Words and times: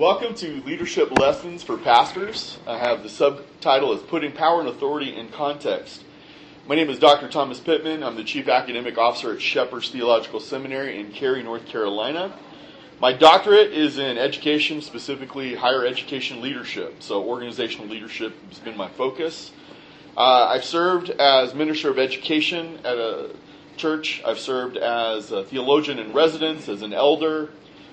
Welcome 0.00 0.34
to 0.36 0.62
Leadership 0.62 1.10
Lessons 1.18 1.62
for 1.62 1.76
Pastors. 1.76 2.56
I 2.66 2.78
have 2.78 3.02
the 3.02 3.10
subtitle 3.10 3.92
as 3.92 4.00
Putting 4.00 4.32
Power 4.32 4.60
and 4.60 4.68
Authority 4.70 5.14
in 5.14 5.28
Context. 5.28 6.04
My 6.66 6.74
name 6.74 6.88
is 6.88 6.98
Dr. 6.98 7.28
Thomas 7.28 7.60
Pittman. 7.60 8.02
I'm 8.02 8.16
the 8.16 8.24
Chief 8.24 8.48
Academic 8.48 8.96
Officer 8.96 9.34
at 9.34 9.42
Shepherd's 9.42 9.90
Theological 9.90 10.40
Seminary 10.40 10.98
in 10.98 11.12
Cary, 11.12 11.42
North 11.42 11.66
Carolina. 11.66 12.34
My 12.98 13.12
doctorate 13.12 13.74
is 13.74 13.98
in 13.98 14.16
education, 14.16 14.80
specifically 14.80 15.54
higher 15.54 15.84
education 15.84 16.40
leadership. 16.40 17.02
So, 17.02 17.22
organizational 17.22 17.86
leadership 17.86 18.32
has 18.48 18.58
been 18.58 18.78
my 18.78 18.88
focus. 18.88 19.52
Uh, 20.16 20.46
I've 20.46 20.64
served 20.64 21.10
as 21.10 21.54
Minister 21.54 21.90
of 21.90 21.98
Education 21.98 22.78
at 22.86 22.96
a 22.96 23.34
church. 23.76 24.22
I've 24.26 24.38
served 24.38 24.78
as 24.78 25.30
a 25.30 25.44
theologian 25.44 25.98
in 25.98 26.14
residence, 26.14 26.70
as 26.70 26.80
an 26.80 26.94
elder, 26.94 27.50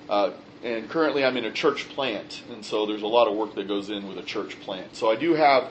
uh, 0.08 0.30
and 0.62 0.88
currently 0.88 1.24
I'm 1.24 1.36
in 1.36 1.44
a 1.44 1.52
church 1.52 1.88
plant. 1.88 2.42
And 2.50 2.64
so 2.64 2.86
there's 2.86 3.02
a 3.02 3.06
lot 3.06 3.28
of 3.28 3.36
work 3.36 3.54
that 3.54 3.68
goes 3.68 3.90
in 3.90 4.08
with 4.08 4.18
a 4.18 4.22
church 4.22 4.58
plant. 4.60 4.96
So 4.96 5.10
I 5.10 5.16
do 5.16 5.34
have 5.34 5.68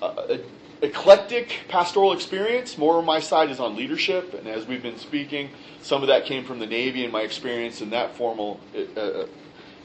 a, 0.00 0.40
eclectic 0.82 1.60
pastoral 1.68 2.12
experience. 2.12 2.76
More 2.76 2.98
on 2.98 3.04
my 3.04 3.20
side 3.20 3.50
is 3.50 3.60
on 3.60 3.76
leadership, 3.76 4.34
and 4.34 4.48
as 4.48 4.66
we've 4.66 4.82
been 4.82 4.98
speaking, 4.98 5.50
some 5.80 6.02
of 6.02 6.08
that 6.08 6.26
came 6.26 6.44
from 6.44 6.58
the 6.58 6.66
Navy 6.66 7.04
and 7.04 7.12
my 7.12 7.22
experience 7.22 7.80
in 7.80 7.90
that 7.90 8.16
formal 8.16 8.60
uh, 8.74 9.00
uh, 9.00 9.26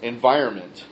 environment. 0.01 0.85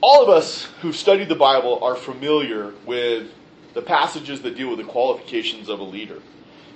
All 0.00 0.22
of 0.22 0.28
us 0.28 0.64
who've 0.80 0.96
studied 0.96 1.28
the 1.28 1.34
Bible 1.34 1.82
are 1.82 1.96
familiar 1.96 2.72
with 2.86 3.30
the 3.74 3.82
passages 3.82 4.42
that 4.42 4.56
deal 4.56 4.70
with 4.70 4.78
the 4.78 4.84
qualifications 4.84 5.68
of 5.68 5.80
a 5.80 5.84
leader. 5.84 6.22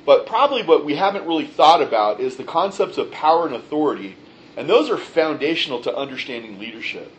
But 0.04 0.26
probably 0.26 0.62
what 0.62 0.84
we 0.84 0.96
haven't 0.96 1.26
really 1.26 1.46
thought 1.46 1.80
about 1.80 2.20
is 2.20 2.36
the 2.36 2.44
concepts 2.44 2.98
of 2.98 3.10
power 3.12 3.46
and 3.46 3.54
authority, 3.54 4.16
and 4.56 4.68
those 4.68 4.90
are 4.90 4.96
foundational 4.96 5.80
to 5.82 5.94
understanding 5.94 6.58
leadership. 6.58 7.12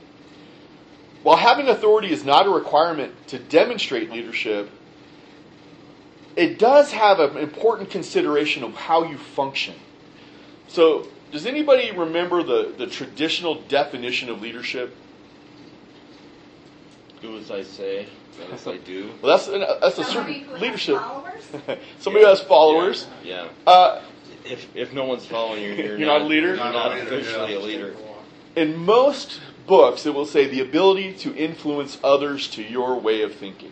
While 1.24 1.38
having 1.38 1.70
authority 1.70 2.12
is 2.12 2.26
not 2.26 2.46
a 2.46 2.50
requirement 2.50 3.28
to 3.28 3.40
demonstrate 3.40 4.12
leadership, 4.12 4.70
it 6.36 6.60
does 6.60 6.92
have 6.92 7.20
an 7.20 7.38
important 7.38 7.90
consideration 7.90 8.64
of 8.64 8.76
how 8.76 9.06
you 9.06 9.18
function. 9.18 9.76
So, 10.68 11.08
does 11.32 11.46
anybody 11.46 11.92
remember 11.92 12.44
the, 12.44 12.74
the 12.78 12.88
traditional 12.88 13.62
definition 13.64 14.30
of 14.30 14.42
leadership? 14.42 14.96
Do 17.22 17.38
as 17.38 17.52
I 17.52 17.64
say, 17.64 18.08
as 18.52 18.68
I 18.68 18.78
do. 18.78 19.12
Well, 19.22 19.38
that's 19.38 19.48
that's 19.48 19.98
a 19.98 20.04
certain 20.04 20.60
leadership. 20.60 21.00
Somebody 22.00 22.24
yeah. 22.24 22.30
has 22.30 22.42
followers. 22.42 23.08
Yeah. 23.24 23.48
Uh, 23.66 24.02
if 24.46 24.76
if 24.76 24.94
no 24.94 25.06
one's 25.06 25.26
following 25.26 25.64
you, 25.64 25.70
you're, 25.74 25.98
you're 25.98 26.08
not, 26.08 26.20
not, 26.20 26.22
a 26.22 26.26
leader. 26.26 26.56
You're 26.56 26.58
not 26.58 26.98
officially 26.98 27.54
a 27.56 27.60
leader. 27.60 27.96
In 28.56 28.78
most 28.78 29.42
books, 29.66 30.06
it 30.06 30.14
will 30.14 30.26
say 30.26 30.48
the 30.48 30.62
ability 30.62 31.14
to 31.14 31.36
influence 31.36 31.98
others 32.04 32.48
to 32.50 32.64
your 32.64 33.00
way 33.00 33.22
of 33.22 33.34
thinking. 33.34 33.72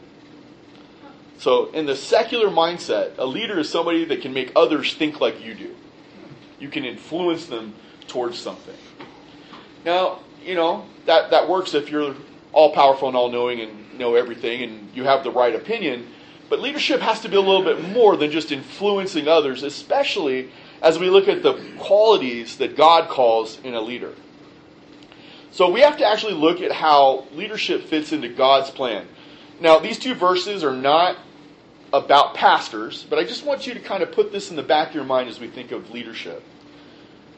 So, 1.37 1.71
in 1.71 1.85
the 1.87 1.95
secular 1.95 2.49
mindset, 2.49 3.17
a 3.17 3.25
leader 3.25 3.59
is 3.59 3.69
somebody 3.69 4.05
that 4.05 4.21
can 4.21 4.33
make 4.33 4.51
others 4.55 4.93
think 4.93 5.19
like 5.19 5.43
you 5.43 5.55
do. 5.55 5.75
You 6.59 6.69
can 6.69 6.85
influence 6.85 7.47
them 7.47 7.73
towards 8.07 8.37
something. 8.37 8.75
Now, 9.83 10.19
you 10.43 10.53
know, 10.53 10.85
that, 11.05 11.31
that 11.31 11.49
works 11.49 11.73
if 11.73 11.89
you're 11.89 12.15
all 12.53 12.73
powerful 12.73 13.07
and 13.07 13.17
all 13.17 13.31
knowing 13.31 13.59
and 13.59 13.97
know 13.97 14.15
everything 14.15 14.61
and 14.61 14.89
you 14.93 15.03
have 15.03 15.23
the 15.23 15.31
right 15.31 15.55
opinion. 15.55 16.07
But 16.49 16.59
leadership 16.59 17.01
has 17.01 17.21
to 17.21 17.29
be 17.29 17.37
a 17.37 17.41
little 17.41 17.63
bit 17.63 17.89
more 17.89 18.17
than 18.17 18.29
just 18.29 18.51
influencing 18.51 19.27
others, 19.27 19.63
especially 19.63 20.51
as 20.81 20.97
we 20.97 21.09
look 21.09 21.27
at 21.27 21.43
the 21.43 21.53
qualities 21.77 22.57
that 22.57 22.75
God 22.75 23.09
calls 23.09 23.59
in 23.63 23.73
a 23.73 23.81
leader. 23.81 24.13
So 25.51 25.69
we 25.69 25.81
have 25.81 25.97
to 25.97 26.05
actually 26.05 26.33
look 26.33 26.61
at 26.61 26.71
how 26.71 27.27
leadership 27.33 27.83
fits 27.83 28.13
into 28.13 28.29
God's 28.29 28.69
plan. 28.69 29.07
Now, 29.59 29.79
these 29.79 29.99
two 29.99 30.15
verses 30.15 30.63
are 30.63 30.75
not 30.75 31.17
about 31.93 32.35
pastors, 32.35 33.05
but 33.09 33.19
I 33.19 33.25
just 33.25 33.45
want 33.45 33.67
you 33.67 33.73
to 33.73 33.79
kind 33.79 34.01
of 34.01 34.11
put 34.11 34.31
this 34.31 34.49
in 34.49 34.55
the 34.55 34.63
back 34.63 34.89
of 34.89 34.95
your 34.95 35.03
mind 35.03 35.29
as 35.29 35.39
we 35.39 35.47
think 35.47 35.71
of 35.71 35.91
leadership. 35.91 36.41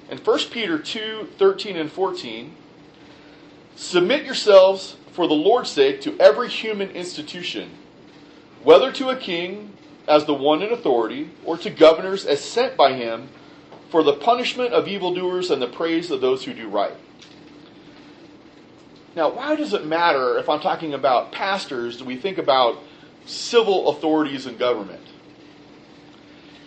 In 0.09 0.19
1 0.19 0.40
Peter 0.51 0.78
2 0.78 1.29
13 1.38 1.75
and 1.75 1.91
14, 1.91 2.56
submit 3.75 4.25
yourselves 4.25 4.96
for 5.12 5.28
the 5.28 5.34
Lord's 5.34 5.72
sake 5.72 6.01
to 6.01 6.19
every 6.19 6.50
human 6.50 6.91
institution, 6.91 7.72
whether 8.63 8.91
to 8.91 9.09
a 9.09 9.16
king 9.16 9.73
as 10.07 10.25
the 10.25 10.34
one 10.34 10.62
in 10.62 10.72
authority, 10.72 11.29
or 11.46 11.57
to 11.57 11.69
governors 11.69 12.25
as 12.25 12.44
sent 12.44 12.75
by 12.75 12.94
him 12.94 13.29
for 13.93 14.01
the 14.01 14.13
punishment 14.13 14.73
of 14.73 14.87
evildoers 14.87 15.51
and 15.51 15.61
the 15.61 15.67
praise 15.67 16.09
of 16.09 16.19
those 16.19 16.43
who 16.43 16.51
do 16.51 16.67
right. 16.67 16.95
Now, 19.15 19.29
why 19.29 19.55
does 19.55 19.71
it 19.73 19.85
matter 19.85 20.39
if 20.39 20.49
I'm 20.49 20.61
talking 20.61 20.95
about 20.95 21.31
pastors? 21.31 21.97
Do 21.97 22.05
we 22.05 22.17
think 22.17 22.39
about 22.39 22.79
civil 23.27 23.89
authorities 23.89 24.47
and 24.47 24.57
government? 24.57 25.05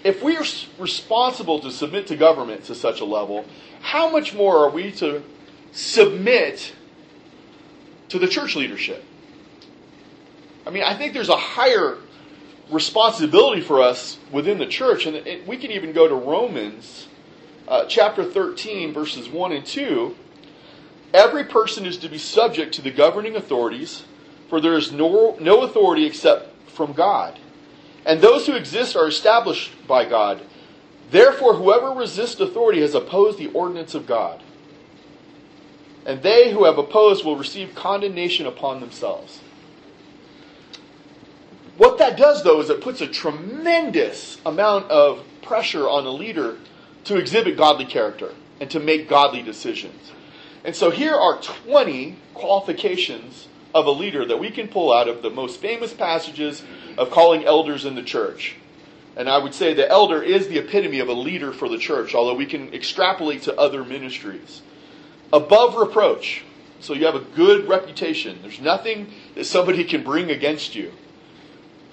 If 0.04 0.22
we 0.22 0.36
are 0.36 0.44
responsible 0.78 1.58
to 1.62 1.72
submit 1.72 2.06
to 2.06 2.16
government 2.16 2.62
to 2.66 2.76
such 2.76 3.00
a 3.00 3.04
level, 3.04 3.44
how 3.80 4.08
much 4.08 4.32
more 4.32 4.58
are 4.58 4.70
we 4.70 4.92
to 4.92 5.24
submit 5.72 6.74
to 8.10 8.20
the 8.20 8.28
church 8.28 8.54
leadership? 8.54 9.04
I 10.64 10.70
mean, 10.70 10.84
I 10.84 10.96
think 10.96 11.12
there's 11.12 11.28
a 11.28 11.36
higher 11.36 11.98
responsibility 12.70 13.62
for 13.62 13.82
us 13.82 14.16
within 14.30 14.58
the 14.58 14.66
church, 14.66 15.06
and 15.06 15.16
it, 15.16 15.44
we 15.44 15.56
can 15.56 15.72
even 15.72 15.92
go 15.92 16.06
to 16.06 16.14
Romans 16.14 17.08
uh, 17.68 17.84
chapter 17.86 18.24
13, 18.24 18.92
verses 18.92 19.28
1 19.28 19.52
and 19.52 19.66
2 19.66 20.16
Every 21.14 21.44
person 21.44 21.86
is 21.86 21.96
to 21.98 22.08
be 22.08 22.18
subject 22.18 22.74
to 22.74 22.82
the 22.82 22.90
governing 22.90 23.36
authorities, 23.36 24.04
for 24.50 24.60
there 24.60 24.76
is 24.76 24.92
no, 24.92 25.36
no 25.40 25.62
authority 25.62 26.04
except 26.04 26.70
from 26.70 26.92
God. 26.92 27.38
And 28.04 28.20
those 28.20 28.46
who 28.46 28.54
exist 28.54 28.96
are 28.96 29.08
established 29.08 29.72
by 29.86 30.04
God. 30.04 30.42
Therefore, 31.10 31.54
whoever 31.54 31.90
resists 31.90 32.40
authority 32.40 32.80
has 32.80 32.94
opposed 32.94 33.38
the 33.38 33.48
ordinance 33.48 33.94
of 33.94 34.06
God. 34.06 34.42
And 36.04 36.22
they 36.22 36.52
who 36.52 36.64
have 36.64 36.78
opposed 36.78 37.24
will 37.24 37.36
receive 37.36 37.74
condemnation 37.74 38.46
upon 38.46 38.80
themselves. 38.80 39.40
What 41.78 41.98
that 41.98 42.16
does, 42.16 42.42
though, 42.42 42.60
is 42.60 42.70
it 42.70 42.80
puts 42.80 43.00
a 43.00 43.06
tremendous 43.06 44.38
amount 44.46 44.90
of 44.90 45.24
pressure 45.42 45.88
on 45.88 46.06
a 46.06 46.10
leader 46.10 46.58
to 47.06 47.16
exhibit 47.16 47.56
godly 47.56 47.84
character 47.84 48.32
and 48.60 48.70
to 48.70 48.80
make 48.80 49.08
godly 49.08 49.42
decisions. 49.42 50.12
And 50.64 50.74
so 50.74 50.90
here 50.90 51.14
are 51.14 51.40
20 51.40 52.16
qualifications 52.34 53.48
of 53.74 53.86
a 53.86 53.90
leader 53.90 54.24
that 54.24 54.38
we 54.38 54.50
can 54.50 54.68
pull 54.68 54.92
out 54.92 55.08
of 55.08 55.22
the 55.22 55.30
most 55.30 55.60
famous 55.60 55.92
passages 55.92 56.62
of 56.96 57.10
calling 57.10 57.44
elders 57.44 57.84
in 57.84 57.94
the 57.94 58.02
church. 58.02 58.56
And 59.16 59.28
I 59.28 59.38
would 59.38 59.54
say 59.54 59.72
the 59.72 59.88
elder 59.88 60.22
is 60.22 60.48
the 60.48 60.58
epitome 60.58 60.98
of 60.98 61.08
a 61.08 61.12
leader 61.12 61.52
for 61.52 61.68
the 61.68 61.78
church, 61.78 62.14
although 62.14 62.34
we 62.34 62.46
can 62.46 62.72
extrapolate 62.74 63.42
to 63.42 63.58
other 63.58 63.84
ministries. 63.84 64.62
Above 65.32 65.76
reproach. 65.76 66.44
So 66.80 66.92
you 66.92 67.06
have 67.06 67.14
a 67.14 67.20
good 67.20 67.68
reputation. 67.68 68.38
There's 68.42 68.60
nothing 68.60 69.12
that 69.34 69.44
somebody 69.44 69.84
can 69.84 70.02
bring 70.04 70.30
against 70.30 70.74
you. 70.74 70.92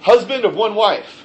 Husband 0.00 0.44
of 0.44 0.54
one 0.54 0.74
wife. 0.74 1.23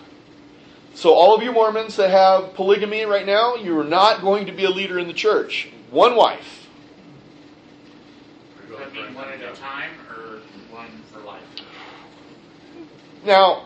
So 0.96 1.14
all 1.14 1.36
of 1.36 1.42
you 1.44 1.52
Mormons 1.52 1.96
that 1.96 2.10
have 2.10 2.54
polygamy 2.56 3.06
right 3.06 3.26
now, 3.26 3.56
you 3.56 3.78
are 3.80 3.86
not 3.86 4.22
going 4.22 4.48
to 4.48 4.52
be 4.52 4.66
a 4.66 4.70
leader 4.70 5.00
in 5.00 5.08
the 5.08 5.14
church. 5.14 5.70
One 5.92 6.16
wife 6.16 6.60
mean 9.10 9.14
one 9.14 9.30
at 9.30 9.42
a 9.42 9.56
time 9.56 9.92
or 10.10 10.40
one 10.72 10.90
for 11.12 11.20
life? 11.20 11.44
Now, 13.26 13.66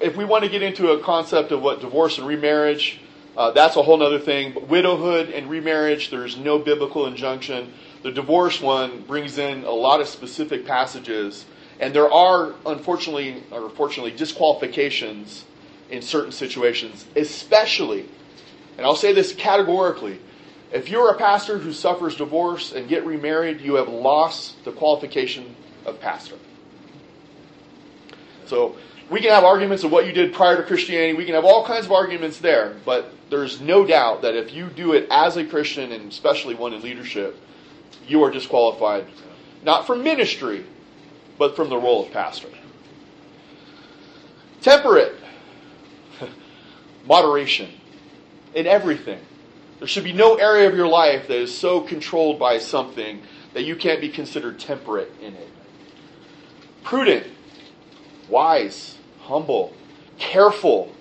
if 0.00 0.16
we 0.16 0.24
want 0.24 0.44
to 0.44 0.50
get 0.50 0.62
into 0.62 0.90
a 0.92 1.00
concept 1.00 1.52
of 1.52 1.62
what 1.62 1.80
divorce 1.80 2.18
and 2.18 2.26
remarriage, 2.26 3.00
uh, 3.36 3.50
that's 3.52 3.76
a 3.76 3.82
whole 3.82 4.02
other 4.02 4.18
thing. 4.18 4.52
But 4.52 4.68
widowhood 4.68 5.30
and 5.30 5.48
remarriage, 5.48 6.10
there's 6.10 6.36
no 6.36 6.58
biblical 6.58 7.06
injunction. 7.06 7.72
The 8.02 8.10
divorce 8.10 8.60
one 8.60 9.02
brings 9.02 9.38
in 9.38 9.64
a 9.64 9.70
lot 9.70 10.00
of 10.00 10.08
specific 10.08 10.66
passages, 10.66 11.44
and 11.80 11.94
there 11.94 12.10
are, 12.10 12.54
unfortunately, 12.66 13.42
or 13.50 13.70
fortunately, 13.70 14.12
disqualifications 14.12 15.44
in 15.90 16.02
certain 16.02 16.32
situations, 16.32 17.06
especially, 17.16 18.08
and 18.76 18.86
I'll 18.86 18.96
say 18.96 19.12
this 19.12 19.32
categorically, 19.34 20.20
if 20.70 20.88
you're 20.88 21.10
a 21.10 21.16
pastor 21.16 21.58
who 21.58 21.72
suffers 21.72 22.16
divorce 22.16 22.72
and 22.72 22.88
get 22.88 23.06
remarried, 23.06 23.60
you 23.60 23.76
have 23.76 23.88
lost 23.88 24.62
the 24.64 24.72
qualification 24.72 25.56
of 25.86 25.98
pastor. 26.00 26.36
So 28.46 28.76
we 29.10 29.20
can 29.20 29.30
have 29.30 29.44
arguments 29.44 29.84
of 29.84 29.92
what 29.92 30.06
you 30.06 30.12
did 30.12 30.34
prior 30.34 30.56
to 30.56 30.62
Christianity. 30.62 31.14
We 31.14 31.24
can 31.24 31.34
have 31.34 31.44
all 31.44 31.64
kinds 31.64 31.86
of 31.86 31.92
arguments 31.92 32.38
there, 32.38 32.76
but 32.84 33.12
there's 33.30 33.60
no 33.60 33.86
doubt 33.86 34.22
that 34.22 34.34
if 34.34 34.52
you 34.52 34.68
do 34.68 34.92
it 34.92 35.06
as 35.10 35.36
a 35.36 35.44
Christian, 35.44 35.92
and 35.92 36.10
especially 36.10 36.54
one 36.54 36.74
in 36.74 36.82
leadership, 36.82 37.38
you 38.06 38.22
are 38.22 38.30
disqualified, 38.30 39.06
not 39.62 39.86
from 39.86 40.02
ministry, 40.02 40.64
but 41.38 41.56
from 41.56 41.68
the 41.70 41.76
role 41.76 42.06
of 42.06 42.12
pastor. 42.12 42.48
Temperate, 44.60 45.16
moderation 47.08 47.70
in 48.54 48.66
everything. 48.66 49.18
There 49.78 49.88
should 49.88 50.04
be 50.04 50.12
no 50.12 50.34
area 50.34 50.68
of 50.68 50.76
your 50.76 50.86
life 50.86 51.26
that 51.28 51.36
is 51.36 51.56
so 51.56 51.80
controlled 51.80 52.38
by 52.38 52.58
something 52.58 53.22
that 53.54 53.62
you 53.62 53.76
can't 53.76 54.00
be 54.00 54.10
considered 54.10 54.60
temperate 54.60 55.10
in 55.22 55.34
it. 55.34 55.48
Prudent, 56.84 57.26
wise, 58.28 58.98
humble, 59.20 59.72
careful. 60.18 60.92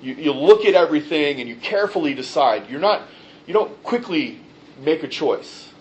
You, 0.00 0.14
you 0.14 0.32
look 0.32 0.64
at 0.64 0.74
everything 0.74 1.40
and 1.40 1.48
you 1.48 1.56
carefully 1.56 2.14
decide. 2.14 2.70
You're 2.70 2.80
not, 2.80 3.02
you 3.46 3.52
don't 3.52 3.82
quickly 3.82 4.40
make 4.82 5.02
a 5.02 5.08
choice. 5.08 5.72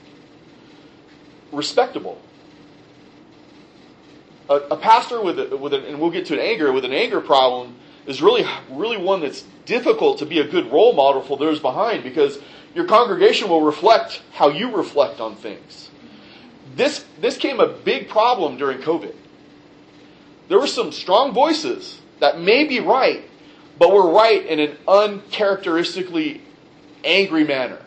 Respectable. 1.52 2.20
A, 4.50 4.56
a 4.56 4.78
pastor 4.78 5.22
with, 5.22 5.40
a, 5.40 5.56
with 5.58 5.74
an, 5.74 5.84
and 5.86 6.00
we'll 6.00 6.12
get 6.12 6.26
to 6.28 6.34
an 6.34 6.40
anger, 6.40 6.72
with 6.72 6.86
an 6.86 6.94
anger 6.94 7.22
problem 7.22 7.76
is 8.10 8.24
really, 8.24 8.44
really 8.72 8.98
one 8.98 9.22
that's 9.22 9.44
difficult 9.66 10.18
to 10.18 10.26
be 10.26 10.40
a 10.40 10.48
good 10.48 10.72
role 10.72 10.94
model 10.94 11.22
for 11.22 11.38
those 11.38 11.60
behind 11.60 12.04
because 12.04 12.40
your 12.74 12.86
congregation 12.86 13.48
will 13.48 13.62
reflect 13.62 14.24
how 14.32 14.50
you 14.50 14.76
reflect 14.76 15.20
on 15.20 15.36
things. 15.36 15.92
This, 16.76 17.06
this 17.22 17.38
came 17.38 17.60
a 17.60 17.68
big 17.68 18.10
problem 18.10 18.58
during 18.58 18.80
COVID. 18.80 19.16
There 20.48 20.60
were 20.60 20.68
some 20.68 20.92
strong 20.92 21.34
voices 21.34 22.02
that 22.20 22.40
may 22.40 22.64
be 22.66 22.80
right, 22.80 23.24
but 23.78 23.92
were 23.92 24.12
right 24.12 24.44
in 24.44 24.60
an 24.60 24.76
uncharacteristically 24.88 26.42
angry 27.04 27.44
manner. 27.44 27.80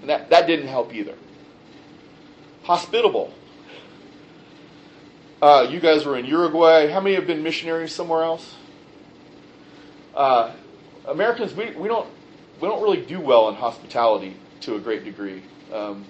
And 0.00 0.10
that, 0.10 0.30
that 0.30 0.48
didn't 0.48 0.66
help 0.66 0.92
either. 0.92 1.14
Hospitable. 2.64 3.32
Uh, 5.40 5.68
you 5.70 5.78
guys 5.78 6.04
were 6.04 6.16
in 6.16 6.24
Uruguay. 6.24 6.88
How 6.88 7.00
many 7.00 7.14
have 7.14 7.26
been 7.26 7.42
missionaries 7.42 7.92
somewhere 7.92 8.24
else? 8.24 8.56
Uh, 10.14 10.52
Americans, 11.06 11.54
we, 11.54 11.70
we 11.72 11.88
don't 11.88 12.08
we 12.60 12.68
don't 12.68 12.82
really 12.82 13.04
do 13.04 13.20
well 13.20 13.48
in 13.48 13.54
hospitality 13.54 14.36
to 14.60 14.76
a 14.76 14.80
great 14.80 15.04
degree. 15.04 15.42
Um, 15.72 16.04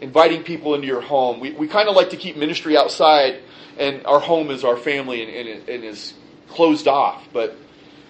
inviting 0.00 0.42
people 0.42 0.74
into 0.74 0.86
your 0.86 1.02
home, 1.02 1.38
we, 1.38 1.52
we 1.52 1.68
kind 1.68 1.88
of 1.88 1.94
like 1.94 2.10
to 2.10 2.16
keep 2.16 2.36
ministry 2.36 2.76
outside, 2.76 3.40
and 3.78 4.04
our 4.06 4.20
home 4.20 4.50
is 4.50 4.64
our 4.64 4.76
family 4.76 5.22
and, 5.22 5.48
and, 5.48 5.68
and 5.68 5.84
is 5.84 6.14
closed 6.48 6.88
off. 6.88 7.28
But 7.32 7.56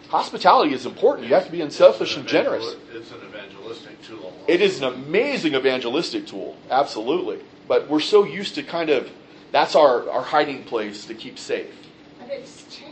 hospitality 0.09 0.75
is 0.75 0.87
important. 0.87 1.27
You 1.29 1.35
have 1.35 1.47
to 1.47 1.53
be 1.53 1.61
unselfish 1.61 2.17
and 2.17 2.27
generous. 2.27 2.77
It's 2.93 3.11
an 3.11 3.19
evangelistic 3.29 4.01
tool. 4.03 4.33
It 4.47 4.61
is 4.61 4.79
an 4.79 4.85
amazing 4.85 5.55
evangelistic 5.55 6.27
tool, 6.27 6.57
absolutely. 6.71 7.41
But 7.67 7.89
we're 7.89 8.01
so 8.01 8.25
used 8.25 8.55
to 8.55 8.63
kind 8.63 8.91
of 8.91 9.11
that's 9.53 9.75
our, 9.75 10.09
our 10.09 10.23
hiding 10.23 10.63
place 10.65 11.07
to 11.07 11.15
keep 11.15 11.39
safe. 11.39 11.75
But 12.21 12.31
it's 12.31 12.63
changed. 12.75 12.90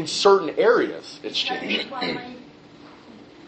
In 0.00 0.06
certain 0.06 0.48
areas, 0.56 1.20
it's 1.22 1.38
changed. 1.38 1.78
That's 1.78 1.90
why 1.90 2.12
my, 2.14 2.22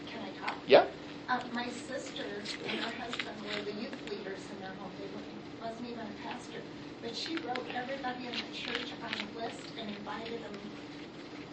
can 0.05 0.21
I 0.21 0.45
talk? 0.45 0.55
Yeah. 0.67 0.85
Uh, 1.27 1.39
my 1.51 1.67
sister 1.67 2.21
and 2.69 2.79
her 2.79 2.91
husband 3.01 3.35
were 3.41 3.63
the 3.65 3.71
youth 3.81 3.95
leaders 4.11 4.41
in 4.53 4.59
their 4.61 4.69
home. 4.77 4.91
They 4.99 5.07
wa- 5.15 5.67
wasn't 5.67 5.89
even 5.89 6.01
a 6.01 6.29
pastor. 6.29 6.59
But 7.01 7.15
she 7.15 7.37
wrote 7.37 7.65
everybody 7.73 8.27
in 8.27 8.33
the 8.33 8.55
church 8.55 8.93
on 9.03 9.09
a 9.09 9.39
list 9.39 9.63
and 9.79 9.89
invited 9.97 10.43
them 10.43 10.59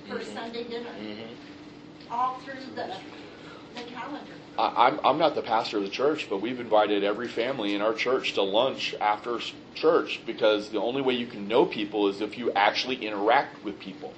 for 0.07 0.23
Sunday 0.23 0.65
dinner, 0.65 0.91
Mm-hmm. 1.01 1.33
all 2.11 2.39
through 2.41 2.61
the, 2.75 2.93
the 3.75 3.83
calendar. 3.85 4.35
I- 4.59 4.87
I'm, 4.89 5.01
I'm 5.03 5.17
not 5.17 5.35
the 5.35 5.41
pastor 5.41 5.79
of 5.79 5.85
the 5.85 5.89
church, 5.89 6.27
but 6.29 6.43
we've 6.43 6.61
invited 6.61 7.05
every 7.05 7.29
family 7.29 7.75
in 7.75 7.81
our 7.81 7.95
church 7.95 8.35
to 8.35 8.43
lunch 8.43 8.95
after 9.01 9.39
church 9.75 10.21
because 10.27 10.69
the 10.69 10.79
only 10.79 11.01
way 11.01 11.15
you 11.15 11.27
can 11.27 11.49
know 11.49 11.65
people 11.65 12.07
is 12.09 12.21
if 12.21 12.37
you 12.37 12.53
actually 12.53 12.97
interact 12.97 13.65
with 13.65 13.79
people. 13.81 14.13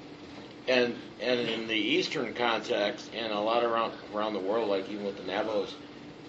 And 0.68 0.94
and 1.20 1.40
in 1.40 1.66
the 1.66 1.74
Eastern 1.74 2.34
context, 2.34 3.10
and 3.14 3.32
a 3.32 3.40
lot 3.40 3.64
around 3.64 3.94
around 4.14 4.34
the 4.34 4.40
world, 4.40 4.68
like 4.68 4.88
even 4.88 5.04
with 5.04 5.16
the 5.16 5.24
Navajos, 5.24 5.74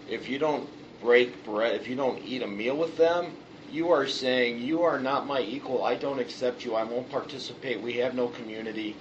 if 0.07 0.27
you 0.27 0.39
don't 0.39 0.67
break 0.99 1.43
bread, 1.43 1.75
if 1.75 1.87
you 1.87 1.95
don't 1.95 2.23
eat 2.25 2.41
a 2.41 2.47
meal 2.47 2.75
with 2.75 2.97
them, 2.97 3.33
you 3.69 3.91
are 3.91 4.07
saying 4.07 4.59
you 4.59 4.83
are 4.83 4.99
not 4.99 5.27
my 5.27 5.41
equal. 5.41 5.83
I 5.83 5.95
don't 5.95 6.19
accept 6.19 6.63
you. 6.63 6.75
I 6.75 6.83
won't 6.83 7.09
participate. 7.09 7.81
We 7.81 7.93
have 7.93 8.15
no 8.15 8.27
community. 8.27 8.95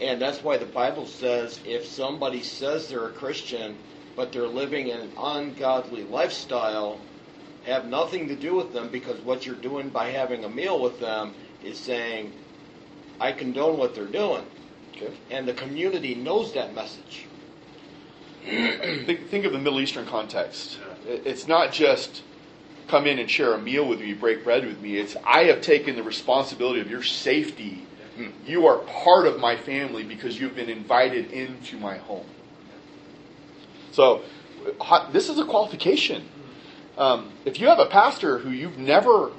And 0.00 0.20
that's 0.20 0.42
why 0.42 0.56
the 0.56 0.66
Bible 0.66 1.06
says 1.06 1.60
if 1.64 1.86
somebody 1.86 2.42
says 2.42 2.88
they're 2.88 3.06
a 3.06 3.12
Christian, 3.12 3.78
but 4.16 4.32
they're 4.32 4.48
living 4.48 4.90
an 4.90 5.12
ungodly 5.16 6.04
lifestyle, 6.04 7.00
have 7.62 7.86
nothing 7.86 8.28
to 8.28 8.36
do 8.36 8.54
with 8.54 8.72
them 8.72 8.88
because 8.88 9.20
what 9.20 9.46
you're 9.46 9.54
doing 9.54 9.88
by 9.88 10.10
having 10.10 10.44
a 10.44 10.48
meal 10.48 10.80
with 10.80 10.98
them 10.98 11.34
is 11.62 11.78
saying, 11.78 12.32
I 13.20 13.32
condone 13.32 13.78
what 13.78 13.94
they're 13.94 14.06
doing. 14.06 14.44
Okay. 14.96 15.12
And 15.30 15.46
the 15.46 15.54
community 15.54 16.14
knows 16.14 16.52
that 16.54 16.74
message. 16.74 17.26
Think, 18.44 19.30
think 19.30 19.46
of 19.46 19.52
the 19.52 19.58
Middle 19.58 19.80
Eastern 19.80 20.04
context. 20.04 20.78
It's 21.06 21.48
not 21.48 21.72
just 21.72 22.22
come 22.88 23.06
in 23.06 23.18
and 23.18 23.30
share 23.30 23.54
a 23.54 23.58
meal 23.58 23.88
with 23.88 24.00
me, 24.00 24.12
break 24.12 24.44
bread 24.44 24.66
with 24.66 24.80
me. 24.82 24.98
It's 24.98 25.16
I 25.24 25.44
have 25.44 25.62
taken 25.62 25.96
the 25.96 26.02
responsibility 26.02 26.80
of 26.80 26.90
your 26.90 27.02
safety. 27.02 27.86
You 28.46 28.66
are 28.66 28.78
part 28.78 29.26
of 29.26 29.40
my 29.40 29.56
family 29.56 30.04
because 30.04 30.38
you've 30.38 30.54
been 30.54 30.68
invited 30.68 31.32
into 31.32 31.78
my 31.78 31.96
home. 31.96 32.26
So, 33.92 34.22
this 35.12 35.28
is 35.28 35.38
a 35.38 35.44
qualification. 35.44 36.28
Um, 36.96 37.32
if 37.44 37.58
you 37.58 37.66
have 37.68 37.78
a 37.78 37.86
pastor 37.86 38.38
who 38.38 38.50
you've 38.50 38.78
never 38.78 39.32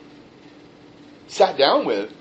sat 1.28 1.58
down 1.58 1.86
with, 1.86 2.14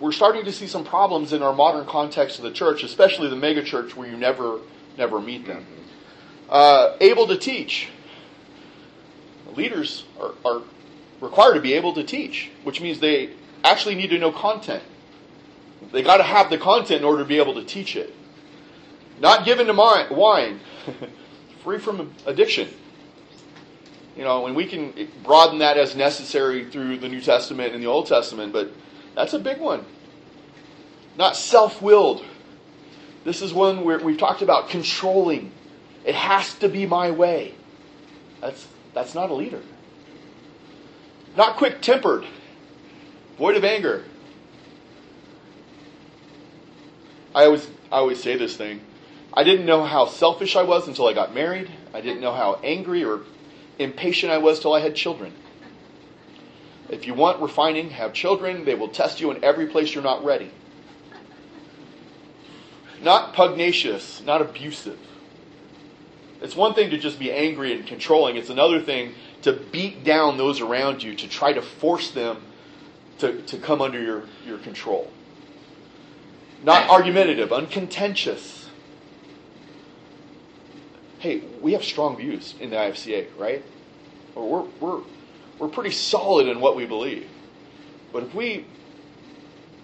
we're 0.00 0.12
starting 0.12 0.44
to 0.46 0.52
see 0.52 0.66
some 0.66 0.84
problems 0.84 1.32
in 1.32 1.42
our 1.42 1.52
modern 1.52 1.86
context 1.86 2.38
of 2.38 2.44
the 2.44 2.50
church, 2.50 2.82
especially 2.82 3.28
the 3.28 3.36
mega 3.36 3.62
church 3.62 3.94
where 3.94 4.08
you 4.08 4.16
never 4.16 4.60
never 4.96 5.20
meet 5.20 5.46
them. 5.46 5.64
Uh, 6.48 6.96
able 7.00 7.26
to 7.28 7.36
teach. 7.36 7.88
Leaders 9.54 10.04
are, 10.20 10.32
are 10.44 10.62
required 11.20 11.54
to 11.54 11.60
be 11.60 11.74
able 11.74 11.94
to 11.94 12.04
teach, 12.04 12.50
which 12.64 12.80
means 12.80 12.98
they 12.98 13.30
actually 13.62 13.94
need 13.94 14.10
to 14.10 14.18
know 14.18 14.32
content. 14.32 14.82
They 15.92 16.02
got 16.02 16.18
to 16.18 16.22
have 16.22 16.50
the 16.50 16.58
content 16.58 17.00
in 17.00 17.04
order 17.04 17.22
to 17.22 17.28
be 17.28 17.38
able 17.38 17.54
to 17.54 17.64
teach 17.64 17.96
it. 17.96 18.14
Not 19.20 19.44
given 19.44 19.66
to 19.66 19.74
mi- 19.74 20.14
wine, 20.14 20.60
free 21.64 21.78
from 21.78 22.12
addiction. 22.26 22.68
You 24.16 24.24
know, 24.24 24.46
and 24.46 24.56
we 24.56 24.66
can 24.66 25.08
broaden 25.22 25.58
that 25.58 25.76
as 25.76 25.94
necessary 25.94 26.64
through 26.70 26.98
the 26.98 27.08
New 27.08 27.20
Testament 27.20 27.74
and 27.74 27.82
the 27.82 27.86
Old 27.86 28.06
Testament, 28.06 28.52
but 28.52 28.70
that's 29.14 29.32
a 29.32 29.38
big 29.38 29.58
one. 29.58 29.84
Not 31.16 31.36
self 31.36 31.82
willed. 31.82 32.24
This 33.24 33.42
is 33.42 33.52
one 33.52 33.84
where 33.84 33.98
we've 33.98 34.18
talked 34.18 34.42
about 34.42 34.70
controlling. 34.70 35.52
It 36.04 36.14
has 36.14 36.54
to 36.56 36.68
be 36.68 36.86
my 36.86 37.10
way. 37.10 37.54
That's, 38.40 38.66
that's 38.94 39.14
not 39.14 39.30
a 39.30 39.34
leader. 39.34 39.60
Not 41.36 41.56
quick 41.56 41.80
tempered, 41.80 42.26
void 43.38 43.56
of 43.56 43.64
anger. 43.64 44.04
I 47.34 47.44
always, 47.44 47.66
I 47.92 47.96
always 47.96 48.22
say 48.22 48.36
this 48.36 48.56
thing. 48.56 48.80
I 49.32 49.44
didn't 49.44 49.66
know 49.66 49.84
how 49.84 50.06
selfish 50.06 50.56
I 50.56 50.62
was 50.62 50.88
until 50.88 51.06
I 51.06 51.12
got 51.12 51.34
married. 51.34 51.70
I 51.94 52.00
didn't 52.00 52.20
know 52.20 52.32
how 52.32 52.58
angry 52.64 53.04
or 53.04 53.20
impatient 53.78 54.32
I 54.32 54.38
was 54.38 54.58
till 54.58 54.72
I 54.72 54.80
had 54.80 54.96
children. 54.96 55.32
If 56.90 57.06
you 57.06 57.14
want 57.14 57.40
refining, 57.40 57.90
have 57.90 58.12
children. 58.12 58.64
They 58.64 58.74
will 58.74 58.88
test 58.88 59.20
you 59.20 59.30
in 59.30 59.44
every 59.44 59.66
place 59.68 59.94
you're 59.94 60.02
not 60.02 60.24
ready. 60.24 60.50
Not 63.00 63.32
pugnacious, 63.32 64.20
not 64.22 64.42
abusive. 64.42 64.98
It's 66.42 66.56
one 66.56 66.74
thing 66.74 66.90
to 66.90 66.98
just 66.98 67.18
be 67.18 67.32
angry 67.32 67.72
and 67.72 67.86
controlling, 67.86 68.36
it's 68.36 68.50
another 68.50 68.80
thing 68.80 69.14
to 69.42 69.52
beat 69.52 70.04
down 70.04 70.36
those 70.36 70.60
around 70.60 71.02
you 71.02 71.14
to 71.14 71.28
try 71.28 71.52
to 71.52 71.62
force 71.62 72.10
them 72.10 72.42
to, 73.18 73.40
to 73.42 73.58
come 73.58 73.80
under 73.80 74.02
your, 74.02 74.24
your 74.46 74.58
control. 74.58 75.10
Not 76.62 76.90
argumentative, 76.90 77.52
uncontentious. 77.52 78.68
Hey, 81.20 81.42
we 81.60 81.72
have 81.72 81.84
strong 81.84 82.16
views 82.16 82.54
in 82.60 82.70
the 82.70 82.76
IFCA, 82.76 83.26
right? 83.38 83.64
Or 84.34 84.48
we're, 84.48 84.68
we're, 84.80 85.00
we're 85.60 85.68
pretty 85.68 85.90
solid 85.90 86.48
in 86.48 86.58
what 86.60 86.74
we 86.74 86.86
believe. 86.86 87.28
But 88.12 88.24
if 88.24 88.34
we 88.34 88.64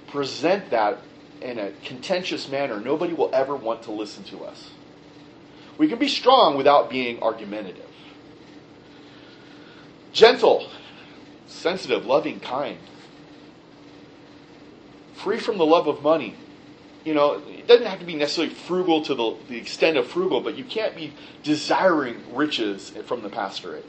present 0.08 0.70
that 0.70 0.98
in 1.42 1.58
a 1.58 1.70
contentious 1.84 2.48
manner, 2.48 2.80
nobody 2.80 3.12
will 3.12 3.30
ever 3.32 3.54
want 3.54 3.82
to 3.82 3.92
listen 3.92 4.24
to 4.24 4.44
us. 4.44 4.70
We 5.76 5.86
can 5.86 5.98
be 5.98 6.08
strong 6.08 6.56
without 6.56 6.88
being 6.88 7.22
argumentative. 7.22 7.84
Gentle, 10.12 10.66
sensitive, 11.46 12.06
loving, 12.06 12.40
kind. 12.40 12.78
Free 15.14 15.38
from 15.38 15.58
the 15.58 15.66
love 15.66 15.86
of 15.88 16.02
money. 16.02 16.34
You 17.04 17.12
know, 17.12 17.42
it 17.46 17.66
doesn't 17.66 17.86
have 17.86 18.00
to 18.00 18.06
be 18.06 18.14
necessarily 18.14 18.54
frugal 18.54 19.02
to 19.02 19.14
the, 19.14 19.36
the 19.48 19.58
extent 19.58 19.98
of 19.98 20.06
frugal, 20.08 20.40
but 20.40 20.56
you 20.56 20.64
can't 20.64 20.96
be 20.96 21.12
desiring 21.42 22.34
riches 22.34 22.94
from 23.04 23.22
the 23.22 23.28
pastorate. 23.28 23.84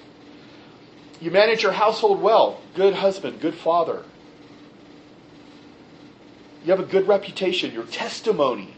You 1.20 1.32
manage 1.32 1.64
your 1.64 1.72
household 1.72 2.22
well. 2.22 2.62
Good 2.76 2.94
husband, 2.94 3.40
good 3.42 3.56
father. 3.56 4.04
You 6.64 6.72
have 6.72 6.80
a 6.80 6.86
good 6.86 7.08
reputation. 7.08 7.74
Your 7.74 7.86
testimony 7.86 8.76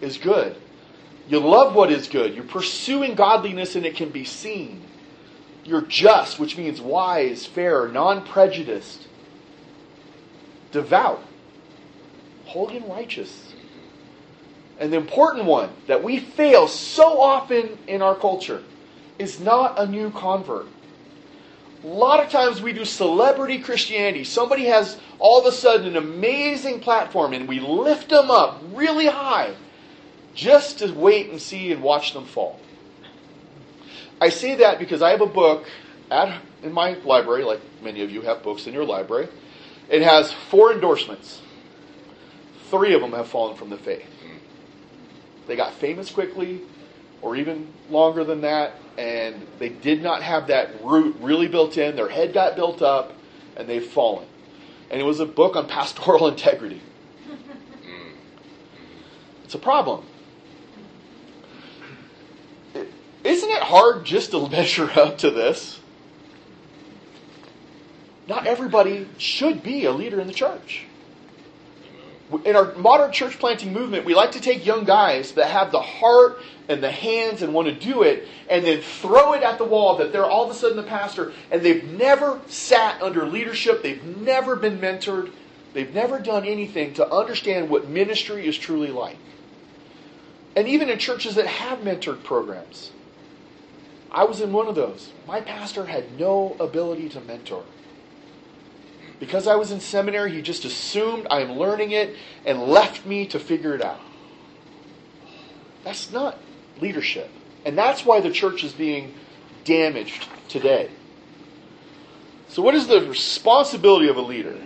is 0.00 0.18
good. 0.18 0.56
You 1.28 1.40
love 1.40 1.74
what 1.74 1.90
is 1.90 2.08
good. 2.08 2.34
You're 2.34 2.44
pursuing 2.44 3.14
godliness 3.14 3.76
and 3.76 3.86
it 3.86 3.96
can 3.96 4.10
be 4.10 4.24
seen. 4.24 4.82
You're 5.64 5.82
just, 5.82 6.38
which 6.38 6.56
means 6.56 6.80
wise, 6.80 7.46
fair, 7.46 7.88
non 7.88 8.24
prejudiced, 8.24 9.06
devout, 10.72 11.22
holy, 12.46 12.78
and 12.78 12.88
righteous. 12.88 13.54
And 14.78 14.92
the 14.92 14.96
important 14.96 15.44
one 15.44 15.70
that 15.86 16.02
we 16.02 16.18
fail 16.18 16.66
so 16.66 17.20
often 17.20 17.78
in 17.86 18.00
our 18.00 18.14
culture 18.14 18.62
is 19.18 19.38
not 19.38 19.78
a 19.78 19.86
new 19.86 20.10
convert. 20.10 20.66
A 21.82 21.86
lot 21.86 22.22
of 22.22 22.30
times 22.30 22.60
we 22.60 22.72
do 22.72 22.84
celebrity 22.84 23.58
Christianity. 23.58 24.24
Somebody 24.24 24.66
has 24.66 24.98
all 25.18 25.40
of 25.40 25.46
a 25.46 25.52
sudden 25.52 25.86
an 25.86 25.96
amazing 25.96 26.80
platform 26.80 27.32
and 27.32 27.48
we 27.48 27.58
lift 27.58 28.10
them 28.10 28.30
up 28.30 28.62
really 28.72 29.06
high 29.06 29.54
just 30.34 30.78
to 30.80 30.92
wait 30.92 31.30
and 31.30 31.40
see 31.40 31.72
and 31.72 31.82
watch 31.82 32.12
them 32.12 32.26
fall. 32.26 32.60
I 34.20 34.28
say 34.28 34.56
that 34.56 34.78
because 34.78 35.00
I 35.00 35.10
have 35.10 35.22
a 35.22 35.26
book 35.26 35.66
at, 36.10 36.40
in 36.62 36.72
my 36.72 36.94
library, 37.04 37.44
like 37.44 37.60
many 37.82 38.02
of 38.02 38.10
you 38.10 38.20
have 38.22 38.42
books 38.42 38.66
in 38.66 38.74
your 38.74 38.84
library. 38.84 39.28
It 39.88 40.02
has 40.02 40.32
four 40.32 40.72
endorsements. 40.72 41.40
Three 42.70 42.94
of 42.94 43.00
them 43.00 43.12
have 43.12 43.28
fallen 43.28 43.56
from 43.56 43.70
the 43.70 43.78
faith. 43.78 44.06
They 45.46 45.56
got 45.56 45.72
famous 45.74 46.10
quickly, 46.10 46.60
or 47.22 47.34
even 47.34 47.72
longer 47.88 48.22
than 48.22 48.42
that, 48.42 48.74
and 49.00 49.46
they 49.58 49.70
did 49.70 50.02
not 50.02 50.22
have 50.22 50.48
that 50.48 50.84
root 50.84 51.16
really 51.20 51.48
built 51.48 51.78
in. 51.78 51.96
Their 51.96 52.10
head 52.10 52.34
got 52.34 52.54
built 52.54 52.82
up, 52.82 53.14
and 53.56 53.66
they've 53.66 53.84
fallen. 53.84 54.28
And 54.90 55.00
it 55.00 55.04
was 55.04 55.20
a 55.20 55.26
book 55.26 55.56
on 55.56 55.66
pastoral 55.68 56.28
integrity. 56.28 56.82
Mm. 57.26 58.12
It's 59.44 59.54
a 59.54 59.58
problem. 59.58 60.04
Isn't 63.24 63.50
it 63.50 63.62
hard 63.62 64.04
just 64.04 64.32
to 64.32 64.48
measure 64.50 64.90
up 64.94 65.16
to 65.18 65.30
this? 65.30 65.80
Not 68.28 68.46
everybody 68.46 69.08
should 69.16 69.62
be 69.62 69.86
a 69.86 69.92
leader 69.92 70.20
in 70.20 70.26
the 70.26 70.34
church. 70.34 70.84
In 72.44 72.54
our 72.54 72.74
modern 72.74 73.10
church 73.10 73.38
planting 73.38 73.72
movement, 73.72 74.04
we 74.04 74.14
like 74.14 74.32
to 74.32 74.40
take 74.40 74.64
young 74.64 74.84
guys 74.84 75.32
that 75.32 75.50
have 75.50 75.72
the 75.72 75.80
heart 75.80 76.40
and 76.68 76.82
the 76.82 76.90
hands 76.90 77.42
and 77.42 77.52
want 77.52 77.66
to 77.66 77.74
do 77.74 78.02
it, 78.02 78.28
and 78.48 78.64
then 78.64 78.80
throw 78.80 79.32
it 79.32 79.42
at 79.42 79.58
the 79.58 79.64
wall 79.64 79.96
that 79.96 80.12
they're 80.12 80.24
all 80.24 80.44
of 80.44 80.50
a 80.50 80.54
sudden 80.54 80.76
the 80.76 80.84
pastor, 80.84 81.32
and 81.50 81.62
they've 81.62 81.84
never 81.84 82.40
sat 82.46 83.02
under 83.02 83.26
leadership, 83.26 83.82
they've 83.82 84.04
never 84.04 84.54
been 84.54 84.78
mentored, 84.78 85.32
they've 85.72 85.92
never 85.92 86.20
done 86.20 86.44
anything 86.44 86.94
to 86.94 87.12
understand 87.12 87.68
what 87.68 87.88
ministry 87.88 88.46
is 88.46 88.56
truly 88.56 88.90
like. 88.90 89.16
And 90.54 90.68
even 90.68 90.88
in 90.88 90.98
churches 90.98 91.34
that 91.34 91.46
have 91.46 91.80
mentored 91.80 92.22
programs, 92.22 92.92
I 94.12 94.24
was 94.24 94.40
in 94.40 94.52
one 94.52 94.68
of 94.68 94.76
those. 94.76 95.12
My 95.26 95.40
pastor 95.40 95.86
had 95.86 96.18
no 96.18 96.56
ability 96.60 97.08
to 97.10 97.20
mentor. 97.20 97.64
Because 99.20 99.46
I 99.46 99.54
was 99.54 99.70
in 99.70 99.80
seminary, 99.80 100.32
he 100.32 100.40
just 100.40 100.64
assumed 100.64 101.26
I'm 101.30 101.52
learning 101.52 101.92
it 101.92 102.16
and 102.46 102.62
left 102.62 103.04
me 103.04 103.26
to 103.26 103.38
figure 103.38 103.74
it 103.74 103.82
out. 103.82 104.00
That's 105.84 106.10
not 106.10 106.38
leadership. 106.80 107.30
And 107.64 107.76
that's 107.76 108.04
why 108.04 108.20
the 108.20 108.30
church 108.30 108.64
is 108.64 108.72
being 108.72 109.14
damaged 109.64 110.26
today. 110.48 110.90
So, 112.48 112.62
what 112.62 112.74
is 112.74 112.86
the 112.88 113.02
responsibility 113.06 114.08
of 114.08 114.16
a 114.16 114.22
leader? 114.22 114.56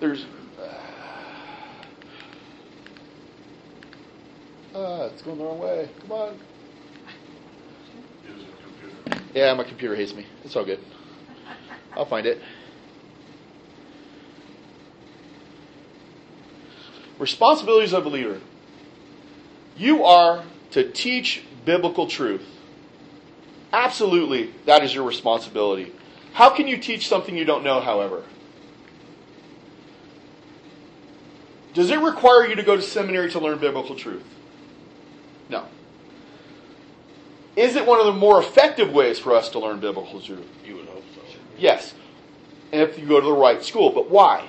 There's. 0.00 0.26
Ah, 4.74 5.04
it's 5.04 5.22
going 5.22 5.38
the 5.38 5.44
wrong 5.44 5.58
way. 5.58 5.88
Come 6.02 6.12
on. 6.12 6.38
Use 8.28 8.42
a 8.42 8.62
computer. 8.62 9.24
Yeah, 9.32 9.54
my 9.54 9.64
computer 9.64 9.94
hates 9.94 10.12
me. 10.12 10.26
It's 10.44 10.54
all 10.54 10.64
good. 10.64 10.80
I'll 11.96 12.04
find 12.04 12.26
it. 12.26 12.40
Responsibilities 17.18 17.92
of 17.92 18.04
a 18.04 18.08
leader. 18.08 18.40
You 19.76 20.04
are 20.04 20.44
to 20.72 20.90
teach 20.90 21.42
biblical 21.64 22.06
truth. 22.06 22.46
Absolutely, 23.72 24.52
that 24.66 24.82
is 24.82 24.94
your 24.94 25.04
responsibility. 25.04 25.92
How 26.32 26.50
can 26.50 26.66
you 26.68 26.76
teach 26.76 27.08
something 27.08 27.36
you 27.36 27.44
don't 27.44 27.64
know, 27.64 27.80
however? 27.80 28.22
Does 31.74 31.90
it 31.90 31.98
require 31.98 32.46
you 32.46 32.54
to 32.54 32.62
go 32.62 32.76
to 32.76 32.82
seminary 32.82 33.30
to 33.32 33.38
learn 33.38 33.58
biblical 33.58 33.94
truth? 33.94 34.24
No. 35.50 35.66
Is 37.54 37.76
it 37.76 37.86
one 37.86 38.00
of 38.00 38.06
the 38.06 38.12
more 38.12 38.40
effective 38.40 38.92
ways 38.92 39.18
for 39.18 39.34
us 39.34 39.48
to 39.50 39.58
learn 39.58 39.80
biblical 39.80 40.20
truth? 40.20 40.46
You 40.64 40.76
would 40.76 40.86
hope 40.86 41.04
so. 41.14 41.38
Yes. 41.58 41.94
And 42.72 42.82
if 42.82 42.98
you 42.98 43.06
go 43.06 43.20
to 43.20 43.26
the 43.26 43.32
right 43.32 43.62
school. 43.62 43.90
But 43.90 44.10
why? 44.10 44.46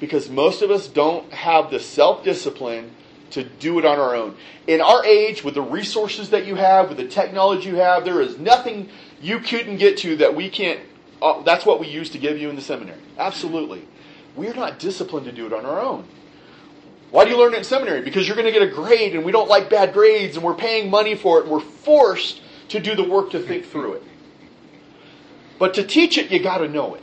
Because 0.00 0.28
most 0.28 0.62
of 0.62 0.70
us 0.70 0.88
don't 0.88 1.32
have 1.32 1.70
the 1.70 1.80
self 1.80 2.24
discipline 2.24 2.92
to 3.30 3.44
do 3.44 3.78
it 3.78 3.84
on 3.84 3.98
our 3.98 4.14
own. 4.14 4.36
In 4.66 4.80
our 4.80 5.04
age, 5.04 5.44
with 5.44 5.54
the 5.54 5.62
resources 5.62 6.30
that 6.30 6.46
you 6.46 6.54
have, 6.54 6.88
with 6.88 6.98
the 6.98 7.08
technology 7.08 7.68
you 7.68 7.76
have, 7.76 8.04
there 8.04 8.20
is 8.20 8.38
nothing 8.38 8.88
you 9.20 9.40
couldn't 9.40 9.76
get 9.76 9.98
to 9.98 10.16
that 10.16 10.34
we 10.34 10.48
can't. 10.48 10.80
Uh, 11.20 11.42
that's 11.42 11.66
what 11.66 11.80
we 11.80 11.88
used 11.88 12.12
to 12.12 12.18
give 12.18 12.38
you 12.38 12.48
in 12.48 12.56
the 12.56 12.62
seminary. 12.62 13.00
Absolutely. 13.18 13.86
We're 14.36 14.54
not 14.54 14.78
disciplined 14.78 15.26
to 15.26 15.32
do 15.32 15.46
it 15.46 15.52
on 15.52 15.66
our 15.66 15.80
own. 15.80 16.06
Why 17.10 17.24
do 17.24 17.30
you 17.30 17.38
learn 17.38 17.54
it 17.54 17.58
in 17.58 17.64
seminary? 17.64 18.02
Because 18.02 18.28
you're 18.28 18.36
going 18.36 18.46
to 18.46 18.52
get 18.52 18.62
a 18.62 18.70
grade, 18.70 19.14
and 19.14 19.24
we 19.24 19.32
don't 19.32 19.48
like 19.48 19.68
bad 19.70 19.92
grades, 19.92 20.36
and 20.36 20.44
we're 20.44 20.54
paying 20.54 20.90
money 20.90 21.14
for 21.14 21.38
it, 21.38 21.42
and 21.42 21.50
we're 21.50 21.60
forced 21.60 22.42
to 22.68 22.78
do 22.78 22.94
the 22.94 23.02
work 23.02 23.30
to 23.30 23.40
think 23.40 23.64
through 23.64 23.94
it. 23.94 24.02
But 25.58 25.74
to 25.74 25.84
teach 25.84 26.18
it, 26.18 26.30
you 26.30 26.38
got 26.38 26.58
to 26.58 26.68
know 26.68 26.94
it. 26.94 27.02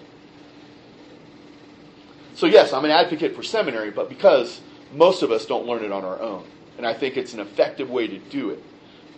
So, 2.36 2.46
yes, 2.48 2.74
I'm 2.74 2.86
an 2.86 2.92
advocate 2.92 3.36
for 3.36 3.44
seminary, 3.44 3.92
but 3.92 4.10
because 4.10 4.62
most 4.94 5.24
of 5.24 5.32
us 5.32 5.46
don't 5.46 5.66
learn 5.66 5.84
it 5.84 5.92
on 5.92 6.04
our 6.04 6.20
own. 6.20 6.46
And 6.78 6.86
I 6.86 6.94
think 6.94 7.18
it's 7.18 7.34
an 7.34 7.40
effective 7.40 7.90
way 7.90 8.08
to 8.08 8.18
do 8.18 8.50
it 8.50 8.62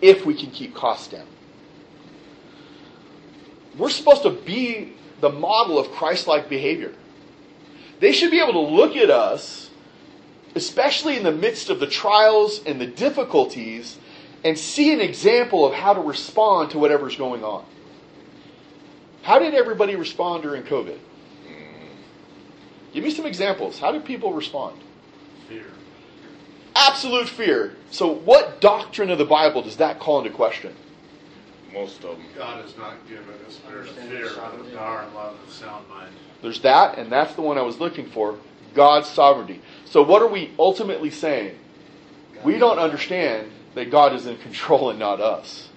if 0.01 0.25
we 0.25 0.35
can 0.35 0.51
keep 0.51 0.75
costs 0.75 1.07
down. 1.07 1.25
We're 3.77 3.89
supposed 3.89 4.23
to 4.23 4.31
be 4.31 4.93
the 5.21 5.29
model 5.29 5.79
of 5.79 5.91
Christ 5.91 6.27
like 6.27 6.49
behavior. 6.49 6.93
They 7.99 8.11
should 8.11 8.31
be 8.31 8.39
able 8.39 8.53
to 8.53 8.75
look 8.75 8.95
at 8.95 9.09
us, 9.09 9.69
especially 10.55 11.17
in 11.17 11.23
the 11.23 11.31
midst 11.31 11.69
of 11.69 11.79
the 11.79 11.87
trials 11.87 12.61
and 12.65 12.79
the 12.79 12.87
difficulties, 12.87 13.97
and 14.43 14.57
see 14.57 14.93
an 14.93 15.01
example 15.01 15.65
of 15.65 15.73
how 15.73 15.93
to 15.93 16.01
respond 16.01 16.71
to 16.71 16.79
whatever's 16.79 17.15
going 17.15 17.43
on. 17.43 17.65
How 19.27 19.39
did 19.39 19.53
everybody 19.53 19.97
respond 19.97 20.43
during 20.43 20.63
COVID? 20.63 20.97
Give 22.93 23.03
me 23.03 23.11
some 23.11 23.25
examples. 23.25 23.77
How 23.77 23.91
did 23.91 24.05
people 24.05 24.31
respond? 24.31 24.79
Fear. 25.49 25.65
Absolute 26.73 27.27
fear. 27.27 27.75
So, 27.91 28.07
what 28.09 28.61
doctrine 28.61 29.09
of 29.09 29.17
the 29.17 29.25
Bible 29.25 29.61
does 29.63 29.75
that 29.77 29.99
call 29.99 30.19
into 30.19 30.29
question? 30.29 30.73
Most 31.73 32.05
of 32.05 32.17
them. 32.17 32.25
God 32.37 32.63
has 32.63 32.77
not 32.77 33.05
given 33.09 33.25
a 33.45 33.51
spirit 33.51 33.89
of 33.89 33.97
fear, 33.97 34.29
but 34.33 34.61
of 34.61 34.73
power 34.73 35.01
and 35.01 35.13
love 35.13 35.35
and 35.43 35.51
sound 35.51 35.89
mind. 35.89 36.13
There's 36.41 36.61
that, 36.61 36.97
and 36.97 37.11
that's 37.11 37.33
the 37.33 37.41
one 37.41 37.57
I 37.57 37.63
was 37.63 37.81
looking 37.81 38.09
for 38.09 38.39
God's 38.73 39.09
sovereignty. 39.09 39.61
So, 39.83 40.03
what 40.03 40.21
are 40.21 40.29
we 40.29 40.53
ultimately 40.57 41.11
saying? 41.11 41.59
We 42.45 42.57
don't 42.57 42.79
understand 42.79 43.51
that 43.75 43.91
God 43.91 44.13
is 44.13 44.25
in 44.25 44.37
control 44.37 44.89
and 44.89 44.97
not 44.97 45.19
us. 45.19 45.67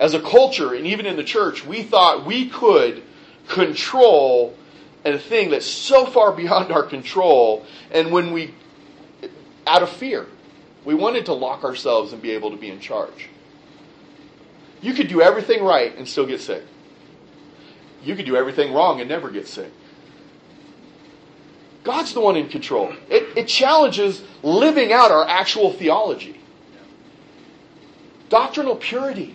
As 0.00 0.14
a 0.14 0.20
culture, 0.20 0.72
and 0.72 0.86
even 0.86 1.04
in 1.04 1.16
the 1.16 1.22
church, 1.22 1.64
we 1.64 1.82
thought 1.82 2.24
we 2.24 2.48
could 2.48 3.02
control 3.48 4.56
a 5.04 5.18
thing 5.18 5.50
that's 5.50 5.66
so 5.66 6.06
far 6.06 6.32
beyond 6.36 6.72
our 6.72 6.82
control, 6.82 7.66
and 7.92 8.10
when 8.10 8.32
we, 8.32 8.54
out 9.66 9.82
of 9.82 9.90
fear, 9.90 10.26
we 10.86 10.94
wanted 10.94 11.26
to 11.26 11.34
lock 11.34 11.64
ourselves 11.64 12.14
and 12.14 12.22
be 12.22 12.30
able 12.30 12.50
to 12.50 12.56
be 12.56 12.70
in 12.70 12.80
charge. 12.80 13.28
You 14.80 14.94
could 14.94 15.08
do 15.08 15.20
everything 15.20 15.62
right 15.62 15.94
and 15.96 16.08
still 16.08 16.26
get 16.26 16.40
sick. 16.40 16.64
You 18.02 18.16
could 18.16 18.24
do 18.24 18.36
everything 18.36 18.72
wrong 18.72 19.00
and 19.00 19.08
never 19.08 19.28
get 19.28 19.46
sick. 19.46 19.70
God's 21.84 22.14
the 22.14 22.20
one 22.20 22.36
in 22.36 22.48
control. 22.48 22.94
It, 23.10 23.36
it 23.36 23.48
challenges 23.48 24.22
living 24.42 24.92
out 24.92 25.10
our 25.10 25.28
actual 25.28 25.72
theology. 25.72 26.40
Doctrinal 28.30 28.76
purity. 28.76 29.34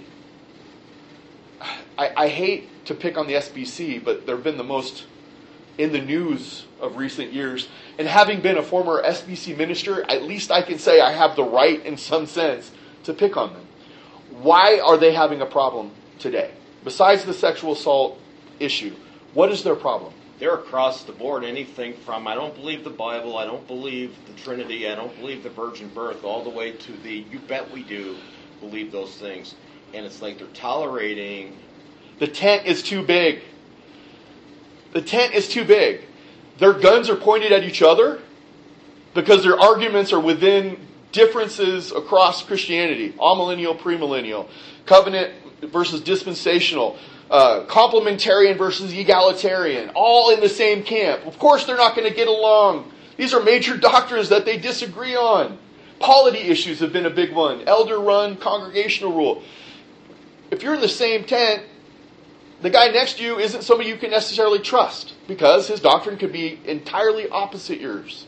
I, 1.97 2.25
I 2.25 2.27
hate 2.27 2.85
to 2.85 2.93
pick 2.95 3.17
on 3.17 3.27
the 3.27 3.33
SBC, 3.33 4.03
but 4.03 4.25
they've 4.25 4.43
been 4.43 4.57
the 4.57 4.63
most 4.63 5.05
in 5.77 5.91
the 5.91 6.01
news 6.01 6.65
of 6.79 6.97
recent 6.97 7.33
years. 7.33 7.67
And 7.97 8.07
having 8.07 8.41
been 8.41 8.57
a 8.57 8.63
former 8.63 9.01
SBC 9.03 9.57
minister, 9.57 10.03
at 10.09 10.23
least 10.23 10.51
I 10.51 10.61
can 10.61 10.79
say 10.79 11.01
I 11.01 11.11
have 11.11 11.35
the 11.35 11.43
right, 11.43 11.83
in 11.85 11.97
some 11.97 12.25
sense, 12.25 12.71
to 13.03 13.13
pick 13.13 13.37
on 13.37 13.53
them. 13.53 13.65
Why 14.31 14.79
are 14.79 14.97
they 14.97 15.13
having 15.13 15.41
a 15.41 15.45
problem 15.45 15.91
today? 16.19 16.51
Besides 16.83 17.25
the 17.25 17.33
sexual 17.33 17.73
assault 17.73 18.19
issue, 18.59 18.95
what 19.33 19.51
is 19.51 19.63
their 19.63 19.75
problem? 19.75 20.13
They're 20.39 20.55
across 20.55 21.03
the 21.03 21.13
board. 21.13 21.43
Anything 21.43 21.93
from 21.93 22.27
I 22.27 22.35
don't 22.35 22.53
believe 22.55 22.83
the 22.83 22.89
Bible, 22.89 23.37
I 23.37 23.45
don't 23.45 23.65
believe 23.67 24.15
the 24.27 24.33
Trinity, 24.33 24.89
I 24.89 24.95
don't 24.95 25.17
believe 25.19 25.43
the 25.43 25.49
virgin 25.49 25.89
birth, 25.89 26.23
all 26.23 26.43
the 26.43 26.49
way 26.49 26.73
to 26.73 26.91
the 27.03 27.25
you 27.31 27.39
bet 27.39 27.69
we 27.71 27.83
do 27.83 28.17
believe 28.59 28.91
those 28.91 29.15
things. 29.17 29.55
and 29.93 30.05
it's 30.05 30.21
like 30.21 30.37
they're 30.37 30.47
tolerating. 30.47 31.57
The 32.19 32.27
tent 32.27 32.65
is 32.65 32.81
too 32.81 33.03
big. 33.03 33.41
The 34.93 35.01
tent 35.01 35.33
is 35.33 35.47
too 35.47 35.65
big. 35.65 36.01
Their 36.57 36.73
guns 36.73 37.09
are 37.09 37.15
pointed 37.15 37.51
at 37.51 37.63
each 37.63 37.81
other 37.81 38.21
because 39.13 39.43
their 39.43 39.59
arguments 39.59 40.13
are 40.13 40.19
within 40.19 40.77
differences 41.11 41.91
across 41.91 42.43
Christianity 42.43 43.13
amillennial, 43.19 43.77
premillennial, 43.77 44.47
covenant 44.85 45.33
versus 45.61 46.01
dispensational, 46.01 46.97
uh, 47.31 47.65
complementarian 47.67 48.57
versus 48.57 48.93
egalitarian, 48.93 49.89
all 49.95 50.33
in 50.33 50.39
the 50.39 50.49
same 50.49 50.83
camp. 50.83 51.25
Of 51.25 51.39
course, 51.39 51.65
they're 51.65 51.77
not 51.77 51.95
going 51.95 52.07
to 52.07 52.13
get 52.13 52.27
along. 52.27 52.91
These 53.17 53.33
are 53.33 53.41
major 53.41 53.77
doctrines 53.91 54.29
that 54.29 54.45
they 54.45 54.57
disagree 54.57 55.15
on. 55.15 55.57
Polity 55.99 56.39
issues 56.39 56.79
have 56.81 56.91
been 56.91 57.05
a 57.05 57.09
big 57.09 57.33
one. 57.33 57.67
Elder 57.67 57.99
run, 57.99 58.35
congregational 58.35 59.13
rule. 59.13 59.43
If 60.51 60.61
you're 60.61 60.75
in 60.75 60.81
the 60.81 60.89
same 60.89 61.23
tent, 61.23 61.63
the 62.65 62.71
guy 62.71 62.87
next 62.87 63.17
to 63.17 63.23
you 63.23 63.37
isn't 63.37 63.61
somebody 63.61 63.89
you 63.89 63.95
can 63.95 64.09
necessarily 64.09 64.59
trust 64.59 65.13
because 65.27 65.67
his 65.67 65.79
doctrine 65.79 66.17
could 66.17 66.33
be 66.33 66.59
entirely 66.65 67.29
opposite 67.29 67.79
yours. 67.79 68.25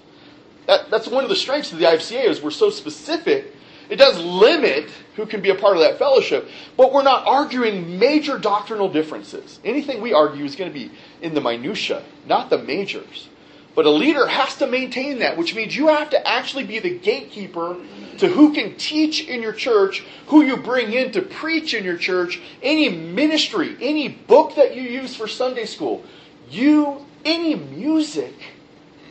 That, 0.67 0.91
that's 0.91 1.07
one 1.07 1.23
of 1.23 1.29
the 1.29 1.35
strengths 1.35 1.71
of 1.71 1.79
the 1.79 1.85
IFCA 1.85 2.25
is 2.25 2.41
we're 2.41 2.51
so 2.51 2.69
specific. 2.69 3.55
It 3.89 3.95
does 3.95 4.19
limit 4.19 4.91
who 5.15 5.25
can 5.25 5.41
be 5.41 5.49
a 5.49 5.55
part 5.55 5.75
of 5.75 5.81
that 5.81 5.97
fellowship, 5.97 6.47
but 6.75 6.93
we're 6.93 7.03
not 7.03 7.25
arguing 7.25 7.97
major 7.97 8.37
doctrinal 8.37 8.89
differences. 8.89 9.59
Anything 9.63 10.01
we 10.01 10.13
argue 10.13 10.45
is 10.45 10.55
going 10.55 10.71
to 10.71 10.77
be 10.77 10.91
in 11.21 11.33
the 11.33 11.41
minutia, 11.41 12.03
not 12.27 12.49
the 12.51 12.59
majors. 12.59 13.29
But 13.77 13.85
a 13.85 13.91
leader 13.91 14.25
has 14.25 14.55
to 14.55 14.65
maintain 14.65 15.19
that, 15.19 15.37
which 15.37 15.53
means 15.53 15.75
you 15.75 15.89
have 15.89 16.09
to 16.09 16.27
actually 16.27 16.63
be 16.63 16.79
the 16.79 16.97
gatekeeper 16.97 17.77
to 18.17 18.27
who 18.27 18.51
can 18.51 18.75
teach 18.75 19.27
in 19.27 19.43
your 19.43 19.53
church, 19.53 20.03
who 20.25 20.41
you 20.41 20.57
bring 20.57 20.93
in 20.93 21.11
to 21.11 21.21
preach 21.21 21.75
in 21.75 21.83
your 21.83 21.95
church, 21.95 22.41
any 22.63 22.89
ministry, 22.89 23.77
any 23.79 24.07
book 24.07 24.55
that 24.55 24.75
you 24.75 24.81
use 24.81 25.15
for 25.15 25.27
Sunday 25.27 25.65
school, 25.65 26.03
you, 26.49 27.05
any 27.23 27.53
music 27.53 28.33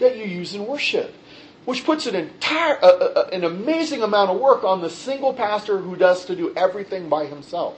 that 0.01 0.17
you 0.17 0.25
use 0.25 0.53
in 0.53 0.67
worship, 0.67 1.15
which 1.65 1.85
puts 1.85 2.07
an 2.07 2.17
entire, 2.17 2.77
uh, 2.83 2.89
uh, 2.89 3.29
an 3.33 3.45
amazing 3.45 4.03
amount 4.03 4.33
of 4.33 4.41
work 4.41 4.65
on 4.65 4.81
the 4.81 4.91
single 4.91 5.33
pastor 5.33 5.79
who 5.79 5.95
does 5.95 6.25
to 6.25 6.35
do 6.35 6.53
everything 6.57 7.09
by 7.09 7.27
himself. 7.27 7.77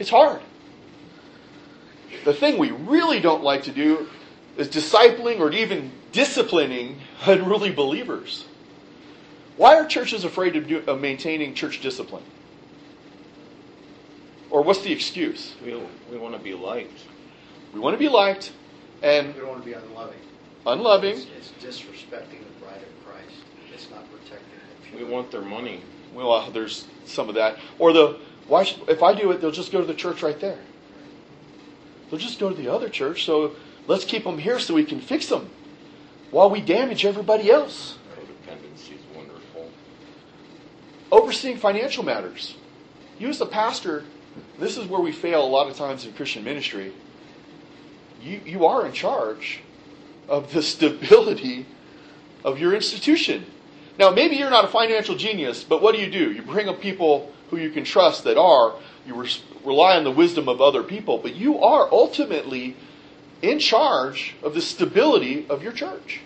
It's 0.00 0.10
hard. 0.10 0.42
The 2.24 2.34
thing 2.34 2.58
we 2.58 2.72
really 2.72 3.20
don't 3.20 3.44
like 3.44 3.62
to 3.64 3.70
do 3.70 4.08
is 4.56 4.68
discipling 4.68 5.40
or 5.40 5.50
even 5.52 5.90
disciplining 6.12 6.98
unruly 7.26 7.70
believers. 7.70 8.46
Why 9.56 9.76
are 9.76 9.86
churches 9.86 10.24
afraid 10.24 10.56
of, 10.56 10.66
do, 10.66 10.82
of 10.86 11.00
maintaining 11.00 11.54
church 11.54 11.80
discipline? 11.80 12.24
Or 14.50 14.62
what's 14.62 14.82
the 14.82 14.92
excuse? 14.92 15.54
We, 15.64 15.80
we 16.10 16.18
want 16.18 16.36
to 16.36 16.40
be 16.40 16.54
liked. 16.54 16.98
We 17.72 17.80
want 17.80 17.94
to 17.94 17.98
be 17.98 18.08
liked 18.08 18.52
and 19.02 19.34
We 19.34 19.40
don't 19.40 19.48
want 19.48 19.62
to 19.62 19.66
be 19.66 19.74
unloving. 19.74 20.18
unloving. 20.66 21.16
It's, 21.16 21.52
it's 21.60 21.80
disrespecting 21.80 22.38
the 22.38 22.64
bride 22.64 22.82
of 22.82 23.06
Christ. 23.06 23.34
It's 23.72 23.90
not 23.90 24.04
protecting 24.10 24.46
the 24.92 25.04
We 25.04 25.10
want 25.10 25.30
their 25.30 25.42
money. 25.42 25.82
Well, 26.14 26.32
uh, 26.32 26.50
there's 26.50 26.86
some 27.06 27.28
of 27.28 27.34
that. 27.34 27.58
Or 27.78 27.92
the 27.92 28.18
why? 28.46 28.64
Should, 28.64 28.88
if 28.88 29.02
I 29.02 29.14
do 29.14 29.30
it, 29.32 29.40
they'll 29.40 29.50
just 29.50 29.72
go 29.72 29.80
to 29.80 29.86
the 29.86 29.94
church 29.94 30.22
right 30.22 30.38
there. 30.38 30.58
They'll 32.10 32.20
just 32.20 32.38
go 32.38 32.50
to 32.50 32.54
the 32.54 32.68
other 32.68 32.88
church. 32.88 33.24
So 33.24 33.56
let's 33.86 34.04
keep 34.04 34.24
them 34.24 34.38
here 34.38 34.58
so 34.58 34.74
we 34.74 34.84
can 34.84 35.00
fix 35.00 35.26
them, 35.26 35.50
while 36.30 36.50
we 36.50 36.60
damage 36.60 37.04
everybody 37.04 37.50
else. 37.50 37.98
Codependency 38.14 38.94
is 38.94 39.16
wonderful. 39.16 39.70
Overseeing 41.10 41.58
financial 41.58 42.04
matters. 42.04 42.56
You 43.18 43.28
as 43.28 43.40
a 43.40 43.46
pastor, 43.46 44.04
this 44.58 44.76
is 44.76 44.86
where 44.86 45.00
we 45.00 45.12
fail 45.12 45.44
a 45.44 45.46
lot 45.46 45.68
of 45.68 45.76
times 45.76 46.04
in 46.04 46.12
Christian 46.12 46.44
ministry. 46.44 46.92
You 48.22 48.40
you 48.44 48.66
are 48.66 48.86
in 48.86 48.92
charge 48.92 49.60
of 50.28 50.52
the 50.52 50.62
stability 50.74 51.66
of 52.44 52.58
your 52.58 52.74
institution. 52.74 53.46
Now, 53.98 54.10
maybe 54.10 54.36
you're 54.36 54.50
not 54.50 54.64
a 54.64 54.68
financial 54.68 55.14
genius, 55.14 55.62
but 55.62 55.82
what 55.82 55.94
do 55.94 56.00
you 56.00 56.10
do? 56.10 56.32
You 56.32 56.42
bring 56.42 56.68
up 56.68 56.80
people 56.80 57.30
who 57.50 57.58
you 57.58 57.70
can 57.70 57.84
trust 57.84 58.24
that 58.24 58.38
are. 58.38 58.74
You 59.06 59.14
res- 59.14 59.42
rely 59.64 59.96
on 59.96 60.04
the 60.04 60.10
wisdom 60.10 60.48
of 60.48 60.60
other 60.60 60.82
people, 60.82 61.18
but 61.18 61.34
you 61.34 61.60
are 61.60 61.88
ultimately 61.92 62.76
in 63.42 63.58
charge 63.58 64.34
of 64.42 64.54
the 64.54 64.62
stability 64.62 65.46
of 65.48 65.62
your 65.62 65.72
church. 65.72 66.20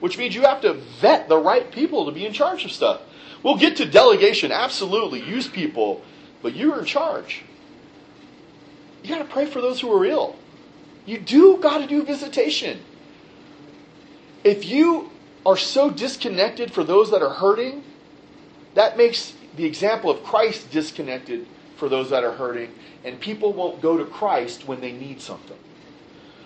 Which 0.00 0.18
means 0.18 0.34
you 0.34 0.42
have 0.42 0.62
to 0.62 0.74
vet 1.00 1.28
the 1.28 1.38
right 1.38 1.70
people 1.70 2.06
to 2.06 2.12
be 2.12 2.26
in 2.26 2.32
charge 2.32 2.64
of 2.64 2.72
stuff. 2.72 3.02
We'll 3.42 3.58
get 3.58 3.76
to 3.76 3.86
delegation, 3.86 4.50
absolutely. 4.50 5.22
Use 5.22 5.46
people, 5.46 6.02
but 6.42 6.56
you're 6.56 6.80
in 6.80 6.84
charge. 6.86 7.42
You 9.02 9.08
got 9.08 9.18
to 9.18 9.24
pray 9.24 9.46
for 9.46 9.60
those 9.60 9.80
who 9.80 9.92
are 9.92 10.04
ill. 10.04 10.36
You 11.04 11.18
do 11.18 11.58
got 11.58 11.78
to 11.78 11.86
do 11.86 12.04
visitation. 12.04 12.80
If 14.44 14.64
you 14.64 15.10
are 15.44 15.56
so 15.56 15.90
disconnected 15.90 16.72
for 16.72 16.84
those 16.84 17.10
that 17.10 17.22
are 17.22 17.34
hurting, 17.34 17.84
that 18.74 18.96
makes 18.96 19.34
the 19.56 19.64
example 19.64 20.10
of 20.10 20.22
Christ 20.22 20.70
disconnected 20.70 21.46
for 21.76 21.88
those 21.88 22.10
that 22.10 22.24
are 22.24 22.32
hurting, 22.32 22.72
and 23.04 23.20
people 23.20 23.52
won't 23.52 23.82
go 23.82 23.98
to 23.98 24.04
Christ 24.04 24.66
when 24.66 24.80
they 24.80 24.92
need 24.92 25.20
something. 25.20 25.58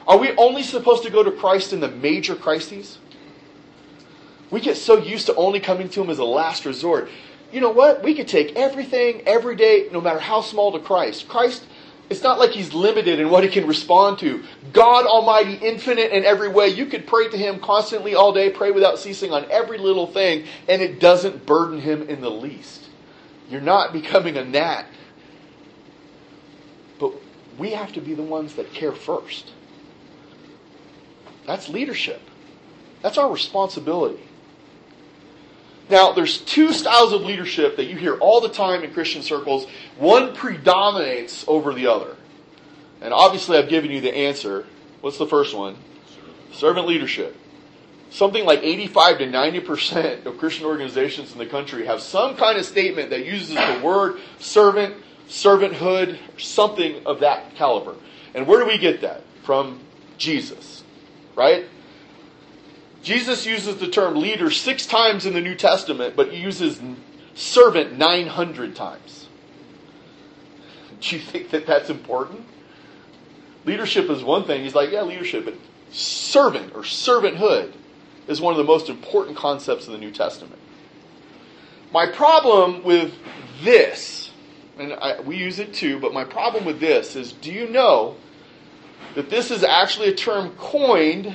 Are 0.07 0.19
we 0.19 0.33
only 0.37 0.63
supposed 0.63 1.03
to 1.03 1.11
go 1.11 1.23
to 1.23 1.33
Christ 1.33 1.73
in 1.73 1.81
the 1.81 1.89
major 1.89 2.37
crises? 2.37 2.99
We 4.51 4.61
get 4.61 4.77
so 4.77 4.97
used 4.97 5.27
to 5.27 5.35
only 5.35 5.59
coming 5.59 5.89
to 5.91 6.03
Him 6.03 6.11
as 6.11 6.19
a 6.19 6.25
last 6.25 6.65
resort. 6.65 7.09
You 7.53 7.61
know 7.61 7.71
what? 7.71 8.03
We 8.03 8.15
could 8.15 8.29
take 8.29 8.55
everything, 8.55 9.23
every 9.27 9.57
day, 9.57 9.89
no 9.93 10.01
matter 10.01 10.21
how 10.21 10.41
small, 10.41 10.73
to 10.73 10.79
Christ. 10.79 11.29
Christ, 11.29 11.65
it's 12.09 12.23
not 12.23 12.39
like 12.39 12.51
He's 12.51 12.73
limited 12.73 13.19
in 13.19 13.31
what 13.31 13.43
He 13.43 13.51
can 13.51 13.67
respond 13.67 14.21
to. 14.21 14.45
God 14.73 15.07
Almighty, 15.07 15.55
infinite 15.55 16.13
in 16.13 16.25
every 16.25 16.49
way. 16.49 16.69
You 16.69 16.87
could 16.87 17.09
pray 17.09 17.29
to 17.29 17.37
Him 17.37 17.59
constantly 17.59 18.15
all 18.15 18.33
day, 18.33 18.51
pray 18.51 18.71
without 18.71 19.01
ceasing 19.01 19.33
on 19.33 19.51
every 19.51 19.79
little 19.79 20.07
thing, 20.07 20.47
and 20.69 20.81
it 20.81 21.01
doesn't 21.01 21.47
burden 21.47 21.81
Him 21.81 22.03
in 22.09 22.21
the 22.21 22.31
least. 22.31 22.89
You're 23.51 23.61
not 23.61 23.93
becoming 23.93 24.37
a 24.37 24.45
gnat. 24.45 24.87
But 27.01 27.15
we 27.59 27.73
have 27.73 27.93
to 27.95 28.01
be 28.01 28.15
the 28.15 28.23
ones 28.23 28.55
that 28.55 28.73
care 28.73 28.93
first. 28.93 29.53
That's 31.47 31.69
leadership. 31.69 32.21
That's 33.03 33.19
our 33.19 33.31
responsibility. 33.31 34.23
Now, 35.89 36.13
there's 36.13 36.39
two 36.39 36.73
styles 36.73 37.13
of 37.13 37.23
leadership 37.23 37.77
that 37.77 37.85
you 37.85 37.97
hear 37.97 38.17
all 38.17 38.41
the 38.41 38.49
time 38.49 38.83
in 38.83 38.93
Christian 38.93 39.23
circles. 39.23 39.67
One 39.99 40.35
predominates 40.35 41.45
over 41.47 41.73
the 41.73 41.87
other. 41.87 42.17
And 43.01 43.15
obviously, 43.15 43.57
I've 43.57 43.69
given 43.69 43.91
you 43.93 44.01
the 44.01 44.15
answer. 44.15 44.67
What's 45.01 45.19
the 45.19 45.27
first 45.27 45.55
one? 45.55 45.77
Servant 46.53 46.89
leadership. 46.89 47.37
Something 48.11 48.45
like 48.45 48.61
85 48.63 49.19
to 49.19 49.27
90% 49.27 50.27
of 50.27 50.39
Christian 50.39 50.67
organizations 50.67 51.33
in 51.33 51.39
the 51.39 51.47
country 51.47 51.87
have 51.87 52.01
some 52.01 52.37
kind 52.37 52.59
of 52.59 52.65
statement 52.65 53.11
that 53.11 53.25
uses 53.25 53.55
the 53.55 53.81
word 53.85 54.19
servant, 54.39 54.97
servanthood, 55.29 56.19
something 56.39 57.05
of 57.07 57.21
that 57.21 57.55
caliber. 57.55 57.95
And 58.35 58.47
where 58.47 58.61
do 58.61 58.67
we 58.67 58.79
get 58.79 59.03
that? 59.03 59.23
From 59.43 59.81
Jesus, 60.19 60.83
right? 61.37 61.67
Jesus 63.03 63.47
uses 63.47 63.77
the 63.77 63.87
term 63.87 64.17
leader 64.17 64.51
six 64.51 64.85
times 64.85 65.27
in 65.27 65.35
the 65.35 65.41
New 65.41 65.55
Testament, 65.55 66.17
but 66.17 66.33
he 66.33 66.39
uses 66.39 66.81
servant 67.37 67.97
900 67.97 68.75
times. 68.75 69.29
Do 71.01 71.15
you 71.15 71.23
think 71.23 71.51
that 71.51 71.67
that's 71.67 71.89
important? 71.89 72.45
Leadership 73.65 74.11
is 74.11 74.25
one 74.25 74.45
thing. 74.45 74.65
He's 74.65 74.75
like, 74.75 74.91
yeah, 74.91 75.03
leadership, 75.03 75.45
but 75.45 75.55
servant 75.93 76.75
or 76.75 76.81
servanthood 76.81 77.75
is 78.27 78.41
one 78.41 78.53
of 78.53 78.59
the 78.59 78.65
most 78.65 78.89
important 78.89 79.37
concepts 79.37 79.87
in 79.87 79.93
the 79.93 79.99
New 79.99 80.11
Testament. 80.11 80.61
My 81.93 82.07
problem 82.07 82.83
with 82.83 83.15
this, 83.63 84.31
and 84.79 84.95
I, 84.95 85.21
we 85.21 85.37
use 85.37 85.59
it 85.59 85.75
too, 85.75 86.01
but 86.01 86.13
my 86.13 86.25
problem 86.25 86.65
with 86.65 86.81
this 86.81 87.15
is 87.15 87.33
do 87.33 87.53
you 87.53 87.69
know 87.69 88.17
that 89.17 89.31
this 89.31 89.51
is 89.51 89.65
actually 89.65 90.09
a 90.09 90.15
term 90.15 90.51
coined 90.59 91.35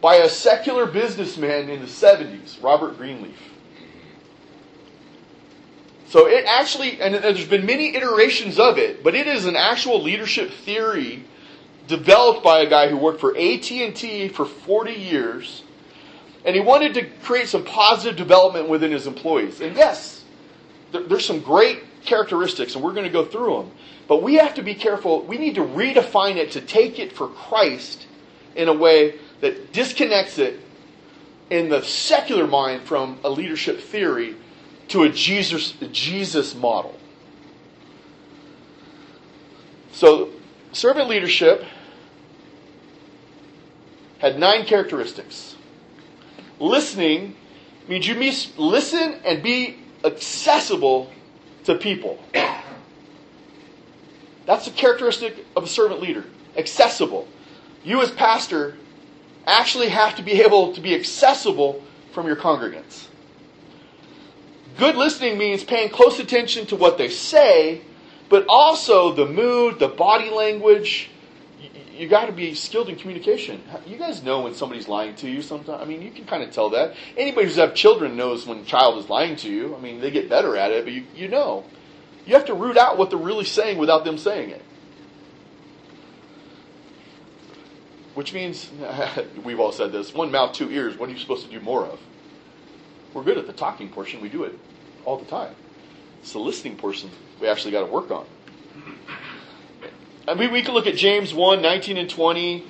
by 0.00 0.16
a 0.16 0.28
secular 0.28 0.86
businessman 0.86 1.68
in 1.68 1.80
the 1.80 1.86
70s, 1.86 2.62
Robert 2.62 2.96
Greenleaf. 2.96 3.36
So 6.06 6.28
it 6.28 6.44
actually, 6.46 7.00
and 7.00 7.16
there's 7.16 7.48
been 7.48 7.66
many 7.66 7.96
iterations 7.96 8.60
of 8.60 8.78
it, 8.78 9.02
but 9.02 9.16
it 9.16 9.26
is 9.26 9.44
an 9.44 9.56
actual 9.56 10.00
leadership 10.00 10.52
theory 10.52 11.24
developed 11.88 12.44
by 12.44 12.60
a 12.60 12.70
guy 12.70 12.88
who 12.88 12.96
worked 12.96 13.20
for 13.20 13.36
AT&T 13.36 14.28
for 14.28 14.46
40 14.46 14.92
years, 14.92 15.64
and 16.44 16.54
he 16.54 16.60
wanted 16.60 16.94
to 16.94 17.06
create 17.24 17.48
some 17.48 17.64
positive 17.64 18.16
development 18.16 18.68
within 18.68 18.92
his 18.92 19.08
employees. 19.08 19.60
And 19.60 19.76
yes, 19.76 20.24
there's 20.92 21.26
some 21.26 21.40
great 21.40 21.82
characteristics, 22.04 22.76
and 22.76 22.84
we're 22.84 22.94
going 22.94 23.06
to 23.06 23.12
go 23.12 23.24
through 23.24 23.56
them. 23.56 23.70
But 24.06 24.22
we 24.22 24.34
have 24.34 24.54
to 24.54 24.62
be 24.62 24.74
careful. 24.74 25.22
We 25.22 25.38
need 25.38 25.54
to 25.54 25.62
redefine 25.62 26.36
it 26.36 26.52
to 26.52 26.60
take 26.60 26.98
it 26.98 27.12
for 27.12 27.28
Christ 27.28 28.06
in 28.54 28.68
a 28.68 28.72
way 28.72 29.14
that 29.40 29.72
disconnects 29.72 30.38
it 30.38 30.60
in 31.50 31.68
the 31.68 31.82
secular 31.82 32.46
mind 32.46 32.82
from 32.82 33.18
a 33.24 33.30
leadership 33.30 33.80
theory 33.80 34.36
to 34.88 35.04
a 35.04 35.08
Jesus, 35.08 35.74
a 35.80 35.86
Jesus 35.88 36.54
model. 36.54 36.98
So, 39.92 40.30
servant 40.72 41.08
leadership 41.08 41.64
had 44.18 44.38
nine 44.38 44.64
characteristics. 44.64 45.56
Listening 46.58 47.36
means 47.88 48.06
you 48.06 48.14
must 48.14 48.58
listen 48.58 49.20
and 49.24 49.42
be 49.42 49.78
accessible 50.04 51.12
to 51.64 51.74
people. 51.74 52.18
That's 54.46 54.66
a 54.66 54.70
characteristic 54.70 55.44
of 55.56 55.64
a 55.64 55.66
servant 55.66 56.00
leader. 56.00 56.24
Accessible. 56.56 57.28
You 57.82 58.02
as 58.02 58.10
pastor 58.10 58.76
actually 59.46 59.88
have 59.88 60.16
to 60.16 60.22
be 60.22 60.42
able 60.42 60.72
to 60.74 60.80
be 60.80 60.94
accessible 60.94 61.82
from 62.12 62.26
your 62.26 62.36
congregants. 62.36 63.08
Good 64.76 64.96
listening 64.96 65.38
means 65.38 65.62
paying 65.62 65.88
close 65.88 66.18
attention 66.18 66.66
to 66.66 66.76
what 66.76 66.98
they 66.98 67.08
say, 67.08 67.82
but 68.28 68.46
also 68.48 69.12
the 69.12 69.26
mood, 69.26 69.78
the 69.78 69.88
body 69.88 70.30
language. 70.30 71.10
You, 71.60 71.70
you 71.96 72.08
got 72.08 72.26
to 72.26 72.32
be 72.32 72.54
skilled 72.54 72.88
in 72.88 72.96
communication. 72.96 73.62
You 73.86 73.96
guys 73.96 74.22
know 74.22 74.40
when 74.40 74.54
somebody's 74.54 74.88
lying 74.88 75.14
to 75.16 75.30
you 75.30 75.42
sometimes. 75.42 75.80
I 75.80 75.84
mean, 75.84 76.02
you 76.02 76.10
can 76.10 76.24
kind 76.24 76.42
of 76.42 76.50
tell 76.50 76.70
that. 76.70 76.94
Anybody 77.16 77.46
who's 77.46 77.56
had 77.56 77.76
children 77.76 78.16
knows 78.16 78.46
when 78.46 78.58
a 78.58 78.64
child 78.64 78.98
is 78.98 79.08
lying 79.08 79.36
to 79.36 79.50
you. 79.50 79.76
I 79.76 79.80
mean, 79.80 80.00
they 80.00 80.10
get 80.10 80.28
better 80.28 80.56
at 80.56 80.72
it, 80.72 80.84
but 80.84 80.92
you, 80.92 81.04
you 81.14 81.28
know. 81.28 81.64
You 82.26 82.34
have 82.34 82.46
to 82.46 82.54
root 82.54 82.76
out 82.76 82.96
what 82.96 83.10
they're 83.10 83.18
really 83.18 83.44
saying 83.44 83.78
without 83.78 84.04
them 84.04 84.18
saying 84.18 84.50
it. 84.50 84.62
Which 88.14 88.32
means, 88.32 88.70
we've 89.44 89.60
all 89.60 89.72
said 89.72 89.92
this 89.92 90.14
one 90.14 90.30
mouth, 90.30 90.52
two 90.52 90.70
ears. 90.70 90.96
What 90.96 91.08
are 91.08 91.12
you 91.12 91.18
supposed 91.18 91.44
to 91.44 91.50
do 91.50 91.60
more 91.60 91.84
of? 91.84 91.98
We're 93.12 93.24
good 93.24 93.38
at 93.38 93.46
the 93.46 93.52
talking 93.52 93.88
portion, 93.88 94.20
we 94.20 94.28
do 94.28 94.44
it 94.44 94.58
all 95.04 95.16
the 95.16 95.24
time. 95.24 95.54
It's 96.20 96.32
the 96.32 96.38
listening 96.38 96.76
portion 96.76 97.10
we 97.40 97.48
actually 97.48 97.72
got 97.72 97.80
to 97.80 97.92
work 97.92 98.10
on. 98.10 98.26
I 100.26 100.34
mean, 100.34 100.52
we 100.52 100.62
can 100.62 100.72
look 100.72 100.86
at 100.86 100.96
James 100.96 101.34
1 101.34 101.60
19 101.60 101.98
and 101.98 102.08
20, 102.08 102.64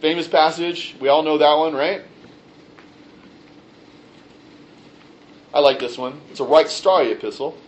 famous 0.00 0.28
passage. 0.28 0.94
We 1.00 1.08
all 1.08 1.22
know 1.22 1.38
that 1.38 1.54
one, 1.54 1.74
right? 1.74 2.02
I 5.52 5.58
like 5.58 5.80
this 5.80 5.98
one. 5.98 6.20
It's 6.30 6.38
a 6.38 6.44
right 6.44 6.66
strawy 6.66 7.12
epistle. 7.12 7.58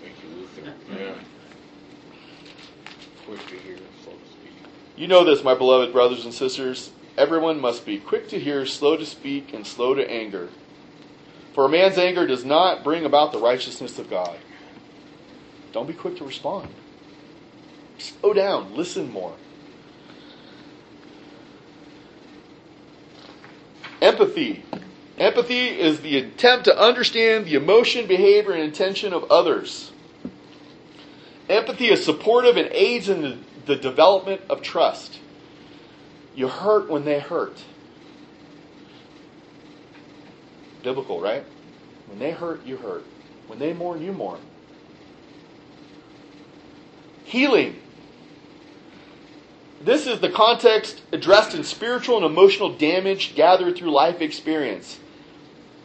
Thank 0.00 0.14
you, 0.22 0.28
Luther. 0.36 0.74
Yeah. 0.92 1.14
Quick 3.26 3.46
to 3.46 3.56
hear, 3.56 3.78
slow 4.02 4.12
to 4.12 4.30
speak. 4.30 4.52
You 4.96 5.08
know 5.08 5.24
this, 5.24 5.42
my 5.42 5.54
beloved 5.54 5.92
brothers 5.92 6.24
and 6.24 6.34
sisters. 6.34 6.90
Everyone 7.16 7.60
must 7.60 7.86
be 7.86 7.98
quick 7.98 8.28
to 8.28 8.38
hear, 8.38 8.66
slow 8.66 8.96
to 8.96 9.06
speak, 9.06 9.54
and 9.54 9.66
slow 9.66 9.94
to 9.94 10.10
anger. 10.10 10.48
For 11.54 11.64
a 11.64 11.68
man's 11.68 11.96
anger 11.96 12.26
does 12.26 12.44
not 12.44 12.84
bring 12.84 13.04
about 13.04 13.32
the 13.32 13.38
righteousness 13.38 13.98
of 13.98 14.10
God. 14.10 14.36
Don't 15.72 15.86
be 15.86 15.94
quick 15.94 16.18
to 16.18 16.24
respond. 16.24 16.68
Slow 17.98 18.34
down, 18.34 18.74
listen 18.74 19.10
more. 19.10 19.34
Empathy. 24.02 24.62
Empathy 25.16 25.68
is 25.68 26.00
the 26.00 26.18
attempt 26.18 26.66
to 26.66 26.78
understand 26.78 27.46
the 27.46 27.54
emotion, 27.54 28.06
behavior, 28.06 28.52
and 28.52 28.62
intention 28.62 29.14
of 29.14 29.24
others. 29.30 29.92
Empathy 31.48 31.88
is 31.88 32.04
supportive 32.04 32.56
and 32.56 32.68
aids 32.72 33.08
in 33.08 33.22
the, 33.22 33.38
the 33.66 33.76
development 33.76 34.40
of 34.48 34.62
trust. 34.62 35.18
You 36.34 36.48
hurt 36.48 36.88
when 36.88 37.04
they 37.04 37.20
hurt. 37.20 37.62
Biblical, 40.82 41.20
right? 41.20 41.44
When 42.06 42.18
they 42.18 42.30
hurt, 42.30 42.64
you 42.66 42.76
hurt. 42.76 43.04
When 43.46 43.58
they 43.58 43.72
mourn, 43.72 44.02
you 44.02 44.12
mourn. 44.12 44.40
Healing. 47.24 47.76
This 49.82 50.06
is 50.06 50.20
the 50.20 50.30
context 50.30 51.02
addressed 51.12 51.54
in 51.54 51.62
spiritual 51.62 52.16
and 52.16 52.24
emotional 52.24 52.74
damage 52.74 53.34
gathered 53.34 53.76
through 53.76 53.92
life 53.92 54.22
experience. 54.22 54.98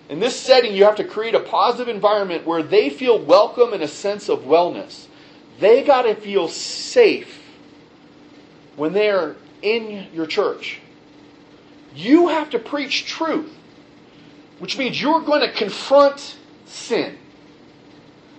In 0.08 0.20
this 0.20 0.40
setting, 0.40 0.74
you 0.74 0.86
have 0.86 0.96
to 0.96 1.04
create 1.04 1.36
a 1.36 1.40
positive 1.40 1.94
environment 1.94 2.46
where 2.46 2.64
they 2.64 2.90
feel 2.90 3.20
welcome 3.20 3.74
and 3.74 3.84
a 3.84 3.88
sense 3.88 4.30
of 4.30 4.40
wellness. 4.40 5.08
They 5.60 5.84
got 5.84 6.04
to 6.04 6.16
feel 6.16 6.48
safe 6.48 7.42
when 8.76 8.94
they're 8.94 9.36
in 9.62 10.08
your 10.14 10.26
church. 10.26 10.80
You 11.94 12.30
have 12.30 12.52
to 12.52 12.60
preach 12.60 13.06
truth 13.06 13.56
which 14.60 14.78
means 14.78 15.02
you're 15.02 15.22
going 15.22 15.42
to 15.42 15.52
confront 15.52 16.38
sin. 16.66 17.18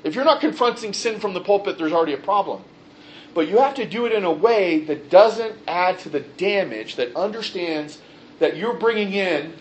If 0.04 0.14
you're 0.14 0.24
not 0.24 0.40
confronting 0.40 0.92
sin 0.92 1.18
from 1.18 1.34
the 1.34 1.40
pulpit, 1.40 1.76
there's 1.76 1.92
already 1.92 2.12
a 2.12 2.18
problem. 2.18 2.62
But 3.34 3.48
you 3.48 3.58
have 3.58 3.74
to 3.74 3.86
do 3.86 4.06
it 4.06 4.12
in 4.12 4.24
a 4.24 4.30
way 4.30 4.80
that 4.80 5.10
doesn't 5.10 5.56
add 5.66 5.98
to 6.00 6.08
the 6.08 6.20
damage, 6.20 6.96
that 6.96 7.14
understands 7.16 7.98
that 8.38 8.56
you're 8.56 8.74
bringing 8.74 9.12
in 9.12 9.54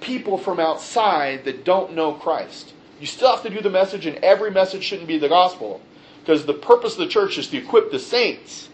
people 0.00 0.38
from 0.38 0.60
outside 0.60 1.44
that 1.44 1.64
don't 1.64 1.94
know 1.94 2.12
Christ. 2.12 2.72
You 3.00 3.06
still 3.06 3.30
have 3.30 3.42
to 3.42 3.50
do 3.50 3.60
the 3.60 3.70
message, 3.70 4.06
and 4.06 4.16
every 4.18 4.50
message 4.50 4.84
shouldn't 4.84 5.08
be 5.08 5.18
the 5.18 5.28
gospel. 5.28 5.80
Because 6.28 6.44
the 6.44 6.52
purpose 6.52 6.92
of 6.92 6.98
the 6.98 7.08
church 7.08 7.38
is 7.38 7.48
to 7.48 7.56
equip 7.56 7.90
the 7.90 7.98
saints. 7.98 8.68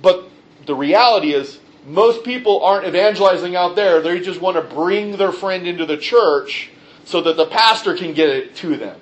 But 0.00 0.30
the 0.64 0.76
reality 0.76 1.32
is, 1.32 1.58
most 1.84 2.22
people 2.22 2.64
aren't 2.64 2.86
evangelizing 2.86 3.56
out 3.56 3.74
there. 3.74 4.00
They 4.00 4.20
just 4.20 4.40
want 4.40 4.56
to 4.56 4.62
bring 4.62 5.16
their 5.16 5.32
friend 5.32 5.66
into 5.66 5.86
the 5.86 5.96
church 5.96 6.70
so 7.04 7.20
that 7.22 7.36
the 7.36 7.46
pastor 7.46 7.96
can 7.96 8.14
get 8.14 8.28
it 8.28 8.54
to 8.56 8.76
them. 8.76 9.00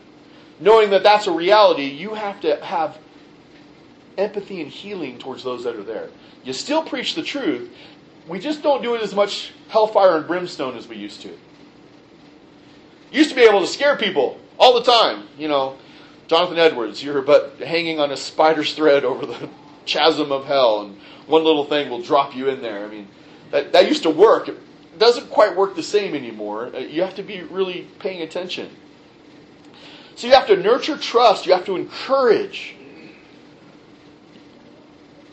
Knowing 0.61 0.89
that 0.89 1.03
that's 1.03 1.27
a 1.27 1.31
reality, 1.31 1.85
you 1.85 2.15
have 2.15 2.41
to 2.41 2.57
have 2.65 2.97
empathy 4.17 4.63
and 4.63 4.71
healing 4.71 5.19
towards 5.19 5.45
those 5.45 5.65
that 5.65 5.77
are 5.77 5.83
there. 5.83 6.09
You 6.43 6.55
still 6.55 6.83
preach 6.83 7.15
the 7.15 7.23
truth. 7.23 7.71
We 8.27 8.39
just 8.39 8.63
don't 8.63 8.83
do 8.83 8.95
it 8.95 9.03
as 9.03 9.15
much 9.15 9.53
hellfire 9.69 10.17
and 10.17 10.27
brimstone 10.27 10.75
as 10.75 10.89
we 10.89 10.97
used 10.97 11.21
to. 11.21 11.37
Used 13.13 13.29
to 13.29 13.37
be 13.37 13.43
able 13.43 13.61
to 13.61 13.67
scare 13.67 13.99
people 13.99 14.41
all 14.59 14.73
the 14.73 14.91
time. 14.91 15.29
You 15.37 15.49
know, 15.49 15.77
Jonathan 16.29 16.59
Edwards, 16.59 17.03
you're 17.03 17.23
but 17.23 17.57
hanging 17.59 17.99
on 17.99 18.13
a 18.13 18.17
spider's 18.17 18.75
thread 18.75 19.05
over 19.05 19.25
the 19.25 19.49
chasm 19.87 20.31
of 20.31 20.45
hell, 20.45 20.83
and 20.83 20.97
one 21.27 21.43
little 21.43 21.65
thing 21.65 21.89
will 21.91 22.03
drop 22.03 22.37
you 22.37 22.49
in 22.49 22.61
there. 22.61 22.85
I 22.85 22.89
mean, 22.89 23.09
that, 23.51 23.73
that 23.73 23.89
used 23.89 24.03
to 24.03 24.11
work. 24.11 24.49
It 24.49 24.59
doesn't 24.99 25.31
quite 25.31 25.57
work 25.57 25.75
the 25.75 25.83
same 25.83 26.15
anymore. 26.15 26.71
Uh, 26.75 26.81
you 26.81 27.03
have 27.03 27.15
to 27.15 27.23
be 27.23 27.43
really 27.43 27.89
paying 27.99 28.21
attention. 28.21 28.71
So 30.17 30.27
you 30.27 30.35
have 30.35 30.47
to 30.49 30.57
nurture 30.57 30.99
trust. 30.99 31.47
You 31.47 31.55
have 31.55 31.65
to 31.65 31.77
encourage. 31.77 32.75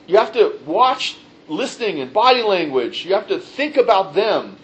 You 0.08 0.18
have 0.18 0.32
to 0.34 0.60
watch 0.66 1.18
listening 1.50 2.00
and 2.00 2.14
body 2.14 2.42
language. 2.42 3.06
You 3.06 3.16
have 3.16 3.28
to 3.28 3.40
think 3.40 3.76
about 3.76 4.14
them, 4.14 4.58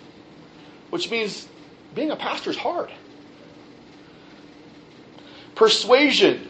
which 0.92 1.12
means 1.12 1.48
being 1.94 2.12
a 2.12 2.16
pastor 2.16 2.52
is 2.52 2.58
hard. 2.58 2.90
Persuasion. 5.62 6.50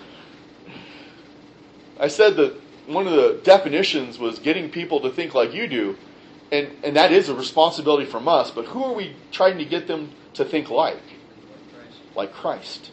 I 2.00 2.08
said 2.08 2.38
that 2.38 2.54
one 2.88 3.08
of 3.08 3.12
the 3.12 3.42
definitions 3.44 4.18
was 4.18 4.40
getting 4.40 4.70
people 4.70 5.02
to 5.02 5.10
think 5.10 5.34
like 5.34 5.54
you 5.54 5.68
do. 5.68 5.98
And, 6.50 6.70
and 6.82 6.96
that 6.96 7.12
is 7.12 7.28
a 7.28 7.36
responsibility 7.36 8.06
from 8.06 8.30
us, 8.30 8.52
but 8.52 8.68
who 8.68 8.82
are 8.86 8.94
we 8.94 9.14
trying 9.34 9.58
to 9.58 9.66
get 9.66 9.86
them 9.86 10.14
to 10.36 10.46
think 10.46 10.70
like? 10.70 11.04
Like 12.16 12.34
Christ. 12.34 12.92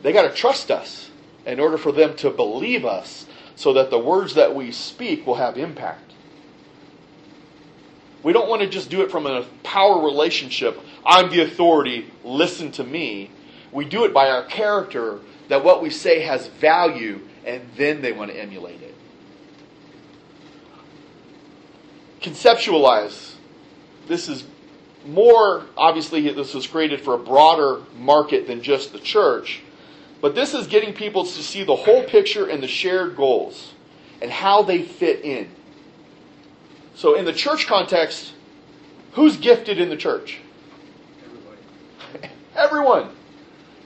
They 0.00 0.14
got 0.14 0.22
to 0.22 0.34
trust 0.34 0.70
us 0.70 1.10
in 1.44 1.60
order 1.60 1.76
for 1.76 1.92
them 1.92 2.16
to 2.16 2.30
believe 2.30 2.86
us 2.86 3.26
so 3.54 3.74
that 3.74 3.90
the 3.90 3.98
words 3.98 4.32
that 4.32 4.54
we 4.54 4.72
speak 4.72 5.26
will 5.26 5.34
have 5.34 5.58
impact. 5.58 6.14
We 8.22 8.32
don't 8.32 8.48
want 8.48 8.62
to 8.62 8.68
just 8.68 8.88
do 8.88 9.02
it 9.02 9.10
from 9.10 9.26
a 9.26 9.44
power 9.62 10.02
relationship. 10.02 10.80
I'm 11.04 11.28
the 11.28 11.42
authority, 11.42 12.10
listen 12.24 12.72
to 12.72 12.82
me. 12.82 13.32
We 13.72 13.84
do 13.84 14.04
it 14.04 14.12
by 14.12 14.28
our 14.30 14.44
character 14.44 15.20
that 15.48 15.64
what 15.64 15.82
we 15.82 15.90
say 15.90 16.20
has 16.20 16.46
value 16.46 17.20
and 17.44 17.62
then 17.76 18.02
they 18.02 18.12
want 18.12 18.30
to 18.30 18.40
emulate 18.40 18.82
it. 18.82 18.94
Conceptualize. 22.20 23.34
This 24.06 24.28
is 24.28 24.44
more, 25.06 25.66
obviously, 25.76 26.28
this 26.32 26.54
was 26.54 26.66
created 26.66 27.00
for 27.00 27.14
a 27.14 27.18
broader 27.18 27.82
market 27.96 28.46
than 28.46 28.62
just 28.62 28.92
the 28.92 28.98
church, 28.98 29.62
but 30.20 30.34
this 30.34 30.52
is 30.52 30.66
getting 30.66 30.92
people 30.92 31.24
to 31.24 31.42
see 31.42 31.64
the 31.64 31.76
whole 31.76 32.04
picture 32.04 32.46
and 32.46 32.62
the 32.62 32.68
shared 32.68 33.16
goals 33.16 33.72
and 34.20 34.30
how 34.30 34.62
they 34.62 34.82
fit 34.82 35.24
in. 35.24 35.50
So, 36.94 37.14
in 37.14 37.24
the 37.24 37.32
church 37.32 37.66
context, 37.66 38.34
who's 39.12 39.38
gifted 39.38 39.80
in 39.80 39.88
the 39.88 39.96
church? 39.96 40.38
Everybody. 41.24 42.34
Everyone. 42.54 43.08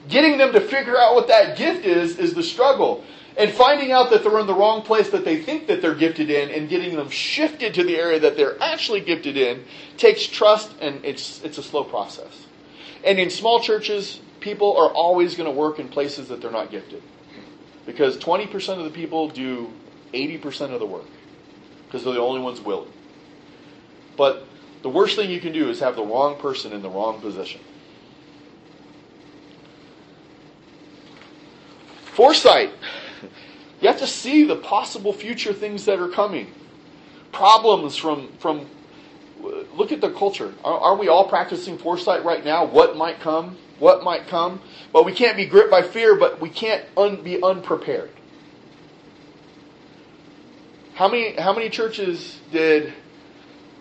Getting 0.09 0.37
them 0.37 0.53
to 0.53 0.61
figure 0.61 0.97
out 0.97 1.15
what 1.15 1.27
that 1.27 1.57
gift 1.57 1.85
is 1.85 2.17
is 2.17 2.33
the 2.33 2.43
struggle 2.43 3.03
and 3.37 3.51
finding 3.51 3.91
out 3.91 4.09
that 4.11 4.23
they're 4.23 4.39
in 4.39 4.47
the 4.47 4.53
wrong 4.53 4.81
place 4.81 5.09
that 5.09 5.25
they 5.25 5.41
think 5.41 5.67
that 5.67 5.81
they're 5.81 5.95
gifted 5.95 6.29
in 6.29 6.51
and 6.51 6.69
getting 6.69 6.95
them 6.95 7.09
shifted 7.09 7.73
to 7.73 7.83
the 7.83 7.97
area 7.97 8.19
that 8.19 8.37
they're 8.37 8.61
actually 8.61 9.01
gifted 9.01 9.35
in 9.35 9.63
takes 9.97 10.25
trust 10.25 10.71
and 10.79 11.03
it's 11.03 11.43
it's 11.43 11.57
a 11.57 11.63
slow 11.63 11.83
process. 11.83 12.45
And 13.03 13.19
in 13.19 13.29
small 13.29 13.59
churches, 13.59 14.19
people 14.39 14.77
are 14.77 14.89
always 14.89 15.35
going 15.35 15.45
to 15.45 15.55
work 15.55 15.79
in 15.79 15.89
places 15.89 16.27
that 16.29 16.41
they're 16.41 16.51
not 16.51 16.71
gifted. 16.71 17.03
Because 17.85 18.17
20% 18.17 18.79
of 18.79 18.83
the 18.83 18.89
people 18.89 19.29
do 19.29 19.71
80% 20.13 20.73
of 20.73 20.79
the 20.79 20.87
work 20.87 21.05
because 21.85 22.03
they're 22.03 22.13
the 22.13 22.19
only 22.19 22.41
ones 22.41 22.59
willing. 22.59 22.91
But 24.17 24.47
the 24.81 24.89
worst 24.89 25.15
thing 25.15 25.29
you 25.29 25.39
can 25.39 25.53
do 25.53 25.69
is 25.69 25.79
have 25.81 25.95
the 25.95 26.05
wrong 26.05 26.37
person 26.39 26.73
in 26.73 26.81
the 26.81 26.89
wrong 26.89 27.21
position. 27.21 27.61
Foresight. 32.15 32.71
You 33.81 33.89
have 33.89 33.99
to 33.99 34.07
see 34.07 34.45
the 34.45 34.55
possible 34.55 35.11
future 35.11 35.51
things 35.51 35.83
that 35.83 35.99
are 35.99 36.07
coming. 36.07 36.49
Problems 37.33 37.97
from, 37.97 38.29
from 38.37 38.65
uh, 39.43 39.63
look 39.75 39.91
at 39.91 39.99
the 39.99 40.09
culture. 40.11 40.53
Are, 40.63 40.79
are 40.79 40.95
we 40.95 41.09
all 41.09 41.27
practicing 41.27 41.77
foresight 41.77 42.23
right 42.23 42.43
now? 42.43 42.63
What 42.63 42.95
might 42.95 43.19
come? 43.19 43.57
What 43.79 44.05
might 44.05 44.27
come? 44.27 44.61
But 44.93 45.03
we 45.03 45.11
can't 45.11 45.35
be 45.35 45.45
gripped 45.45 45.69
by 45.69 45.81
fear, 45.81 46.15
but 46.15 46.39
we 46.39 46.49
can't 46.49 46.85
un, 46.95 47.21
be 47.21 47.43
unprepared. 47.43 48.11
How 50.93 51.09
many, 51.09 51.35
how 51.35 51.51
many 51.53 51.69
churches 51.69 52.39
did 52.49 52.93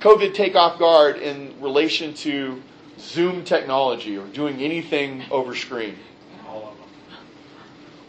COVID 0.01 0.35
take 0.35 0.57
off 0.57 0.81
guard 0.81 1.18
in 1.18 1.55
relation 1.61 2.14
to 2.14 2.61
Zoom 2.99 3.44
technology 3.44 4.18
or 4.18 4.27
doing 4.27 4.61
anything 4.61 5.23
over 5.31 5.55
screen? 5.55 5.94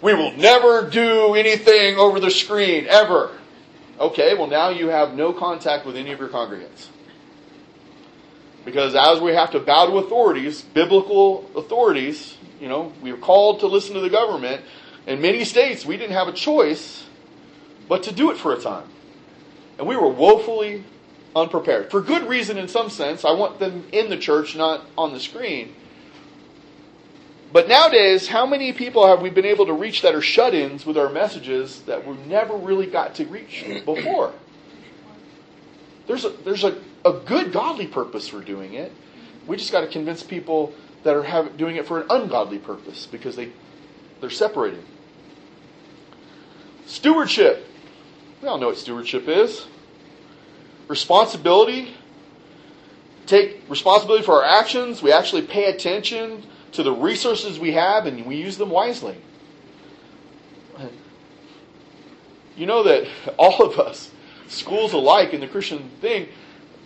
We 0.01 0.13
will 0.13 0.31
never 0.33 0.89
do 0.89 1.35
anything 1.35 1.97
over 1.97 2.19
the 2.19 2.31
screen, 2.31 2.85
ever. 2.87 3.31
Okay, 3.99 4.35
well, 4.35 4.47
now 4.47 4.69
you 4.69 4.87
have 4.87 5.13
no 5.13 5.31
contact 5.31 5.85
with 5.85 5.95
any 5.95 6.11
of 6.11 6.19
your 6.19 6.29
congregants. 6.29 6.87
Because 8.65 8.95
as 8.95 9.21
we 9.21 9.33
have 9.33 9.51
to 9.51 9.59
bow 9.59 9.85
to 9.85 9.97
authorities, 9.97 10.61
biblical 10.61 11.49
authorities, 11.55 12.35
you 12.59 12.67
know, 12.67 12.91
we 13.01 13.11
are 13.11 13.17
called 13.17 13.59
to 13.61 13.67
listen 13.67 13.93
to 13.93 14.01
the 14.01 14.09
government. 14.09 14.63
In 15.07 15.21
many 15.21 15.45
states, 15.45 15.85
we 15.85 15.97
didn't 15.97 16.13
have 16.13 16.27
a 16.27 16.33
choice 16.33 17.05
but 17.87 18.03
to 18.03 18.11
do 18.11 18.31
it 18.31 18.37
for 18.37 18.53
a 18.53 18.59
time. 18.59 18.87
And 19.77 19.87
we 19.87 19.95
were 19.95 20.09
woefully 20.09 20.83
unprepared. 21.35 21.91
For 21.91 22.01
good 22.01 22.27
reason, 22.27 22.57
in 22.57 22.67
some 22.67 22.89
sense. 22.89 23.23
I 23.23 23.31
want 23.31 23.59
them 23.59 23.85
in 23.91 24.09
the 24.09 24.17
church, 24.17 24.55
not 24.55 24.85
on 24.97 25.13
the 25.13 25.19
screen. 25.19 25.75
But 27.55 27.69
nowadays, 27.69 28.27
how 28.27 28.45
many 28.45 28.73
people 28.73 29.07
have 29.07 29.21
we 29.21 29.29
been 29.29 29.45
able 29.45 29.65
to 29.67 29.71
reach 29.71 30.01
that 30.01 30.13
are 30.13 30.19
shut 30.19 30.53
ins 30.53 30.85
with 30.85 30.97
our 30.97 31.07
messages 31.07 31.83
that 31.83 32.05
we 32.05 32.17
never 32.27 32.53
really 32.53 32.85
got 32.85 33.15
to 33.15 33.25
reach 33.27 33.63
before? 33.85 34.33
There's 36.05 36.25
a, 36.25 36.31
there's 36.31 36.65
a, 36.65 36.77
a 37.05 37.13
good 37.13 37.53
godly 37.53 37.87
purpose 37.87 38.27
for 38.27 38.41
doing 38.41 38.73
it. 38.73 38.91
We 39.47 39.55
just 39.55 39.71
got 39.71 39.79
to 39.79 39.87
convince 39.87 40.21
people 40.21 40.73
that 41.03 41.15
are 41.15 41.23
have, 41.23 41.55
doing 41.55 41.77
it 41.77 41.87
for 41.87 42.01
an 42.01 42.07
ungodly 42.09 42.57
purpose 42.57 43.05
because 43.05 43.37
they, 43.37 43.53
they're 44.19 44.29
separating. 44.29 44.83
Stewardship. 46.87 47.65
We 48.41 48.49
all 48.49 48.57
know 48.57 48.67
what 48.67 48.77
stewardship 48.77 49.29
is. 49.29 49.65
Responsibility. 50.89 51.93
Take 53.27 53.63
responsibility 53.69 54.25
for 54.25 54.43
our 54.43 54.59
actions. 54.59 55.01
We 55.01 55.13
actually 55.13 55.43
pay 55.43 55.69
attention 55.71 56.43
to 56.75 56.83
the 56.83 56.91
resources 56.91 57.59
we 57.59 57.73
have 57.73 58.05
and 58.05 58.25
we 58.25 58.35
use 58.35 58.57
them 58.57 58.69
wisely. 58.69 59.17
You 62.55 62.65
know 62.65 62.83
that 62.83 63.07
all 63.37 63.63
of 63.63 63.79
us, 63.79 64.11
schools 64.47 64.93
alike 64.93 65.33
in 65.33 65.41
the 65.41 65.47
Christian 65.47 65.89
thing, 66.01 66.29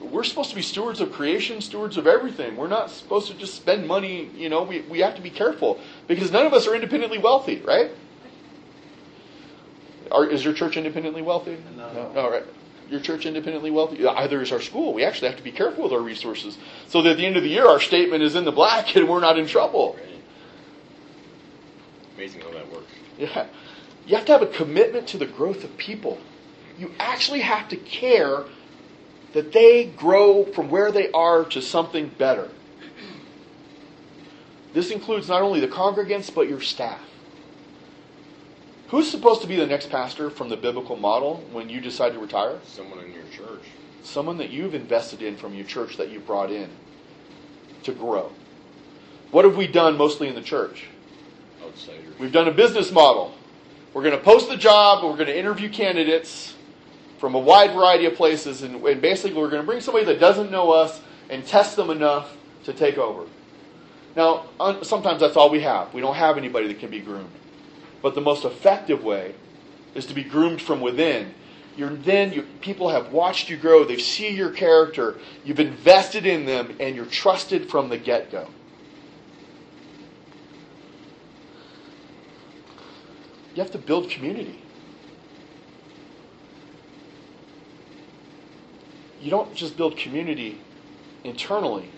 we're 0.02 0.24
supposed 0.24 0.50
to 0.50 0.56
be 0.56 0.62
stewards 0.62 1.02
of 1.02 1.12
creation, 1.12 1.62
stewards 1.62 1.98
of 1.98 2.08
everything. 2.08 2.56
We're 2.56 2.68
not 2.68 2.90
supposed 2.90 3.28
to 3.28 3.38
just 3.38 3.56
spend 3.56 3.88
money, 3.88 4.30
you 4.36 4.50
know, 4.50 4.64
we, 4.64 4.82
we 4.82 5.00
have 5.00 5.16
to 5.16 5.22
be 5.22 5.30
careful 5.30 5.80
because 6.08 6.32
none 6.32 6.46
of 6.46 6.54
us 6.54 6.68
are 6.68 6.74
independently 6.74 7.18
wealthy, 7.18 7.62
right? 7.62 7.92
Are, 10.12 10.26
is 10.26 10.44
your 10.44 10.54
church 10.54 10.78
independently 10.78 11.22
wealthy? 11.22 11.58
No. 11.78 11.94
no. 11.94 12.22
All 12.22 12.32
right. 12.32 12.46
Your 12.90 13.00
church 13.00 13.26
independently 13.26 13.70
wealthy? 13.70 14.06
Either 14.06 14.42
is 14.42 14.52
our 14.52 14.62
school. 14.62 14.94
We 14.94 15.04
actually 15.04 15.28
have 15.28 15.38
to 15.38 15.44
be 15.44 15.52
careful 15.52 15.84
with 15.84 15.94
our 15.94 16.00
resources 16.00 16.58
so 16.88 17.02
that 17.02 17.12
at 17.12 17.18
the 17.18 17.26
end 17.26 17.38
of 17.38 17.44
the 17.44 17.50
year 17.50 17.68
our 17.68 17.80
statement 17.80 18.24
is 18.24 18.36
in 18.36 18.46
the 18.46 18.52
black 18.52 18.96
and 18.96 19.08
we're 19.08 19.20
not 19.20 19.38
in 19.38 19.46
trouble. 19.46 19.96
Right? 19.98 20.24
Amazing 22.16 22.42
how 22.42 22.52
that 22.52 22.72
works. 22.72 22.92
Yeah. 23.18 23.48
You 24.08 24.16
have 24.16 24.26
to 24.26 24.32
have 24.32 24.42
a 24.42 24.48
commitment 24.48 25.08
to 25.10 25.18
the 25.18 25.28
growth 25.28 25.64
of 25.64 25.78
people. 25.78 26.18
You 26.80 26.92
actually 27.00 27.42
have 27.42 27.70
to 27.70 27.76
care 27.76 28.46
that 29.34 29.52
they 29.52 29.86
grow 29.86 30.46
from 30.46 30.70
where 30.70 30.92
they 30.92 31.12
are 31.12 31.46
to 31.46 31.62
something 31.62 32.10
better. 32.18 32.50
This 34.74 34.92
includes 34.92 35.28
not 35.28 35.42
only 35.42 35.60
the 35.60 35.68
congregants, 35.68 36.34
but 36.34 36.48
your 36.48 36.62
staff. 36.62 37.02
Who's 38.90 39.10
supposed 39.10 39.42
to 39.42 39.48
be 39.48 39.56
the 39.56 39.68
next 39.68 39.92
pastor 39.92 40.32
from 40.32 40.50
the 40.50 40.58
biblical 40.58 40.96
model 40.96 41.44
when 41.52 41.70
you 41.70 41.80
decide 41.80 42.14
to 42.14 42.20
retire? 42.20 42.60
Someone 42.66 43.00
in 43.00 43.14
your 43.14 43.26
church. 43.32 43.62
Someone 44.02 44.38
that 44.38 44.50
you've 44.50 44.74
invested 44.74 45.22
in 45.22 45.38
from 45.38 45.54
your 45.54 45.66
church 45.66 45.98
that 45.98 46.10
you 46.10 46.20
brought 46.20 46.52
in 46.52 46.70
to 47.84 47.92
grow. 47.92 48.32
What 49.30 49.46
have 49.46 49.56
we 49.56 49.68
done 49.68 49.96
mostly 49.96 50.28
in 50.28 50.34
the 50.34 50.42
church? 50.42 50.88
Outsiders. 51.64 52.18
We've 52.18 52.32
done 52.32 52.48
a 52.48 52.52
business 52.52 52.92
model. 52.92 53.36
We're 53.94 54.02
going 54.02 54.18
to 54.18 54.24
post 54.24 54.50
the 54.50 54.58
job, 54.58 55.04
we're 55.04 55.14
going 55.14 55.28
to 55.28 55.38
interview 55.38 55.70
candidates 55.70 56.56
from 57.20 57.36
a 57.36 57.40
wide 57.40 57.74
variety 57.74 58.06
of 58.06 58.16
places, 58.16 58.64
and, 58.64 58.84
and 58.84 59.02
basically 59.02 59.40
we're 59.40 59.50
going 59.50 59.62
to 59.62 59.66
bring 59.66 59.82
somebody 59.82 60.06
that 60.06 60.20
doesn't 60.20 60.52
know 60.52 60.72
us 60.72 61.00
and 61.30 61.46
test 61.46 61.76
them 61.76 61.90
enough 61.92 62.36
to 62.64 62.74
take 62.74 62.98
over. 62.98 63.28
Now, 64.16 64.46
un- 64.60 64.84
sometimes 64.84 65.20
that's 65.20 65.36
all 65.36 65.50
we 65.50 65.62
have. 65.62 65.94
We 65.94 66.02
don't 66.02 66.16
have 66.16 66.38
anybody 66.38 66.68
that 66.68 66.80
can 66.80 66.90
be 66.90 67.00
groomed. 67.00 67.30
But 68.02 68.16
the 68.16 68.22
most 68.22 68.46
effective 68.46 69.04
way 69.04 69.36
is 69.94 70.06
to 70.08 70.14
be 70.14 70.24
groomed 70.24 70.62
from 70.62 70.82
within. 70.82 71.34
You're 71.76 71.96
then 71.96 72.34
you, 72.34 72.44
people 72.62 72.90
have 72.90 73.12
watched 73.12 73.50
you 73.50 73.58
grow. 73.58 73.84
They 73.84 73.98
see 73.98 74.30
your 74.30 74.52
character. 74.52 75.18
You've 75.44 75.60
invested 75.60 76.26
in 76.26 76.46
them, 76.46 76.76
and 76.80 76.96
you're 76.96 77.06
trusted 77.06 77.70
from 77.70 77.90
the 77.90 77.98
get 77.98 78.32
go. 78.32 78.50
You 83.54 83.64
have 83.64 83.72
to 83.72 83.78
build 83.78 84.10
community. 84.10 84.64
You 89.20 89.30
don't 89.30 89.54
just 89.54 89.76
build 89.76 89.98
community 89.98 90.62
internally. 91.24 91.90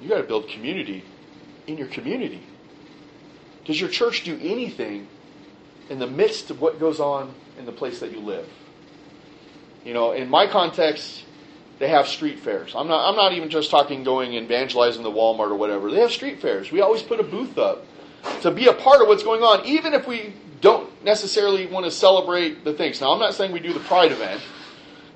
You 0.00 0.08
got 0.08 0.18
to 0.18 0.24
build 0.24 0.48
community 0.48 1.04
in 1.66 1.78
your 1.78 1.86
community. 1.88 2.42
Does 3.66 3.80
your 3.80 3.90
church 3.90 4.24
do 4.24 4.38
anything 4.40 5.08
in 5.90 5.98
the 5.98 6.06
midst 6.06 6.50
of 6.50 6.60
what 6.60 6.78
goes 6.78 7.00
on 7.00 7.34
in 7.58 7.66
the 7.66 7.72
place 7.72 8.00
that 8.00 8.12
you 8.12 8.20
live? 8.20 8.48
You 9.84 9.92
know, 9.92 10.12
in 10.12 10.28
my 10.28 10.46
context, 10.46 11.24
they 11.78 11.88
have 11.88 12.08
street 12.08 12.38
fairs. 12.38 12.74
I'm 12.74 12.88
not, 12.88 13.08
I'm 13.08 13.16
not 13.16 13.32
even 13.32 13.50
just 13.50 13.70
talking 13.70 14.02
going 14.02 14.36
and 14.36 14.46
evangelizing 14.46 15.02
the 15.02 15.10
Walmart 15.10 15.50
or 15.50 15.56
whatever. 15.56 15.90
They 15.90 16.00
have 16.00 16.12
street 16.12 16.40
fairs. 16.40 16.72
We 16.72 16.80
always 16.80 17.02
put 17.02 17.20
a 17.20 17.22
booth 17.22 17.58
up 17.58 17.84
to 18.42 18.50
be 18.50 18.66
a 18.66 18.72
part 18.72 19.02
of 19.02 19.08
what's 19.08 19.22
going 19.22 19.42
on, 19.42 19.64
even 19.66 19.94
if 19.94 20.06
we 20.06 20.32
don't 20.60 21.04
necessarily 21.04 21.66
want 21.66 21.84
to 21.84 21.90
celebrate 21.90 22.64
the 22.64 22.72
things. 22.72 23.00
Now, 23.00 23.12
I'm 23.12 23.18
not 23.18 23.34
saying 23.34 23.52
we 23.52 23.60
do 23.60 23.72
the 23.72 23.80
Pride 23.80 24.12
event, 24.12 24.40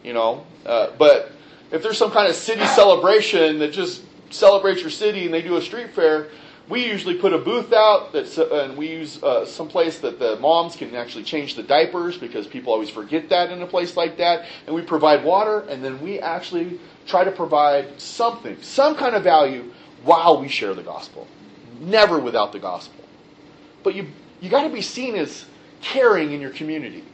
you 0.04 0.12
know, 0.12 0.46
uh, 0.66 0.90
but 0.98 1.32
if 1.70 1.82
there's 1.82 1.98
some 1.98 2.10
kind 2.10 2.28
of 2.28 2.34
city 2.34 2.64
celebration 2.66 3.58
that 3.60 3.72
just 3.72 4.02
celebrates 4.30 4.80
your 4.80 4.90
city 4.90 5.24
and 5.24 5.34
they 5.34 5.42
do 5.42 5.56
a 5.56 5.62
street 5.62 5.90
fair, 5.90 6.28
we 6.70 6.86
usually 6.86 7.18
put 7.18 7.32
a 7.32 7.38
booth 7.38 7.72
out 7.72 8.12
that's, 8.12 8.38
uh, 8.38 8.64
and 8.64 8.76
we 8.76 8.88
use 8.88 9.22
uh, 9.22 9.44
some 9.44 9.68
place 9.68 9.98
that 9.98 10.20
the 10.20 10.36
moms 10.36 10.76
can 10.76 10.94
actually 10.94 11.24
change 11.24 11.56
the 11.56 11.64
diapers 11.64 12.16
because 12.16 12.46
people 12.46 12.72
always 12.72 12.88
forget 12.88 13.28
that 13.28 13.50
in 13.50 13.60
a 13.60 13.66
place 13.66 13.96
like 13.96 14.16
that. 14.18 14.46
And 14.66 14.74
we 14.74 14.82
provide 14.82 15.24
water, 15.24 15.60
and 15.68 15.84
then 15.84 16.00
we 16.00 16.20
actually 16.20 16.78
try 17.06 17.24
to 17.24 17.32
provide 17.32 18.00
something, 18.00 18.56
some 18.62 18.94
kind 18.94 19.16
of 19.16 19.24
value 19.24 19.72
while 20.04 20.40
we 20.40 20.48
share 20.48 20.72
the 20.72 20.82
gospel. 20.82 21.26
Never 21.80 22.20
without 22.20 22.52
the 22.52 22.60
gospel. 22.60 23.04
But 23.82 23.94
you 23.94 24.08
you 24.40 24.48
got 24.48 24.62
to 24.62 24.70
be 24.70 24.80
seen 24.80 25.16
as 25.16 25.44
caring 25.82 26.32
in 26.32 26.40
your 26.40 26.50
community. 26.50 27.04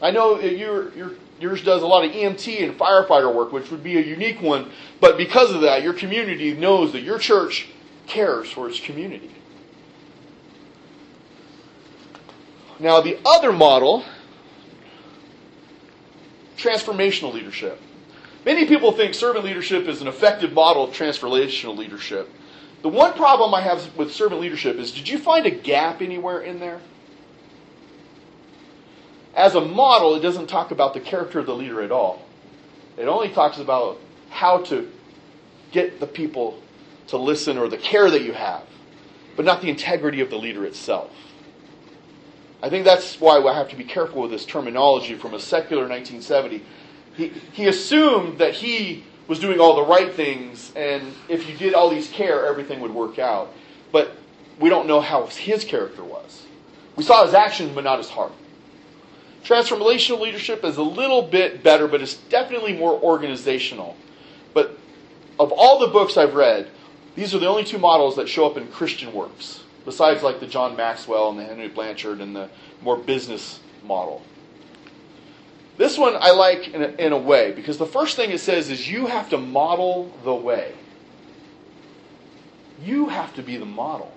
I 0.00 0.10
know 0.10 0.40
your 0.40 0.92
your 0.94 1.12
yours 1.40 1.62
does 1.62 1.82
a 1.82 1.86
lot 1.86 2.04
of 2.04 2.12
EMT 2.12 2.62
and 2.62 2.78
firefighter 2.78 3.32
work, 3.34 3.52
which 3.52 3.70
would 3.70 3.82
be 3.82 3.98
a 3.98 4.00
unique 4.00 4.40
one. 4.40 4.70
But 5.00 5.16
because 5.16 5.52
of 5.52 5.60
that, 5.62 5.82
your 5.82 5.92
community 5.92 6.54
knows 6.54 6.92
that 6.92 7.02
your 7.02 7.18
church 7.18 7.68
cares 8.06 8.50
for 8.50 8.68
its 8.68 8.80
community. 8.80 9.30
Now, 12.78 13.00
the 13.00 13.18
other 13.24 13.52
model, 13.52 14.04
transformational 16.56 17.32
leadership. 17.32 17.80
Many 18.44 18.66
people 18.66 18.92
think 18.92 19.14
servant 19.14 19.44
leadership 19.44 19.86
is 19.86 20.02
an 20.02 20.08
effective 20.08 20.52
model 20.52 20.84
of 20.84 20.90
transformational 20.90 21.76
leadership. 21.76 22.30
The 22.82 22.88
one 22.88 23.14
problem 23.14 23.54
I 23.54 23.62
have 23.62 23.96
with 23.96 24.12
servant 24.12 24.40
leadership 24.40 24.76
is 24.76 24.92
did 24.92 25.08
you 25.08 25.18
find 25.18 25.46
a 25.46 25.50
gap 25.50 26.02
anywhere 26.02 26.40
in 26.40 26.60
there? 26.60 26.80
As 29.34 29.54
a 29.54 29.60
model, 29.60 30.14
it 30.14 30.20
doesn't 30.20 30.48
talk 30.48 30.70
about 30.70 30.94
the 30.94 31.00
character 31.00 31.38
of 31.38 31.46
the 31.46 31.54
leader 31.54 31.80
at 31.80 31.90
all. 31.90 32.22
It 32.96 33.06
only 33.06 33.30
talks 33.30 33.58
about 33.58 33.98
how 34.30 34.58
to 34.64 34.90
get 35.72 35.98
the 35.98 36.06
people 36.06 36.60
to 37.08 37.16
listen 37.16 37.58
or 37.58 37.68
the 37.68 37.76
care 37.76 38.10
that 38.10 38.22
you 38.22 38.32
have, 38.32 38.64
but 39.36 39.44
not 39.44 39.62
the 39.62 39.70
integrity 39.70 40.20
of 40.20 40.30
the 40.30 40.36
leader 40.36 40.64
itself. 40.64 41.10
I 42.62 42.70
think 42.70 42.84
that's 42.84 43.20
why 43.20 43.38
I 43.38 43.54
have 43.54 43.68
to 43.70 43.76
be 43.76 43.84
careful 43.84 44.22
with 44.22 44.30
this 44.30 44.46
terminology 44.46 45.16
from 45.16 45.34
a 45.34 45.40
secular 45.40 45.82
1970. 45.82 46.62
He, 47.14 47.28
he 47.52 47.66
assumed 47.66 48.38
that 48.38 48.54
he 48.54 49.04
was 49.28 49.38
doing 49.38 49.60
all 49.60 49.76
the 49.76 49.84
right 49.84 50.12
things, 50.14 50.72
and 50.74 51.12
if 51.28 51.48
you 51.48 51.56
did 51.56 51.74
all 51.74 51.90
these 51.90 52.08
care, 52.08 52.46
everything 52.46 52.80
would 52.80 52.92
work 52.94 53.18
out. 53.18 53.52
But 53.92 54.16
we 54.58 54.68
don't 54.68 54.86
know 54.86 55.00
how 55.00 55.26
his 55.26 55.64
character 55.64 56.02
was. 56.02 56.46
We 56.96 57.04
saw 57.04 57.24
his 57.24 57.34
actions, 57.34 57.72
but 57.74 57.84
not 57.84 57.98
his 57.98 58.08
heart. 58.08 58.32
Transformational 59.44 60.20
leadership 60.20 60.64
is 60.64 60.78
a 60.78 60.82
little 60.82 61.22
bit 61.22 61.62
better, 61.62 61.86
but 61.86 62.00
it's 62.00 62.14
definitely 62.14 62.72
more 62.72 62.98
organizational. 62.98 63.96
But 64.54 64.78
of 65.38 65.52
all 65.52 65.80
the 65.80 65.88
books 65.88 66.16
I've 66.16 66.34
read, 66.34 66.70
these 67.14 67.34
are 67.34 67.38
the 67.38 67.46
only 67.46 67.64
two 67.64 67.78
models 67.78 68.16
that 68.16 68.28
show 68.28 68.46
up 68.46 68.56
in 68.56 68.68
Christian 68.68 69.12
works, 69.12 69.62
besides 69.84 70.22
like 70.22 70.40
the 70.40 70.46
John 70.46 70.76
Maxwell 70.76 71.30
and 71.30 71.38
the 71.38 71.44
Henry 71.44 71.68
Blanchard 71.68 72.20
and 72.20 72.34
the 72.34 72.48
more 72.82 72.96
business 72.96 73.60
model. 73.84 74.22
This 75.76 75.98
one 75.98 76.16
I 76.16 76.30
like 76.30 76.68
in 76.68 76.82
a, 76.82 76.88
in 76.88 77.12
a 77.12 77.18
way 77.18 77.52
because 77.52 77.78
the 77.78 77.86
first 77.86 78.16
thing 78.16 78.30
it 78.30 78.38
says 78.38 78.70
is 78.70 78.88
you 78.88 79.06
have 79.06 79.30
to 79.30 79.38
model 79.38 80.12
the 80.22 80.34
way. 80.34 80.74
You 82.82 83.08
have 83.08 83.34
to 83.34 83.42
be 83.42 83.56
the 83.56 83.66
model. 83.66 84.12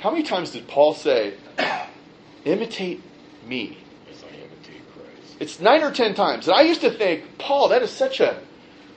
How 0.00 0.10
many 0.10 0.22
times 0.22 0.50
did 0.50 0.68
Paul 0.68 0.94
say, 0.94 1.34
imitate 2.44 3.02
me? 3.46 3.78
As 4.10 4.22
I 4.22 4.26
imitate 4.36 4.82
Christ. 4.92 5.36
It's 5.40 5.60
nine 5.60 5.82
or 5.82 5.90
ten 5.90 6.14
times. 6.14 6.46
And 6.46 6.54
I 6.56 6.62
used 6.62 6.82
to 6.82 6.90
think, 6.90 7.38
Paul, 7.38 7.68
that 7.68 7.82
is 7.82 7.90
such 7.90 8.20
a, 8.20 8.38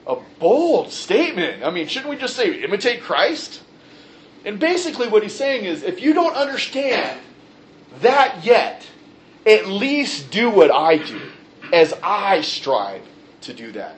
a 0.08 0.16
bold 0.40 0.90
statement. 0.90 1.62
I 1.62 1.70
mean, 1.70 1.86
shouldn't 1.86 2.10
we 2.10 2.16
just 2.16 2.34
say, 2.34 2.62
imitate 2.62 3.02
Christ? 3.02 3.62
And 4.44 4.58
basically, 4.58 5.08
what 5.08 5.22
he's 5.22 5.34
saying 5.34 5.66
is, 5.66 5.82
if 5.82 6.00
you 6.00 6.14
don't 6.14 6.34
understand 6.34 7.20
that 8.00 8.44
yet, 8.44 8.86
at 9.46 9.66
least 9.66 10.30
do 10.30 10.50
what 10.50 10.70
I 10.70 10.96
do, 10.96 11.20
as 11.72 11.92
I 12.02 12.40
strive 12.40 13.02
to 13.42 13.52
do 13.52 13.72
that. 13.72 13.96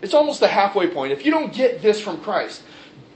It's 0.00 0.14
almost 0.14 0.40
the 0.40 0.48
halfway 0.48 0.88
point. 0.88 1.12
If 1.12 1.24
you 1.24 1.30
don't 1.30 1.52
get 1.52 1.82
this 1.82 2.00
from 2.00 2.20
Christ, 2.20 2.62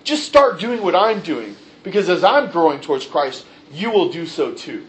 just 0.04 0.24
start 0.24 0.60
doing 0.60 0.82
what 0.82 0.94
I'm 0.94 1.20
doing, 1.20 1.56
because 1.82 2.08
as 2.08 2.22
I'm 2.22 2.50
growing 2.50 2.80
towards 2.80 3.06
Christ, 3.06 3.46
you 3.72 3.90
will 3.90 4.10
do 4.10 4.26
so 4.26 4.52
too. 4.52 4.86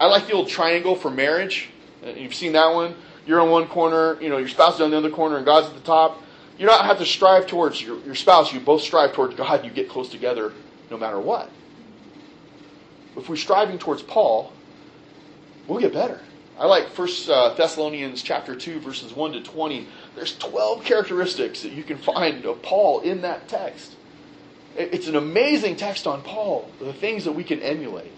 I 0.00 0.06
like 0.06 0.26
the 0.26 0.32
old 0.32 0.48
triangle 0.48 0.94
for 0.94 1.10
marriage. 1.10 1.68
Uh, 2.04 2.10
You've 2.10 2.34
seen 2.34 2.52
that 2.52 2.72
one. 2.72 2.94
You're 3.28 3.42
on 3.42 3.50
one 3.50 3.68
corner, 3.68 4.18
you 4.22 4.30
know, 4.30 4.38
your 4.38 4.48
spouse 4.48 4.76
is 4.76 4.80
on 4.80 4.90
the 4.90 4.96
other 4.96 5.10
corner, 5.10 5.36
and 5.36 5.44
God's 5.44 5.68
at 5.68 5.74
the 5.74 5.80
top. 5.80 6.22
You 6.56 6.66
don't 6.66 6.82
have 6.82 6.96
to 6.98 7.04
strive 7.04 7.46
towards 7.46 7.80
your, 7.80 8.00
your 8.00 8.14
spouse. 8.14 8.54
You 8.54 8.58
both 8.58 8.80
strive 8.80 9.12
towards 9.12 9.34
God. 9.34 9.66
You 9.66 9.70
get 9.70 9.90
close 9.90 10.08
together 10.08 10.54
no 10.90 10.96
matter 10.96 11.20
what. 11.20 11.50
If 13.16 13.28
we're 13.28 13.36
striving 13.36 13.78
towards 13.78 14.02
Paul, 14.02 14.50
we'll 15.66 15.78
get 15.78 15.92
better. 15.92 16.20
I 16.58 16.64
like 16.64 16.88
First 16.88 17.28
uh, 17.28 17.52
Thessalonians 17.54 18.22
chapter 18.22 18.56
two, 18.56 18.80
verses 18.80 19.12
one 19.12 19.32
to 19.32 19.42
twenty. 19.42 19.86
There's 20.16 20.36
twelve 20.38 20.84
characteristics 20.84 21.62
that 21.62 21.72
you 21.72 21.84
can 21.84 21.98
find 21.98 22.46
of 22.46 22.62
Paul 22.62 23.00
in 23.00 23.20
that 23.22 23.46
text. 23.46 23.94
It's 24.74 25.06
an 25.06 25.16
amazing 25.16 25.76
text 25.76 26.06
on 26.06 26.22
Paul, 26.22 26.70
the 26.80 26.94
things 26.94 27.24
that 27.24 27.32
we 27.32 27.44
can 27.44 27.60
emulate. 27.60 28.10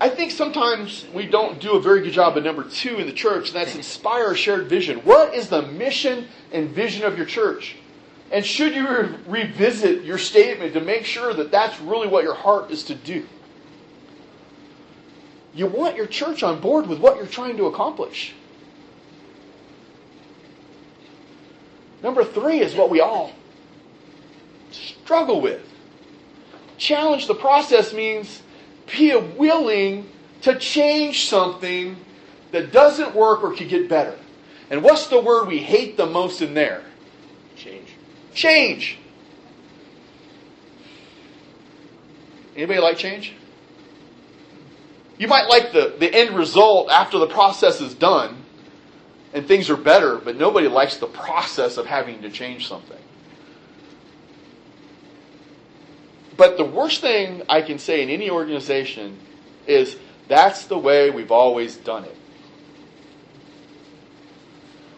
I 0.00 0.08
think 0.08 0.30
sometimes 0.30 1.06
we 1.12 1.26
don't 1.26 1.60
do 1.60 1.72
a 1.72 1.80
very 1.80 2.00
good 2.00 2.14
job 2.14 2.34
of 2.38 2.44
number 2.44 2.64
two 2.64 2.98
in 2.98 3.06
the 3.06 3.12
church, 3.12 3.48
and 3.48 3.56
that's 3.56 3.74
inspire 3.74 4.32
a 4.32 4.36
shared 4.36 4.66
vision. 4.66 5.00
What 5.00 5.34
is 5.34 5.50
the 5.50 5.60
mission 5.60 6.26
and 6.52 6.70
vision 6.70 7.04
of 7.04 7.18
your 7.18 7.26
church? 7.26 7.76
And 8.32 8.46
should 8.46 8.74
you 8.74 8.88
re- 8.88 9.14
revisit 9.26 10.04
your 10.04 10.16
statement 10.16 10.72
to 10.72 10.80
make 10.80 11.04
sure 11.04 11.34
that 11.34 11.50
that's 11.50 11.78
really 11.80 12.08
what 12.08 12.24
your 12.24 12.34
heart 12.34 12.70
is 12.70 12.84
to 12.84 12.94
do? 12.94 13.26
You 15.52 15.66
want 15.66 15.96
your 15.96 16.06
church 16.06 16.42
on 16.42 16.60
board 16.60 16.86
with 16.86 16.98
what 16.98 17.16
you're 17.16 17.26
trying 17.26 17.58
to 17.58 17.66
accomplish. 17.66 18.32
Number 22.02 22.24
three 22.24 22.60
is 22.60 22.74
what 22.74 22.88
we 22.88 23.00
all 23.00 23.32
struggle 24.70 25.42
with. 25.42 25.60
Challenge 26.78 27.26
the 27.26 27.34
process 27.34 27.92
means 27.92 28.40
be 28.92 29.14
willing 29.16 30.08
to 30.42 30.58
change 30.58 31.28
something 31.28 31.96
that 32.52 32.72
doesn't 32.72 33.14
work 33.14 33.42
or 33.42 33.54
could 33.54 33.68
get 33.68 33.88
better. 33.88 34.16
And 34.70 34.82
what's 34.82 35.08
the 35.08 35.20
word 35.20 35.48
we 35.48 35.58
hate 35.58 35.96
the 35.96 36.06
most 36.06 36.42
in 36.42 36.54
there? 36.54 36.82
Change. 37.56 37.88
Change. 38.34 38.98
Anybody 42.56 42.80
like 42.80 42.96
change? 42.96 43.34
You 45.18 45.28
might 45.28 45.48
like 45.48 45.72
the, 45.72 45.94
the 45.98 46.12
end 46.12 46.36
result 46.36 46.90
after 46.90 47.18
the 47.18 47.26
process 47.26 47.80
is 47.80 47.94
done 47.94 48.36
and 49.32 49.46
things 49.46 49.70
are 49.70 49.76
better, 49.76 50.16
but 50.16 50.36
nobody 50.36 50.68
likes 50.68 50.96
the 50.96 51.06
process 51.06 51.76
of 51.76 51.86
having 51.86 52.22
to 52.22 52.30
change 52.30 52.66
something. 52.66 52.96
But 56.40 56.56
the 56.56 56.64
worst 56.64 57.02
thing 57.02 57.42
I 57.50 57.60
can 57.60 57.78
say 57.78 58.02
in 58.02 58.08
any 58.08 58.30
organization 58.30 59.18
is 59.66 59.98
that's 60.26 60.64
the 60.64 60.78
way 60.78 61.10
we've 61.10 61.30
always 61.30 61.76
done 61.76 62.04
it. 62.04 62.16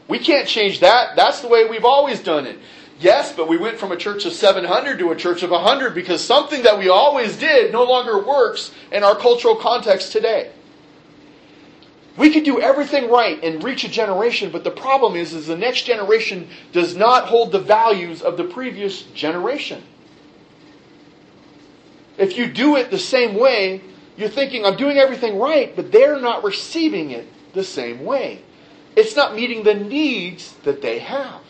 We 0.06 0.20
can't 0.20 0.46
change 0.46 0.78
that. 0.78 1.16
That's 1.16 1.40
the 1.40 1.48
way 1.48 1.64
we've 1.64 1.84
always 1.84 2.22
done 2.22 2.46
it. 2.46 2.60
Yes, 3.00 3.32
but 3.32 3.48
we 3.48 3.56
went 3.56 3.76
from 3.76 3.90
a 3.90 3.96
church 3.96 4.24
of 4.24 4.34
700 4.34 5.00
to 5.00 5.10
a 5.10 5.16
church 5.16 5.42
of 5.42 5.50
100 5.50 5.96
because 5.96 6.22
something 6.22 6.62
that 6.62 6.78
we 6.78 6.88
always 6.88 7.36
did 7.36 7.72
no 7.72 7.82
longer 7.82 8.24
works 8.24 8.70
in 8.92 9.02
our 9.02 9.16
cultural 9.16 9.56
context 9.56 10.12
today. 10.12 10.52
We 12.16 12.32
could 12.32 12.44
do 12.44 12.60
everything 12.60 13.10
right 13.10 13.42
and 13.42 13.64
reach 13.64 13.82
a 13.82 13.88
generation, 13.88 14.52
but 14.52 14.62
the 14.62 14.70
problem 14.70 15.16
is, 15.16 15.34
is 15.34 15.48
the 15.48 15.56
next 15.56 15.82
generation 15.82 16.48
does 16.70 16.94
not 16.94 17.26
hold 17.26 17.50
the 17.50 17.58
values 17.58 18.22
of 18.22 18.36
the 18.36 18.44
previous 18.44 19.02
generation. 19.02 19.82
If 22.18 22.36
you 22.36 22.46
do 22.46 22.76
it 22.76 22.90
the 22.90 22.98
same 22.98 23.34
way, 23.34 23.80
you're 24.16 24.28
thinking, 24.28 24.64
I'm 24.64 24.76
doing 24.76 24.98
everything 24.98 25.38
right, 25.38 25.74
but 25.74 25.90
they're 25.90 26.20
not 26.20 26.44
receiving 26.44 27.10
it 27.10 27.26
the 27.54 27.64
same 27.64 28.04
way. 28.04 28.42
It's 28.94 29.16
not 29.16 29.34
meeting 29.34 29.62
the 29.62 29.74
needs 29.74 30.52
that 30.64 30.82
they 30.82 30.98
have. 30.98 31.40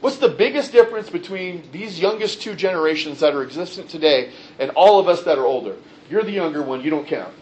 What's 0.00 0.18
the 0.18 0.28
biggest 0.28 0.72
difference 0.72 1.08
between 1.08 1.62
these 1.72 1.98
youngest 1.98 2.42
two 2.42 2.54
generations 2.54 3.20
that 3.20 3.34
are 3.34 3.42
existent 3.42 3.88
today 3.88 4.32
and 4.58 4.70
all 4.72 5.00
of 5.00 5.08
us 5.08 5.22
that 5.22 5.38
are 5.38 5.46
older? 5.46 5.76
You're 6.10 6.22
the 6.22 6.32
younger 6.32 6.62
one, 6.62 6.82
you 6.82 6.90
don't 6.90 7.06
count. 7.06 7.32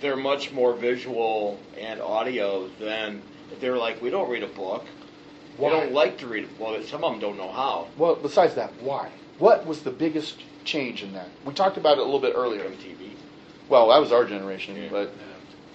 They're 0.00 0.16
much 0.16 0.52
more 0.52 0.72
visual 0.74 1.58
and 1.76 2.00
audio 2.00 2.68
than 2.78 3.20
they're 3.58 3.76
like, 3.76 4.00
we 4.00 4.10
don't 4.10 4.30
read 4.30 4.44
a 4.44 4.48
book. 4.48 4.86
We 5.60 5.66
Why? 5.66 5.72
don't 5.72 5.92
like 5.92 6.16
to 6.18 6.26
read 6.26 6.44
a 6.44 6.46
book. 6.58 6.86
Some 6.86 7.04
of 7.04 7.12
them 7.12 7.20
don't 7.20 7.36
know 7.36 7.52
how. 7.52 7.88
Well, 7.98 8.14
besides 8.14 8.54
that, 8.54 8.72
why? 8.80 9.10
What 9.38 9.66
was 9.66 9.82
the 9.82 9.90
biggest 9.90 10.36
change 10.64 11.02
in 11.02 11.12
that? 11.12 11.28
We 11.44 11.52
talked 11.52 11.76
about 11.76 11.98
it 11.98 12.00
a 12.00 12.04
little 12.04 12.18
bit 12.20 12.32
earlier. 12.34 12.64
MTV. 12.64 13.10
Well, 13.68 13.88
that 13.88 13.98
was 13.98 14.10
our 14.10 14.24
generation, 14.24 14.74
Yeah. 14.76 14.88
but 14.90 15.12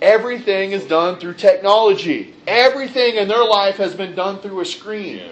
everything 0.01 0.71
is 0.71 0.85
done 0.85 1.17
through 1.19 1.35
technology. 1.35 2.33
Everything 2.47 3.15
in 3.15 3.27
their 3.27 3.43
life 3.45 3.77
has 3.77 3.93
been 3.93 4.15
done 4.15 4.39
through 4.39 4.59
a 4.61 4.65
screen. 4.65 5.17
Yeah. 5.17 5.31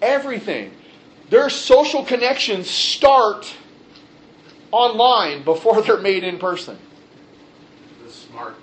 Everything. 0.00 0.70
Their 1.30 1.50
social 1.50 2.04
connections 2.04 2.70
start 2.70 3.52
online 4.70 5.42
before 5.42 5.82
they're 5.82 5.98
made 5.98 6.24
in 6.24 6.38
person. 6.38 6.78
The 8.04 8.10
smart 8.12 8.54
generation, 8.54 8.61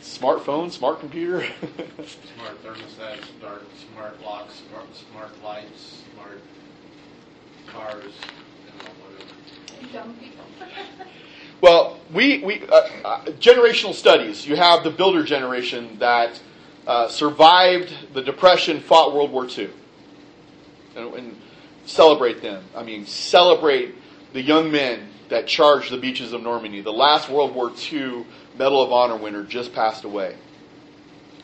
Smartphone, 0.00 0.70
smart 0.70 1.00
computer. 1.00 1.40
smart 1.40 2.64
thermostats, 2.64 3.24
smart, 3.38 3.64
smart 3.92 4.22
locks, 4.22 4.62
smart, 4.68 4.86
smart 4.96 5.44
lights, 5.44 6.02
smart 6.14 6.40
cars, 7.66 8.04
you 8.04 8.78
know, 8.78 8.90
whatever. 9.02 9.92
Young 9.92 10.14
people. 10.14 10.44
Well, 11.60 12.00
we, 12.12 12.38
we 12.38 12.62
uh, 12.68 12.88
uh, 13.04 13.24
generational 13.38 13.92
studies. 13.92 14.46
You 14.46 14.56
have 14.56 14.82
the 14.82 14.90
builder 14.90 15.22
generation 15.22 15.98
that 15.98 16.40
uh, 16.86 17.08
survived 17.08 17.92
the 18.14 18.22
Depression, 18.22 18.80
fought 18.80 19.14
World 19.14 19.30
War 19.30 19.46
II, 19.46 19.68
and, 20.96 21.14
and 21.14 21.40
celebrate 21.84 22.40
them. 22.40 22.64
I 22.74 22.82
mean, 22.82 23.04
celebrate 23.04 23.94
the 24.32 24.40
young 24.40 24.72
men 24.72 25.08
that 25.28 25.46
charged 25.46 25.92
the 25.92 25.98
beaches 25.98 26.32
of 26.32 26.42
Normandy. 26.42 26.80
The 26.80 26.92
last 26.92 27.28
World 27.28 27.54
War 27.54 27.70
II 27.92 28.24
Medal 28.60 28.82
of 28.82 28.92
Honor 28.92 29.16
winner 29.16 29.42
just 29.42 29.72
passed 29.72 30.04
away. 30.04 30.36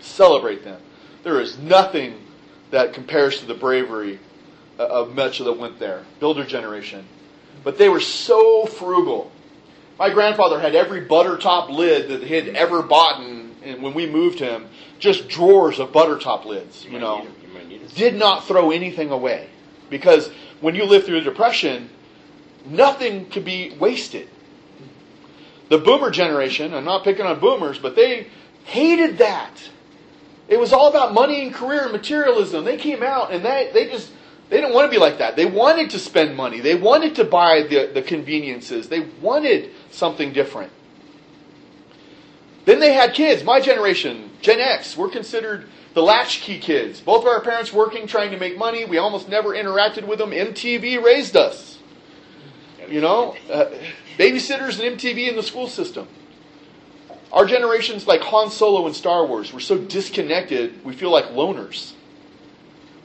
Celebrate 0.00 0.64
them. 0.64 0.78
There 1.22 1.40
is 1.40 1.56
nothing 1.56 2.20
that 2.72 2.92
compares 2.92 3.40
to 3.40 3.46
the 3.46 3.54
bravery 3.54 4.20
uh, 4.78 4.82
of 4.82 5.14
much 5.14 5.38
that 5.38 5.58
went 5.58 5.78
there. 5.78 6.04
Builder 6.20 6.44
generation. 6.44 7.06
But 7.64 7.78
they 7.78 7.88
were 7.88 8.00
so 8.00 8.66
frugal. 8.66 9.32
My 9.98 10.10
grandfather 10.10 10.60
had 10.60 10.74
every 10.74 11.00
butter 11.00 11.38
top 11.38 11.70
lid 11.70 12.10
that 12.10 12.22
he 12.22 12.34
had 12.34 12.48
ever 12.48 12.82
bought, 12.82 13.18
and, 13.18 13.82
when 13.82 13.94
we 13.94 14.04
moved 14.06 14.38
him, 14.38 14.66
just 14.98 15.26
drawers 15.26 15.78
of 15.78 15.94
butter 15.94 16.18
top 16.18 16.44
lids, 16.44 16.84
you 16.84 16.92
might 16.92 17.00
know. 17.00 17.26
you 17.42 17.48
might 17.54 17.66
need 17.66 17.80
a- 17.80 17.88
Did 17.94 18.16
not 18.16 18.46
throw 18.46 18.70
anything 18.72 19.10
away. 19.10 19.48
Because 19.88 20.28
when 20.60 20.74
you 20.74 20.84
live 20.84 21.06
through 21.06 21.16
a 21.16 21.22
depression, 21.22 21.88
nothing 22.66 23.30
could 23.30 23.46
be 23.46 23.74
wasted. 23.80 24.28
The 25.68 25.78
boomer 25.78 26.10
generation, 26.10 26.74
I'm 26.74 26.84
not 26.84 27.04
picking 27.04 27.26
on 27.26 27.40
boomers, 27.40 27.78
but 27.78 27.96
they 27.96 28.28
hated 28.64 29.18
that. 29.18 29.52
It 30.48 30.60
was 30.60 30.72
all 30.72 30.88
about 30.88 31.12
money 31.12 31.42
and 31.42 31.52
career 31.52 31.84
and 31.84 31.92
materialism. 31.92 32.64
They 32.64 32.76
came 32.76 33.02
out 33.02 33.32
and 33.32 33.44
they, 33.44 33.70
they 33.72 33.88
just 33.88 34.10
they 34.48 34.60
didn't 34.60 34.74
want 34.74 34.90
to 34.90 34.94
be 34.94 35.00
like 35.00 35.18
that. 35.18 35.34
They 35.34 35.46
wanted 35.46 35.90
to 35.90 35.98
spend 35.98 36.36
money. 36.36 36.60
They 36.60 36.76
wanted 36.76 37.16
to 37.16 37.24
buy 37.24 37.62
the, 37.62 37.90
the 37.92 38.02
conveniences. 38.02 38.88
They 38.88 39.00
wanted 39.20 39.72
something 39.90 40.32
different. 40.32 40.70
Then 42.64 42.78
they 42.78 42.92
had 42.92 43.14
kids. 43.14 43.42
My 43.42 43.60
generation, 43.60 44.30
Gen 44.42 44.60
X, 44.60 44.96
we're 44.96 45.08
considered 45.08 45.68
the 45.94 46.02
latchkey 46.02 46.60
kids. 46.60 47.00
Both 47.00 47.22
of 47.22 47.28
our 47.28 47.40
parents 47.40 47.72
working, 47.72 48.06
trying 48.06 48.30
to 48.32 48.38
make 48.38 48.56
money. 48.56 48.84
We 48.84 48.98
almost 48.98 49.28
never 49.28 49.50
interacted 49.50 50.06
with 50.06 50.18
them. 50.18 50.30
MTV 50.30 51.02
raised 51.02 51.36
us. 51.36 51.78
You 52.88 53.00
know, 53.00 53.36
uh, 53.50 53.70
babysitters 54.18 54.80
and 54.80 54.98
MTV 54.98 55.28
in 55.28 55.36
the 55.36 55.42
school 55.42 55.68
system. 55.68 56.08
Our 57.32 57.44
generation's 57.44 58.06
like 58.06 58.22
Han 58.22 58.50
Solo 58.50 58.86
in 58.86 58.94
Star 58.94 59.26
Wars. 59.26 59.52
We're 59.52 59.60
so 59.60 59.78
disconnected, 59.78 60.84
we 60.84 60.94
feel 60.94 61.10
like 61.10 61.26
loners. 61.26 61.92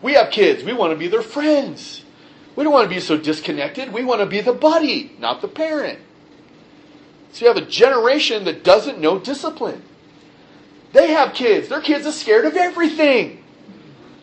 We 0.02 0.14
have 0.14 0.32
kids, 0.32 0.64
we 0.64 0.74
want 0.74 0.94
to 0.94 0.98
be 0.98 1.08
their 1.08 1.22
friends. 1.22 2.04
We 2.56 2.64
don't 2.64 2.74
want 2.74 2.90
to 2.90 2.94
be 2.94 3.00
so 3.00 3.18
disconnected. 3.18 3.94
We 3.94 4.04
want 4.04 4.22
to 4.22 4.26
be 4.26 4.42
the 4.42 4.54
buddy, 4.54 5.16
not 5.20 5.42
the 5.42 5.48
parent. 5.48 6.00
So 7.32 7.46
you 7.46 7.54
have 7.54 7.62
a 7.62 7.66
generation 7.66 8.44
that 8.44 8.64
doesn't 8.64 9.00
know 9.00 9.20
discipline. 9.20 9.82
They 10.92 11.12
have 11.12 11.34
kids. 11.34 11.70
Their 11.70 11.82
kids 11.82 12.06
are 12.06 12.12
scared 12.12 12.46
of 12.46 12.58
everything. 12.58 13.44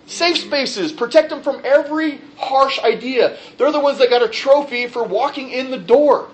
Safe 0.07 0.39
spaces, 0.39 0.93
protect 0.93 1.30
them 1.30 1.43
from 1.43 1.61
every 1.64 2.20
harsh 2.36 2.78
idea. 2.80 3.39
They're 3.57 3.72
the 3.72 3.80
ones 3.80 3.99
that 3.99 4.11
got 4.11 4.22
a 4.22 4.28
trophy 4.28 4.86
for 4.86 5.05
walking 5.05 5.51
in 5.51 5.70
the 5.70 5.78
door. 5.78 6.30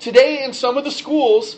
Today, 0.00 0.44
in 0.44 0.52
some 0.52 0.76
of 0.78 0.84
the 0.84 0.90
schools, 0.90 1.56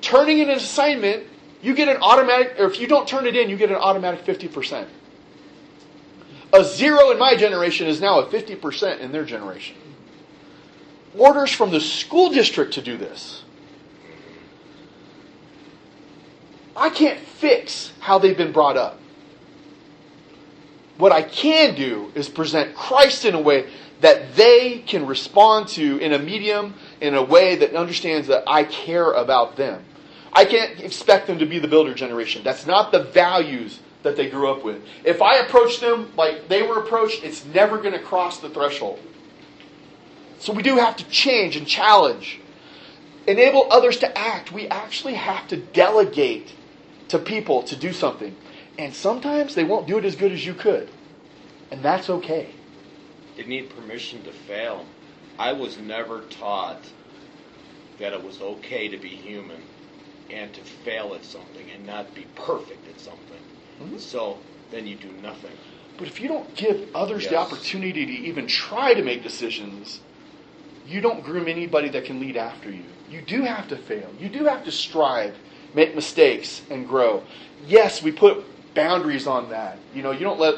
turning 0.00 0.38
in 0.38 0.48
an 0.48 0.56
assignment, 0.56 1.26
you 1.60 1.74
get 1.74 1.88
an 1.88 1.98
automatic, 2.00 2.58
or 2.58 2.66
if 2.66 2.80
you 2.80 2.86
don't 2.86 3.06
turn 3.06 3.26
it 3.26 3.36
in, 3.36 3.50
you 3.50 3.56
get 3.56 3.70
an 3.70 3.76
automatic 3.76 4.24
50%. 4.24 4.86
A 6.52 6.64
zero 6.64 7.10
in 7.10 7.18
my 7.18 7.36
generation 7.36 7.86
is 7.86 8.00
now 8.00 8.20
a 8.20 8.26
50% 8.26 9.00
in 9.00 9.12
their 9.12 9.24
generation. 9.24 9.76
Orders 11.16 11.50
from 11.50 11.70
the 11.70 11.80
school 11.80 12.30
district 12.30 12.74
to 12.74 12.82
do 12.82 12.96
this. 12.96 13.42
I 16.76 16.90
can't 16.90 17.18
fix 17.18 17.92
how 17.98 18.18
they've 18.18 18.36
been 18.36 18.52
brought 18.52 18.76
up. 18.76 18.98
What 20.96 21.12
I 21.12 21.22
can 21.22 21.74
do 21.74 22.12
is 22.14 22.28
present 22.28 22.74
Christ 22.74 23.24
in 23.24 23.34
a 23.34 23.40
way 23.40 23.70
that 24.00 24.34
they 24.34 24.78
can 24.78 25.06
respond 25.06 25.68
to 25.68 25.98
in 25.98 26.12
a 26.12 26.18
medium, 26.18 26.74
in 27.00 27.14
a 27.14 27.22
way 27.22 27.56
that 27.56 27.74
understands 27.74 28.28
that 28.28 28.44
I 28.46 28.64
care 28.64 29.12
about 29.12 29.56
them. 29.56 29.84
I 30.32 30.44
can't 30.44 30.80
expect 30.80 31.26
them 31.26 31.38
to 31.38 31.46
be 31.46 31.58
the 31.58 31.68
builder 31.68 31.94
generation. 31.94 32.42
That's 32.44 32.66
not 32.66 32.92
the 32.92 33.04
values 33.04 33.80
that 34.02 34.16
they 34.16 34.30
grew 34.30 34.50
up 34.50 34.64
with. 34.64 34.82
If 35.04 35.20
I 35.20 35.38
approach 35.38 35.80
them 35.80 36.12
like 36.16 36.48
they 36.48 36.62
were 36.62 36.78
approached, 36.78 37.24
it's 37.24 37.44
never 37.44 37.78
going 37.78 37.92
to 37.92 37.98
cross 37.98 38.38
the 38.38 38.48
threshold. 38.48 39.00
So 40.38 40.52
we 40.52 40.62
do 40.62 40.76
have 40.76 40.96
to 40.96 41.04
change 41.08 41.56
and 41.56 41.66
challenge. 41.66 42.40
Enable 43.26 43.70
others 43.70 43.98
to 43.98 44.18
act. 44.18 44.52
We 44.52 44.68
actually 44.68 45.14
have 45.14 45.46
to 45.48 45.56
delegate 45.56 46.54
to 47.08 47.18
people 47.18 47.62
to 47.64 47.76
do 47.76 47.92
something. 47.92 48.34
And 48.78 48.94
sometimes 48.94 49.54
they 49.54 49.64
won't 49.64 49.86
do 49.86 49.98
it 49.98 50.04
as 50.04 50.16
good 50.16 50.32
as 50.32 50.46
you 50.46 50.54
could. 50.54 50.88
And 51.70 51.82
that's 51.82 52.08
okay. 52.08 52.54
They 53.36 53.44
need 53.44 53.68
permission 53.70 54.22
to 54.24 54.32
fail. 54.32 54.86
I 55.40 55.54
was 55.54 55.78
never 55.78 56.20
taught 56.28 56.84
that 57.98 58.12
it 58.12 58.22
was 58.22 58.42
okay 58.42 58.88
to 58.88 58.98
be 58.98 59.08
human 59.08 59.62
and 60.28 60.52
to 60.52 60.60
fail 60.60 61.14
at 61.14 61.24
something 61.24 61.70
and 61.74 61.86
not 61.86 62.14
be 62.14 62.26
perfect 62.34 62.86
at 62.86 63.00
something. 63.00 63.40
Mhm. 63.80 63.98
So 63.98 64.38
then 64.70 64.86
you 64.86 64.96
do 64.96 65.08
nothing. 65.22 65.56
But 65.96 66.08
if 66.08 66.20
you 66.20 66.28
don't 66.28 66.54
give 66.54 66.88
others 66.94 67.26
the 67.26 67.36
opportunity 67.36 68.04
to 68.04 68.12
even 68.12 68.46
try 68.46 68.92
to 68.92 69.02
make 69.02 69.22
decisions, 69.22 70.00
you 70.86 71.00
don't 71.00 71.24
groom 71.24 71.48
anybody 71.48 71.88
that 71.88 72.04
can 72.04 72.20
lead 72.20 72.36
after 72.36 72.70
you. 72.70 72.84
You 73.08 73.22
do 73.22 73.42
have 73.42 73.66
to 73.68 73.76
fail. 73.76 74.10
You 74.18 74.28
do 74.28 74.44
have 74.44 74.62
to 74.64 74.70
strive, 74.70 75.38
make 75.72 75.94
mistakes, 75.94 76.62
and 76.68 76.86
grow. 76.86 77.22
Yes, 77.66 78.02
we 78.02 78.12
put 78.12 78.44
boundaries 78.74 79.26
on 79.26 79.48
that. 79.50 79.78
You 79.94 80.02
know, 80.02 80.10
you 80.10 80.20
don't 80.20 80.38
let 80.38 80.56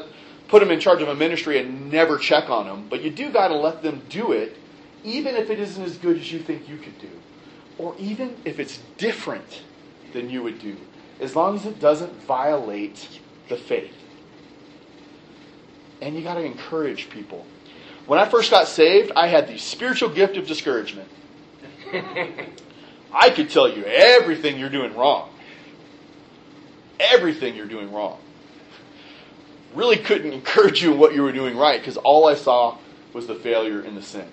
put 0.49 0.59
them 0.59 0.71
in 0.71 0.79
charge 0.81 1.01
of 1.01 1.07
a 1.07 1.15
ministry 1.15 1.57
and 1.57 1.89
never 1.89 2.17
check 2.17 2.49
on 2.49 2.67
them, 2.67 2.87
but 2.89 3.01
you 3.01 3.09
do 3.09 3.31
got 3.31 3.47
to 3.47 3.55
let 3.55 3.81
them 3.81 4.03
do 4.09 4.33
it, 4.33 4.57
even 5.03 5.35
if 5.35 5.49
it 5.49 5.59
isn't 5.59 5.83
as 5.83 5.97
good 5.97 6.17
as 6.17 6.31
you 6.31 6.39
think 6.39 6.67
you 6.67 6.77
could 6.77 6.97
do, 6.99 7.09
or 7.77 7.95
even 7.97 8.35
if 8.45 8.59
it's 8.59 8.79
different 8.97 9.61
than 10.13 10.29
you 10.29 10.43
would 10.43 10.59
do, 10.59 10.77
as 11.19 11.35
long 11.35 11.55
as 11.55 11.65
it 11.65 11.79
doesn't 11.79 12.13
violate 12.23 13.19
the 13.49 13.57
faith 13.57 13.95
and 16.03 16.15
you 16.15 16.21
got 16.21 16.35
to 16.35 16.43
encourage 16.43 17.09
people. 17.09 17.45
When 18.05 18.19
I 18.19 18.27
first 18.27 18.51
got 18.51 18.67
saved, 18.67 19.13
I 19.15 19.27
had 19.27 19.47
the 19.47 19.57
spiritual 19.57 20.09
gift 20.09 20.35
of 20.35 20.45
discouragement. 20.45 21.07
I 23.13 23.29
could 23.29 23.49
tell 23.49 23.69
you 23.69 23.85
everything 23.85 24.59
you're 24.59 24.69
doing 24.69 24.95
wrong. 24.95 25.29
Everything 26.99 27.55
you're 27.55 27.67
doing 27.67 27.91
wrong. 27.93 28.19
Really 29.73 29.97
couldn't 29.97 30.33
encourage 30.33 30.83
you 30.83 30.93
in 30.93 30.99
what 30.99 31.15
you 31.15 31.23
were 31.23 31.31
doing 31.31 31.55
right 31.55 31.79
because 31.79 31.97
all 31.97 32.27
I 32.27 32.35
saw 32.35 32.77
was 33.13 33.27
the 33.27 33.35
failure 33.35 33.81
and 33.81 33.95
the 33.95 34.01
sin. 34.01 34.27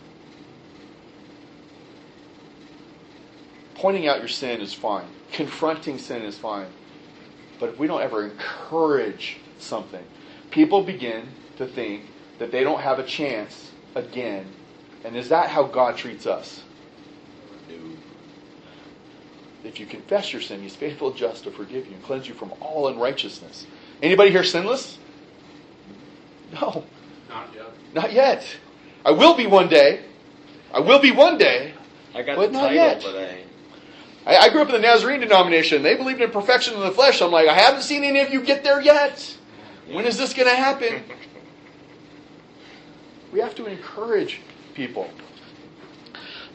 Pointing 3.80 4.06
out 4.06 4.18
your 4.18 4.28
sin 4.28 4.60
is 4.60 4.74
fine. 4.74 5.06
Confronting 5.32 5.96
sin 5.96 6.20
is 6.20 6.36
fine. 6.36 6.66
But 7.58 7.70
if 7.70 7.78
we 7.78 7.86
don't 7.86 8.02
ever 8.02 8.24
encourage 8.26 9.38
something, 9.58 10.04
people 10.50 10.82
begin 10.82 11.22
to 11.56 11.66
think 11.66 12.02
that 12.38 12.52
they 12.52 12.62
don't 12.62 12.80
have 12.82 12.98
a 12.98 13.06
chance 13.06 13.70
again. 13.94 14.44
And 15.02 15.16
is 15.16 15.30
that 15.30 15.48
how 15.48 15.62
God 15.62 15.96
treats 15.96 16.26
us? 16.26 16.60
If 19.64 19.80
you 19.80 19.86
confess 19.86 20.30
your 20.30 20.42
sin, 20.42 20.60
He's 20.60 20.76
faithful 20.76 21.12
just 21.12 21.44
to 21.44 21.50
forgive 21.50 21.86
you 21.86 21.94
and 21.94 22.02
cleanse 22.02 22.28
you 22.28 22.34
from 22.34 22.52
all 22.60 22.86
unrighteousness. 22.88 23.66
Anybody 24.02 24.30
here 24.30 24.44
sinless? 24.44 24.98
No, 26.52 26.84
Not 27.30 27.48
yet. 27.54 27.64
not 27.94 28.12
yet. 28.12 28.56
I 29.06 29.12
will 29.12 29.36
be 29.38 29.46
one 29.46 29.68
day. 29.68 30.04
I 30.74 30.80
will 30.80 30.98
be 30.98 31.12
one 31.12 31.38
day. 31.38 31.72
I 32.14 32.22
got 32.22 32.36
But 32.36 32.48
the 32.48 32.52
not 32.52 32.60
title, 32.68 32.74
yet. 32.74 33.02
but 33.02 33.16
I 33.16 33.39
I, 34.26 34.36
I 34.36 34.48
grew 34.50 34.62
up 34.62 34.68
in 34.68 34.74
the 34.74 34.80
Nazarene 34.80 35.20
denomination. 35.20 35.82
They 35.82 35.96
believed 35.96 36.20
in 36.20 36.30
perfection 36.30 36.74
in 36.74 36.80
the 36.80 36.92
flesh. 36.92 37.20
I'm 37.22 37.30
like, 37.30 37.48
I 37.48 37.54
haven't 37.54 37.82
seen 37.82 38.04
any 38.04 38.20
of 38.20 38.30
you 38.30 38.42
get 38.42 38.62
there 38.62 38.80
yet. 38.80 39.36
When 39.90 40.04
is 40.04 40.16
this 40.16 40.34
going 40.34 40.48
to 40.48 40.56
happen? 40.56 41.02
We 43.32 43.38
have 43.38 43.54
to 43.54 43.66
encourage 43.66 44.40
people. 44.74 45.08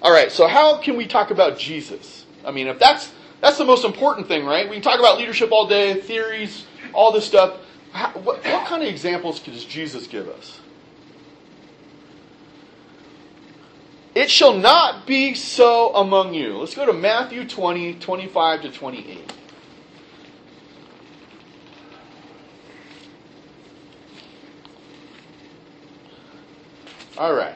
All 0.01 0.11
right, 0.11 0.30
so 0.30 0.45
how 0.45 0.78
can 0.78 0.97
we 0.97 1.07
talk 1.07 1.32
about 1.32 1.57
Jesus? 1.57 2.26
I 2.45 2.51
mean, 2.51 2.68
if 2.68 2.80
that's 2.80 3.13
that's 3.41 3.57
the 3.57 3.66
most 3.66 3.86
important 3.86 4.28
thing, 4.28 4.45
right? 4.45 4.70
We 4.70 4.76
can 4.76 4.84
talk 4.84 4.99
about 4.99 5.18
leadership 5.18 5.51
all 5.51 5.68
day, 5.68 6.01
theories, 6.01 6.66
all 6.93 7.11
this 7.11 7.26
stuff. 7.26 7.59
How, 7.91 8.09
what, 8.09 8.43
what 8.43 8.68
kind 8.68 8.84
of 8.84 8.89
examples 8.89 9.39
does 9.39 9.63
Jesus 9.63 10.07
give 10.07 10.28
us? 10.28 10.59
It 14.16 14.32
shall 14.32 14.57
not 14.57 15.05
be 15.05 15.36
so 15.36 15.93
among 15.93 16.34
you. 16.34 16.57
Let's 16.57 16.74
go 16.74 16.86
to 16.86 16.93
Matthew 16.93 17.45
20, 17.45 17.95
25 17.95 18.61
to 18.61 18.72
28. 18.72 19.34
All 27.18 27.34
right. 27.34 27.55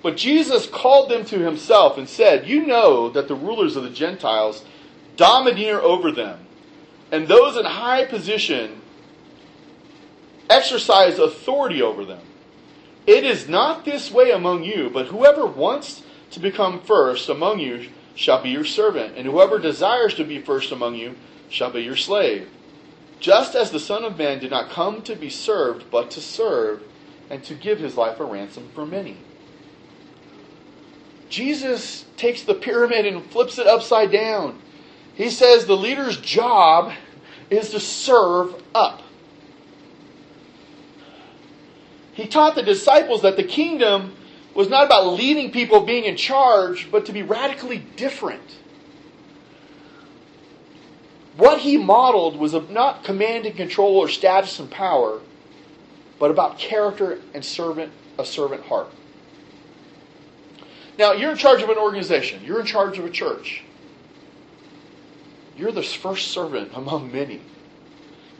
But 0.00 0.16
Jesus 0.16 0.68
called 0.68 1.10
them 1.10 1.24
to 1.24 1.40
himself 1.40 1.98
and 1.98 2.08
said, 2.08 2.46
You 2.46 2.64
know 2.64 3.08
that 3.10 3.26
the 3.26 3.34
rulers 3.34 3.74
of 3.74 3.82
the 3.82 3.90
Gentiles 3.90 4.64
domineer 5.16 5.80
over 5.80 6.12
them, 6.12 6.46
and 7.10 7.26
those 7.26 7.56
in 7.56 7.64
high 7.64 8.04
position 8.04 8.80
exercise 10.48 11.18
authority 11.18 11.82
over 11.82 12.04
them. 12.04 12.20
It 13.06 13.24
is 13.24 13.48
not 13.48 13.84
this 13.84 14.10
way 14.10 14.30
among 14.30 14.64
you, 14.64 14.90
but 14.92 15.06
whoever 15.06 15.46
wants 15.46 16.02
to 16.32 16.40
become 16.40 16.80
first 16.80 17.28
among 17.28 17.60
you 17.60 17.88
shall 18.14 18.42
be 18.42 18.50
your 18.50 18.64
servant, 18.64 19.16
and 19.16 19.26
whoever 19.26 19.58
desires 19.58 20.14
to 20.14 20.24
be 20.24 20.40
first 20.40 20.72
among 20.72 20.96
you 20.96 21.14
shall 21.48 21.70
be 21.70 21.82
your 21.82 21.96
slave. 21.96 22.48
Just 23.20 23.54
as 23.54 23.70
the 23.70 23.78
Son 23.78 24.04
of 24.04 24.18
Man 24.18 24.40
did 24.40 24.50
not 24.50 24.70
come 24.70 25.02
to 25.02 25.14
be 25.14 25.30
served, 25.30 25.90
but 25.90 26.10
to 26.12 26.20
serve, 26.20 26.82
and 27.30 27.42
to 27.44 27.54
give 27.54 27.78
his 27.78 27.96
life 27.96 28.20
a 28.20 28.24
ransom 28.24 28.68
for 28.74 28.84
many. 28.84 29.16
Jesus 31.28 32.04
takes 32.16 32.42
the 32.42 32.54
pyramid 32.54 33.06
and 33.06 33.24
flips 33.24 33.58
it 33.58 33.66
upside 33.66 34.12
down. 34.12 34.60
He 35.14 35.30
says 35.30 35.66
the 35.66 35.76
leader's 35.76 36.18
job 36.18 36.92
is 37.50 37.70
to 37.70 37.80
serve 37.80 38.62
up. 38.74 39.02
He 42.16 42.26
taught 42.26 42.54
the 42.54 42.62
disciples 42.62 43.20
that 43.22 43.36
the 43.36 43.44
kingdom 43.44 44.14
was 44.54 44.70
not 44.70 44.86
about 44.86 45.06
leading 45.08 45.52
people 45.52 45.80
being 45.80 46.04
in 46.04 46.16
charge, 46.16 46.90
but 46.90 47.04
to 47.06 47.12
be 47.12 47.22
radically 47.22 47.76
different. 47.76 48.56
What 51.36 51.58
he 51.58 51.76
modeled 51.76 52.38
was 52.38 52.54
not 52.70 53.04
command 53.04 53.44
and 53.44 53.54
control 53.54 53.98
or 53.98 54.08
status 54.08 54.58
and 54.58 54.70
power, 54.70 55.20
but 56.18 56.30
about 56.30 56.58
character 56.58 57.20
and 57.34 57.44
servant 57.44 57.92
a 58.18 58.24
servant 58.24 58.64
heart. 58.64 58.90
Now, 60.98 61.12
you're 61.12 61.32
in 61.32 61.36
charge 61.36 61.60
of 61.60 61.68
an 61.68 61.76
organization. 61.76 62.42
You're 62.42 62.60
in 62.60 62.66
charge 62.66 62.98
of 62.98 63.04
a 63.04 63.10
church. 63.10 63.62
You're 65.54 65.70
the 65.72 65.82
first 65.82 66.28
servant 66.28 66.70
among 66.74 67.12
many. 67.12 67.42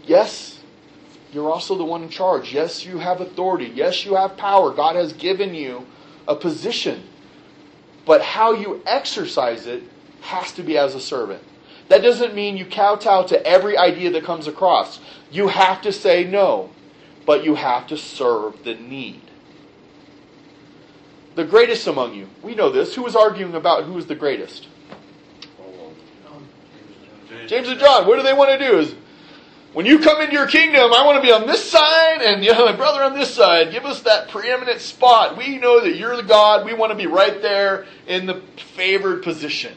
Yes, 0.07 0.56
you're 1.37 1.51
also 1.51 1.77
the 1.77 1.85
one 1.85 2.03
in 2.03 2.09
charge. 2.09 2.51
Yes, 2.51 2.87
you 2.87 2.97
have 2.97 3.21
authority. 3.21 3.67
Yes, 3.67 4.07
you 4.07 4.15
have 4.15 4.39
power. 4.39 4.73
God 4.73 4.97
has 4.97 5.13
given 5.13 5.55
you 5.55 5.85
a 6.27 6.35
position. 6.35 7.03
But 8.07 8.23
how 8.23 8.55
you 8.55 8.81
exercise 8.87 9.67
it 9.67 9.83
has 10.23 10.51
to 10.53 10.63
be 10.63 10.79
as 10.79 10.95
a 10.95 11.01
servant. 11.01 11.43
That 11.89 12.01
doesn't 12.01 12.35
mean 12.35 12.57
you 12.57 12.65
kowtow 12.65 13.25
to 13.25 13.47
every 13.47 13.77
idea 13.77 14.11
that 14.13 14.25
comes 14.25 14.47
across. 14.47 14.99
You 15.31 15.49
have 15.49 15.83
to 15.83 15.93
say 15.93 16.25
no, 16.25 16.71
but 17.27 17.45
you 17.45 17.55
have 17.55 17.87
to 17.89 17.99
serve 17.99 18.65
the 18.65 18.75
need. 18.75 19.21
The 21.35 21.45
greatest 21.45 21.87
among 21.87 22.15
you, 22.15 22.31
we 22.43 22.55
know 22.55 22.71
this. 22.71 22.95
Who 22.95 23.03
was 23.03 23.15
arguing 23.15 23.55
about 23.55 23.85
who 23.85 23.93
was 23.93 24.07
the 24.07 24.15
greatest? 24.15 24.69
Um, 26.33 26.49
James 27.47 27.69
and 27.69 27.79
John, 27.79 28.07
what 28.07 28.17
do 28.17 28.23
they 28.23 28.33
want 28.33 28.59
to 28.59 28.67
do? 28.67 28.79
Is 28.79 28.95
when 29.77 29.85
you 29.85 29.99
come 29.99 30.23
into 30.23 30.33
your 30.33 30.47
kingdom, 30.47 30.91
I 30.95 31.05
want 31.05 31.17
to 31.17 31.23
be 31.23 31.31
on 31.31 31.47
this 31.47 31.71
side, 31.71 32.23
and 32.23 32.43
you 32.43 32.51
know, 32.51 32.65
my 32.65 32.73
brother 32.75 33.03
on 33.03 33.13
this 33.13 33.35
side. 33.35 33.73
Give 33.73 33.85
us 33.85 34.01
that 34.05 34.31
preeminent 34.31 34.81
spot. 34.81 35.37
We 35.37 35.59
know 35.59 35.83
that 35.83 35.97
you're 35.97 36.17
the 36.17 36.23
God. 36.23 36.65
We 36.65 36.73
want 36.73 36.93
to 36.93 36.97
be 36.97 37.07
right 37.07 37.43
there 37.43 37.85
in 38.07 38.25
the 38.25 38.41
favored 38.75 39.23
position. 39.23 39.77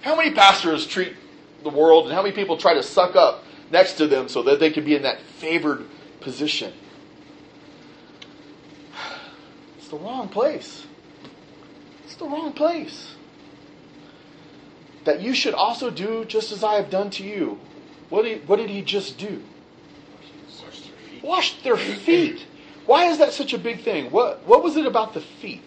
How 0.00 0.16
many 0.16 0.30
pastors 0.30 0.86
treat 0.86 1.14
the 1.62 1.68
world, 1.68 2.06
and 2.06 2.14
how 2.14 2.22
many 2.22 2.34
people 2.34 2.56
try 2.56 2.72
to 2.72 2.82
suck 2.82 3.14
up 3.14 3.44
next 3.70 3.98
to 3.98 4.06
them 4.06 4.30
so 4.30 4.44
that 4.44 4.60
they 4.60 4.70
can 4.70 4.82
be 4.82 4.94
in 4.94 5.02
that 5.02 5.20
favored 5.20 5.84
position? 6.20 6.72
It's 9.76 9.88
the 9.88 9.98
wrong 9.98 10.30
place. 10.30 10.86
It's 12.06 12.14
the 12.14 12.24
wrong 12.24 12.54
place 12.54 13.14
that 15.04 15.20
you 15.20 15.34
should 15.34 15.52
also 15.52 15.90
do 15.90 16.24
just 16.24 16.50
as 16.50 16.64
I 16.64 16.76
have 16.76 16.88
done 16.88 17.10
to 17.10 17.24
you. 17.24 17.60
What 18.12 18.24
did, 18.24 18.46
what 18.46 18.56
did 18.56 18.68
he 18.68 18.82
just 18.82 19.16
do? 19.16 19.42
Washed 21.22 21.64
their 21.64 21.78
feet. 21.78 22.44
Why 22.84 23.06
is 23.06 23.16
that 23.16 23.32
such 23.32 23.54
a 23.54 23.58
big 23.58 23.80
thing? 23.84 24.10
What, 24.10 24.46
what 24.46 24.62
was 24.62 24.76
it 24.76 24.84
about 24.84 25.14
the 25.14 25.22
feet? 25.22 25.64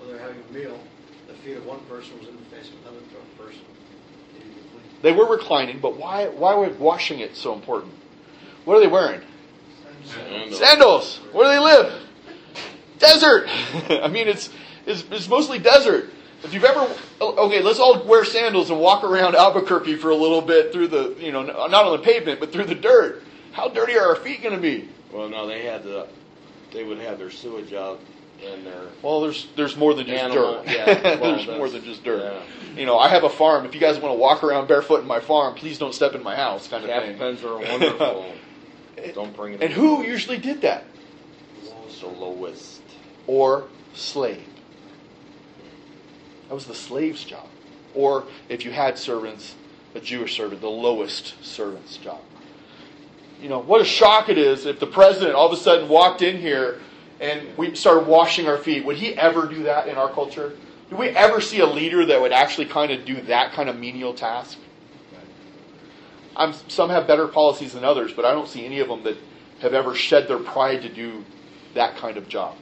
Well, 0.00 0.08
they're 0.08 0.18
having 0.18 0.42
a 0.50 0.52
meal. 0.52 0.80
The 1.28 1.34
feet 1.34 1.56
of 1.56 1.64
one 1.64 1.78
person 1.88 2.18
was 2.18 2.26
in 2.26 2.34
the 2.34 2.42
face 2.56 2.70
of 2.70 2.80
another 2.82 3.06
person. 3.38 3.60
They 4.32 4.40
need 4.40 4.52
to 4.52 4.62
be 4.62 4.68
clean. 4.68 4.82
They 5.02 5.12
were 5.12 5.26
reclining, 5.26 5.78
but 5.78 5.96
why, 5.96 6.26
why 6.26 6.56
was 6.56 6.76
washing 6.76 7.20
it 7.20 7.36
so 7.36 7.54
important? 7.54 7.94
What 8.64 8.76
are 8.76 8.80
they 8.80 8.88
wearing? 8.88 9.20
Sandals. 10.06 10.58
Sandals. 10.58 11.16
Where 11.30 11.44
do 11.44 11.50
they 11.50 11.64
live? 11.64 12.02
Desert. 12.98 13.46
I 14.02 14.08
mean, 14.08 14.26
it's, 14.26 14.50
it's, 14.86 15.04
it's 15.12 15.28
mostly 15.28 15.60
desert. 15.60 16.10
If 16.44 16.54
you've 16.54 16.64
ever, 16.64 16.88
okay, 17.20 17.60
let's 17.62 17.80
all 17.80 18.02
wear 18.04 18.24
sandals 18.24 18.70
and 18.70 18.78
walk 18.78 19.02
around 19.02 19.34
Albuquerque 19.34 19.96
for 19.96 20.10
a 20.10 20.14
little 20.14 20.40
bit 20.40 20.72
through 20.72 20.88
the, 20.88 21.16
you 21.18 21.32
know, 21.32 21.42
not 21.42 21.72
on 21.84 21.92
the 21.92 22.02
pavement, 22.04 22.38
but 22.40 22.52
through 22.52 22.64
the 22.66 22.74
dirt. 22.76 23.22
How 23.52 23.68
dirty 23.68 23.96
are 23.98 24.06
our 24.10 24.16
feet 24.16 24.42
going 24.42 24.54
to 24.54 24.60
be? 24.60 24.88
Well, 25.12 25.28
no, 25.28 25.46
they 25.48 25.64
had 25.64 25.82
the, 25.82 26.06
they 26.72 26.84
would 26.84 26.98
have 26.98 27.18
their 27.18 27.30
sewage 27.30 27.72
out 27.72 27.98
and 28.44 28.64
their 28.64 28.82
Well, 29.02 29.20
there's 29.22 29.48
there's 29.56 29.76
more 29.76 29.94
than 29.94 30.06
just 30.06 30.22
Animal, 30.22 30.62
dirt. 30.62 30.66
yeah, 30.68 31.18
well, 31.20 31.34
there's 31.36 31.46
more 31.48 31.68
than 31.68 31.82
just 31.82 32.04
dirt. 32.04 32.22
yeah. 32.22 32.78
You 32.78 32.86
know, 32.86 32.96
I 32.96 33.08
have 33.08 33.24
a 33.24 33.28
farm. 33.28 33.66
If 33.66 33.74
you 33.74 33.80
guys 33.80 33.98
want 33.98 34.14
to 34.14 34.18
walk 34.18 34.44
around 34.44 34.68
barefoot 34.68 35.00
in 35.00 35.08
my 35.08 35.18
farm, 35.18 35.54
please 35.56 35.76
don't 35.76 35.92
step 35.92 36.14
in 36.14 36.22
my 36.22 36.36
house, 36.36 36.68
kind 36.68 36.84
of 36.84 36.90
cap 36.90 37.02
thing. 37.02 37.18
pens 37.18 37.42
are 37.42 37.58
wonderful. 37.58 38.32
Don't 39.14 39.34
bring 39.34 39.54
it. 39.54 39.62
And 39.62 39.72
who 39.72 40.02
usually 40.04 40.38
did 40.38 40.60
that? 40.60 40.84
The 42.00 42.06
lowest. 42.06 42.80
Or 43.26 43.64
slave. 43.94 44.44
That 46.48 46.54
was 46.54 46.66
the 46.66 46.74
slave's 46.74 47.24
job. 47.24 47.46
Or 47.94 48.24
if 48.48 48.64
you 48.64 48.70
had 48.70 48.98
servants, 48.98 49.54
a 49.94 50.00
Jewish 50.00 50.36
servant, 50.36 50.60
the 50.60 50.68
lowest 50.68 51.34
servant's 51.44 51.96
job. 51.96 52.20
You 53.40 53.48
know, 53.48 53.60
what 53.60 53.80
a 53.80 53.84
shock 53.84 54.28
it 54.28 54.38
is 54.38 54.66
if 54.66 54.80
the 54.80 54.86
president 54.86 55.34
all 55.34 55.46
of 55.46 55.52
a 55.52 55.62
sudden 55.62 55.88
walked 55.88 56.22
in 56.22 56.38
here 56.38 56.80
and 57.20 57.56
we 57.56 57.74
started 57.74 58.06
washing 58.06 58.48
our 58.48 58.58
feet. 58.58 58.84
Would 58.84 58.96
he 58.96 59.14
ever 59.14 59.46
do 59.46 59.64
that 59.64 59.88
in 59.88 59.96
our 59.96 60.10
culture? 60.10 60.56
Do 60.90 60.96
we 60.96 61.08
ever 61.08 61.40
see 61.40 61.60
a 61.60 61.66
leader 61.66 62.06
that 62.06 62.20
would 62.20 62.32
actually 62.32 62.66
kind 62.66 62.90
of 62.92 63.04
do 63.04 63.20
that 63.22 63.52
kind 63.52 63.68
of 63.68 63.76
menial 63.76 64.14
task? 64.14 64.58
I'm, 66.36 66.52
some 66.68 66.88
have 66.90 67.06
better 67.06 67.26
policies 67.26 67.72
than 67.72 67.84
others, 67.84 68.12
but 68.12 68.24
I 68.24 68.32
don't 68.32 68.48
see 68.48 68.64
any 68.64 68.78
of 68.78 68.88
them 68.88 69.02
that 69.02 69.16
have 69.60 69.74
ever 69.74 69.94
shed 69.94 70.28
their 70.28 70.38
pride 70.38 70.82
to 70.82 70.88
do 70.88 71.24
that 71.74 71.96
kind 71.96 72.16
of 72.16 72.28
job. 72.28 72.56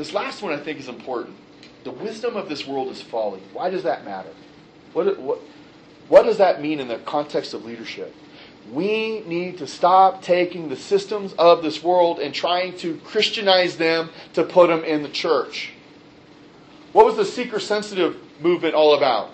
This 0.00 0.14
last 0.14 0.40
one 0.40 0.54
I 0.54 0.56
think 0.56 0.78
is 0.80 0.88
important. 0.88 1.36
The 1.84 1.90
wisdom 1.90 2.34
of 2.34 2.48
this 2.48 2.66
world 2.66 2.88
is 2.88 3.02
folly. 3.02 3.42
Why 3.52 3.68
does 3.68 3.82
that 3.82 4.02
matter? 4.02 4.30
What, 4.94 5.20
what, 5.20 5.40
what 6.08 6.22
does 6.22 6.38
that 6.38 6.62
mean 6.62 6.80
in 6.80 6.88
the 6.88 6.96
context 7.00 7.52
of 7.52 7.66
leadership? 7.66 8.14
We 8.72 9.20
need 9.26 9.58
to 9.58 9.66
stop 9.66 10.22
taking 10.22 10.70
the 10.70 10.76
systems 10.76 11.34
of 11.34 11.62
this 11.62 11.82
world 11.82 12.18
and 12.18 12.32
trying 12.32 12.78
to 12.78 12.96
Christianize 13.04 13.76
them 13.76 14.08
to 14.32 14.42
put 14.42 14.68
them 14.68 14.84
in 14.84 15.02
the 15.02 15.10
church. 15.10 15.72
What 16.94 17.04
was 17.04 17.16
the 17.16 17.26
seeker 17.26 17.60
sensitive 17.60 18.16
movement 18.40 18.74
all 18.74 18.94
about? 18.94 19.32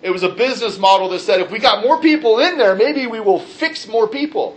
It 0.00 0.10
was 0.10 0.22
a 0.22 0.28
business 0.28 0.78
model 0.78 1.08
that 1.08 1.18
said 1.18 1.40
if 1.40 1.50
we 1.50 1.58
got 1.58 1.84
more 1.84 2.00
people 2.00 2.38
in 2.38 2.56
there, 2.56 2.76
maybe 2.76 3.08
we 3.08 3.18
will 3.18 3.40
fix 3.40 3.88
more 3.88 4.06
people. 4.06 4.56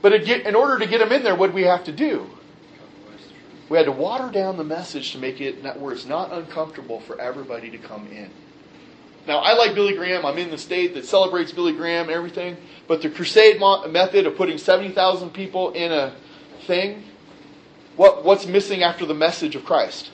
But 0.00 0.14
in 0.14 0.54
order 0.54 0.78
to 0.78 0.86
get 0.86 1.00
them 1.00 1.12
in 1.12 1.22
there, 1.24 1.34
what 1.34 1.48
do 1.48 1.52
we 1.52 1.64
have 1.64 1.84
to 1.84 1.92
do? 1.92 2.37
We 3.68 3.76
had 3.76 3.86
to 3.86 3.92
water 3.92 4.30
down 4.30 4.56
the 4.56 4.64
message 4.64 5.12
to 5.12 5.18
make 5.18 5.40
it 5.40 5.62
where 5.78 5.92
it's 5.92 6.06
not 6.06 6.32
uncomfortable 6.32 7.00
for 7.00 7.20
everybody 7.20 7.70
to 7.70 7.78
come 7.78 8.06
in. 8.06 8.30
Now, 9.26 9.40
I 9.40 9.52
like 9.52 9.74
Billy 9.74 9.94
Graham. 9.94 10.24
I'm 10.24 10.38
in 10.38 10.50
the 10.50 10.56
state 10.56 10.94
that 10.94 11.04
celebrates 11.04 11.52
Billy 11.52 11.74
Graham 11.74 12.08
everything. 12.08 12.56
But 12.86 13.02
the 13.02 13.10
crusade 13.10 13.60
method 13.90 14.26
of 14.26 14.36
putting 14.36 14.56
70,000 14.56 15.30
people 15.30 15.72
in 15.72 15.92
a 15.92 16.14
thing, 16.66 17.04
what, 17.96 18.24
what's 18.24 18.46
missing 18.46 18.82
after 18.82 19.04
the 19.04 19.12
message 19.12 19.54
of 19.54 19.66
Christ? 19.66 20.10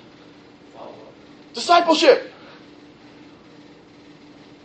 Discipleship. 1.52 2.32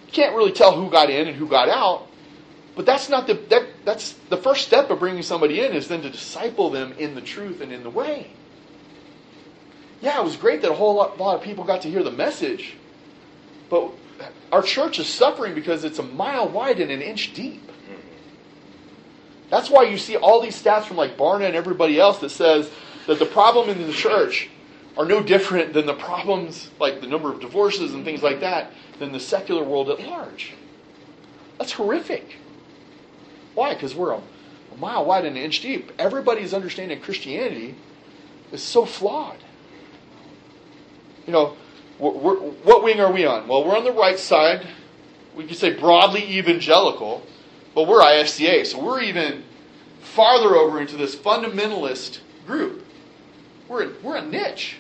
You 0.08 0.12
can't 0.12 0.36
really 0.36 0.52
tell 0.52 0.76
who 0.76 0.90
got 0.90 1.12
in 1.12 1.28
and 1.28 1.38
who 1.38 1.48
got 1.48 1.70
out. 1.70 2.08
But 2.76 2.88
that's 2.88 3.10
not 3.10 3.28
the 3.28 3.34
that, 3.50 3.68
that's 3.86 4.14
the 4.30 4.38
first 4.38 4.66
step 4.66 4.90
of 4.90 5.00
bringing 5.00 5.22
somebody 5.22 5.60
in 5.60 5.74
is 5.74 5.88
then 5.88 6.02
to 6.02 6.10
disciple 6.10 6.72
them 6.72 6.94
in 6.94 7.14
the 7.14 7.22
truth 7.22 7.62
and 7.62 7.72
in 7.72 7.84
the 7.84 7.90
way. 7.90 8.32
Yeah, 10.02 10.20
it 10.20 10.24
was 10.24 10.38
great 10.38 10.62
that 10.62 10.72
a 10.72 10.76
whole 10.76 10.96
lot, 10.96 11.18
lot 11.20 11.36
of 11.36 11.42
people 11.42 11.64
got 11.64 11.82
to 11.82 11.90
hear 11.90 12.04
the 12.04 12.12
message, 12.12 12.76
but 13.70 13.92
our 14.52 14.62
church 14.62 15.00
is 15.00 15.08
suffering 15.08 15.54
because 15.54 15.84
it's 15.84 16.00
a 16.00 16.04
mile 16.04 16.48
wide 16.48 16.80
and 16.80 16.92
an 16.92 17.02
inch 17.02 17.34
deep. 17.34 17.70
That's 19.50 19.70
why 19.70 19.84
you 19.84 19.98
see 19.98 20.16
all 20.16 20.42
these 20.42 20.62
stats 20.62 20.86
from 20.86 20.98
like 20.98 21.18
Barna 21.18 21.46
and 21.46 21.56
everybody 21.56 22.00
else 22.00 22.20
that 22.20 22.30
says 22.30 22.70
that 23.08 23.20
the 23.20 23.26
problem 23.26 23.70
in 23.70 23.86
the 23.86 23.94
church 23.94 24.50
are 24.96 25.06
no 25.06 25.24
different 25.24 25.74
than 25.74 25.86
the 25.86 25.94
problems 25.94 26.70
like 26.80 27.02
the 27.02 27.08
number 27.08 27.32
of 27.32 27.40
divorces 27.40 27.94
and 27.94 28.06
things 28.06 28.22
like 28.22 28.42
that 28.42 28.72
than 29.00 29.12
the 29.12 29.20
secular 29.20 29.64
world 29.64 29.90
at 29.90 30.00
large. 30.00 30.54
That's 31.58 31.72
horrific. 31.72 32.38
Why? 33.56 33.74
Because 33.74 33.96
we're 33.96 34.12
a, 34.12 34.22
a 34.74 34.78
mile 34.78 35.06
wide 35.06 35.26
and 35.26 35.36
an 35.36 35.44
inch 35.44 35.62
deep. 35.62 35.92
Everybody's 35.98 36.54
understanding 36.54 37.02
Christianity 37.02 37.76
is 38.52 38.62
so 38.62 38.86
flawed. 38.86 39.38
You 41.30 41.34
know, 41.34 41.56
what 42.00 42.84
wing 42.84 43.00
are 43.00 43.12
we 43.12 43.24
on? 43.24 43.48
Well, 43.48 43.64
we're 43.64 43.78
on 43.78 43.84
the 43.84 43.92
right 43.92 44.18
side. 44.18 44.66
We 45.36 45.46
could 45.46 45.58
say 45.58 45.80
broadly 45.80 46.24
evangelical, 46.40 47.22
but 47.76 47.88
we're 47.88 48.02
IFCA, 48.02 48.66
so 48.66 48.84
we're 48.84 49.04
even 49.04 49.44
farther 50.02 50.56
over 50.56 50.82
into 50.82 50.98
this 50.98 51.16
fundamentalist 51.16 52.22
group. 52.48 52.84
We're 53.68 53.84
a, 53.84 53.94
we're 54.02 54.16
a 54.16 54.26
niche. 54.26 54.78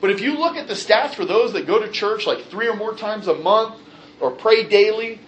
But 0.00 0.10
if 0.10 0.20
you 0.20 0.36
look 0.36 0.56
at 0.56 0.66
the 0.66 0.74
stats 0.74 1.14
for 1.14 1.24
those 1.24 1.52
that 1.52 1.64
go 1.64 1.78
to 1.78 1.88
church 1.88 2.26
like 2.26 2.46
three 2.46 2.66
or 2.66 2.74
more 2.74 2.96
times 2.96 3.28
a 3.28 3.34
month 3.34 3.76
or 4.18 4.32
pray 4.32 4.64
daily, 4.64 5.20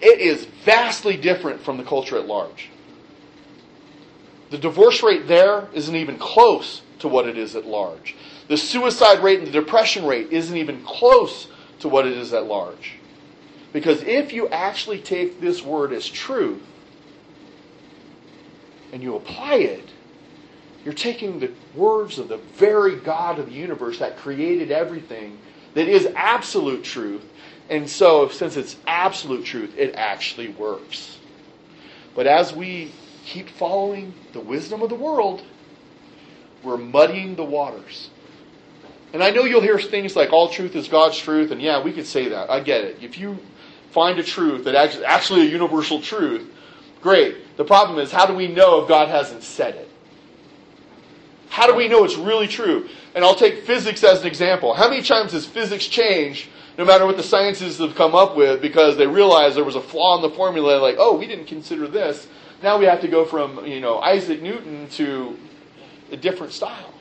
it 0.00 0.20
is 0.20 0.44
vastly 0.64 1.16
different 1.16 1.60
from 1.60 1.76
the 1.76 1.82
culture 1.82 2.16
at 2.16 2.26
large. 2.28 2.70
The 4.50 4.58
divorce 4.58 5.02
rate 5.02 5.26
there 5.26 5.66
isn't 5.74 5.96
even 5.96 6.18
close 6.18 6.82
to 7.00 7.08
what 7.08 7.28
it 7.28 7.36
is 7.36 7.56
at 7.56 7.66
large. 7.66 8.16
The 8.48 8.56
suicide 8.56 9.22
rate 9.22 9.38
and 9.38 9.48
the 9.48 9.52
depression 9.52 10.06
rate 10.06 10.28
isn't 10.30 10.56
even 10.56 10.82
close 10.84 11.48
to 11.80 11.88
what 11.88 12.06
it 12.06 12.16
is 12.16 12.32
at 12.32 12.46
large. 12.46 12.94
Because 13.72 14.02
if 14.02 14.32
you 14.32 14.48
actually 14.48 15.00
take 15.00 15.40
this 15.40 15.62
word 15.62 15.92
as 15.92 16.08
truth 16.08 16.62
and 18.92 19.02
you 19.02 19.16
apply 19.16 19.56
it, 19.56 19.90
you're 20.84 20.94
taking 20.94 21.40
the 21.40 21.50
words 21.74 22.18
of 22.18 22.28
the 22.28 22.36
very 22.36 22.96
God 22.96 23.38
of 23.38 23.46
the 23.46 23.52
universe 23.52 23.98
that 23.98 24.16
created 24.16 24.70
everything, 24.70 25.38
that 25.74 25.88
is 25.88 26.06
absolute 26.14 26.84
truth. 26.84 27.24
And 27.68 27.90
so, 27.90 28.28
since 28.28 28.56
it's 28.56 28.76
absolute 28.86 29.44
truth, 29.44 29.76
it 29.76 29.96
actually 29.96 30.48
works. 30.48 31.18
But 32.14 32.28
as 32.28 32.54
we 32.54 32.92
keep 33.24 33.48
following 33.48 34.14
the 34.32 34.40
wisdom 34.40 34.80
of 34.80 34.88
the 34.88 34.94
world, 34.94 35.42
we're 36.66 36.76
muddying 36.76 37.36
the 37.36 37.44
waters. 37.44 38.10
And 39.12 39.22
I 39.22 39.30
know 39.30 39.44
you'll 39.44 39.62
hear 39.62 39.78
things 39.78 40.16
like 40.16 40.32
all 40.32 40.50
truth 40.50 40.76
is 40.76 40.88
God's 40.88 41.16
truth, 41.16 41.52
and 41.52 41.62
yeah, 41.62 41.82
we 41.82 41.92
could 41.92 42.06
say 42.06 42.28
that. 42.28 42.50
I 42.50 42.60
get 42.60 42.84
it. 42.84 42.98
If 43.00 43.18
you 43.18 43.38
find 43.92 44.18
a 44.18 44.22
truth 44.22 44.64
that 44.64 44.74
actually 44.74 45.06
actually 45.06 45.40
a 45.42 45.50
universal 45.50 46.02
truth, 46.02 46.52
great. 47.00 47.56
The 47.56 47.64
problem 47.64 47.98
is 47.98 48.10
how 48.12 48.26
do 48.26 48.34
we 48.34 48.48
know 48.48 48.82
if 48.82 48.88
God 48.88 49.08
hasn't 49.08 49.42
said 49.42 49.76
it? 49.76 49.88
How 51.48 51.66
do 51.66 51.74
we 51.74 51.88
know 51.88 52.04
it's 52.04 52.16
really 52.16 52.48
true? 52.48 52.88
And 53.14 53.24
I'll 53.24 53.34
take 53.34 53.64
physics 53.64 54.04
as 54.04 54.20
an 54.20 54.26
example. 54.26 54.74
How 54.74 54.90
many 54.90 55.02
times 55.02 55.32
has 55.32 55.46
physics 55.46 55.86
changed 55.86 56.48
no 56.76 56.84
matter 56.84 57.06
what 57.06 57.16
the 57.16 57.22
sciences 57.22 57.78
have 57.78 57.94
come 57.94 58.14
up 58.14 58.36
with 58.36 58.60
because 58.60 58.98
they 58.98 59.06
realized 59.06 59.56
there 59.56 59.64
was 59.64 59.76
a 59.76 59.80
flaw 59.80 60.16
in 60.16 60.22
the 60.22 60.36
formula 60.36 60.78
like, 60.78 60.96
oh, 60.98 61.16
we 61.16 61.26
didn't 61.26 61.46
consider 61.46 61.88
this. 61.88 62.26
Now 62.62 62.78
we 62.78 62.84
have 62.84 63.00
to 63.00 63.08
go 63.08 63.24
from, 63.24 63.66
you 63.66 63.80
know, 63.80 63.98
Isaac 63.98 64.42
Newton 64.42 64.88
to 64.90 65.38
a 66.10 66.16
different 66.16 66.52
style. 66.52 66.92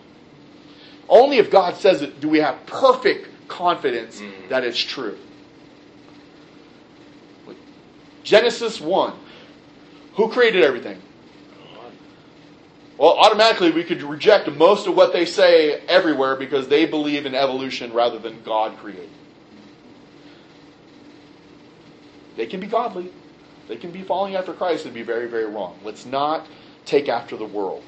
Only 1.08 1.38
if 1.38 1.52
God 1.52 1.76
says 1.76 2.02
it 2.02 2.20
do 2.20 2.28
we 2.30 2.40
have 2.40 2.66
perfect 2.66 3.48
confidence 3.48 4.20
Mhm. 4.20 4.50
that 4.50 4.64
it's 4.64 4.80
true. 4.80 5.18
Genesis 8.24 8.82
1. 8.82 9.14
Who 10.16 10.30
created 10.30 10.64
everything? 10.64 11.00
Well, 12.98 13.18
automatically 13.18 13.72
we 13.72 13.84
could 13.84 14.02
reject 14.02 14.50
most 14.52 14.88
of 14.88 14.96
what 14.96 15.12
they 15.14 15.26
say 15.26 15.82
everywhere 15.88 16.36
because 16.36 16.68
they 16.70 16.86
believe 16.86 17.26
in 17.26 17.36
evolution 17.36 17.94
rather 17.94 18.18
than 18.18 18.42
God 18.44 18.78
created. 18.78 19.10
They 22.38 22.46
can 22.46 22.60
be 22.60 22.68
godly. 22.68 23.12
They 23.68 23.76
can 23.76 23.92
be 23.92 24.02
following 24.02 24.36
after 24.36 24.54
Christ 24.54 24.86
and 24.86 24.94
be 24.94 25.04
very, 25.04 25.28
very 25.28 25.46
wrong. 25.46 25.78
Let's 25.84 26.06
not 26.06 26.48
take 26.86 27.10
after 27.10 27.36
the 27.36 27.46
world. 27.46 27.84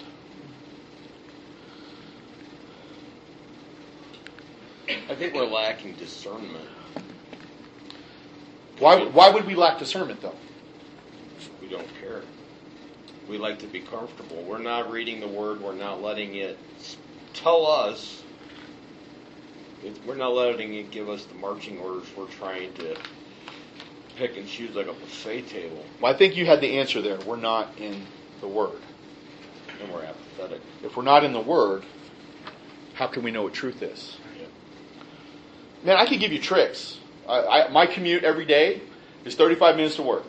I 4.88 5.15
think 5.15 5.33
we're 5.33 5.45
lacking 5.45 5.93
discernment. 5.93 6.65
Why, 8.79 9.03
why 9.05 9.29
would 9.29 9.45
we 9.45 9.55
lack 9.55 9.79
discernment, 9.79 10.21
though? 10.21 10.35
We 11.61 11.67
don't 11.67 11.88
care. 11.99 12.21
We 13.27 13.38
like 13.38 13.59
to 13.59 13.67
be 13.67 13.81
comfortable. 13.81 14.43
We're 14.43 14.59
not 14.59 14.91
reading 14.91 15.19
the 15.19 15.27
word. 15.27 15.61
We're 15.61 15.75
not 15.75 16.01
letting 16.01 16.35
it 16.35 16.57
tell 17.33 17.65
us. 17.65 18.23
We're 20.05 20.15
not 20.15 20.29
letting 20.33 20.73
it 20.75 20.91
give 20.91 21.09
us 21.09 21.25
the 21.25 21.35
marching 21.35 21.79
orders. 21.79 22.07
We're 22.15 22.27
trying 22.27 22.73
to 22.75 22.95
pick 24.15 24.38
and 24.38 24.47
choose 24.47 24.75
like 24.75 24.88
a 24.88 24.93
buffet 24.93 25.43
table, 25.47 25.85
Well, 26.01 26.11
I 26.11 26.17
think 26.17 26.35
you 26.35 26.45
had 26.45 26.59
the 26.59 26.79
answer 26.79 27.01
there. 27.01 27.19
We're 27.19 27.35
not 27.38 27.69
in 27.77 28.01
the 28.41 28.47
Word. 28.47 28.79
and 29.81 29.91
we're 29.93 30.03
apathetic. 30.03 30.61
If 30.83 30.97
we're 30.97 31.03
not 31.03 31.23
in 31.23 31.33
the 31.33 31.39
Word, 31.41 31.83
how 32.95 33.05
can 33.07 33.21
we 33.23 33.29
know 33.31 33.43
what 33.43 33.53
truth 33.53 33.83
is? 33.83 34.17
Man, 35.84 35.97
I 35.97 36.05
could 36.05 36.19
give 36.19 36.32
you 36.32 36.39
tricks. 36.39 36.97
I, 37.28 37.41
I, 37.41 37.67
my 37.69 37.86
commute 37.86 38.23
every 38.23 38.45
day 38.45 38.82
is 39.25 39.36
35 39.36 39.75
minutes 39.75 39.95
to 39.97 40.03
work. 40.03 40.23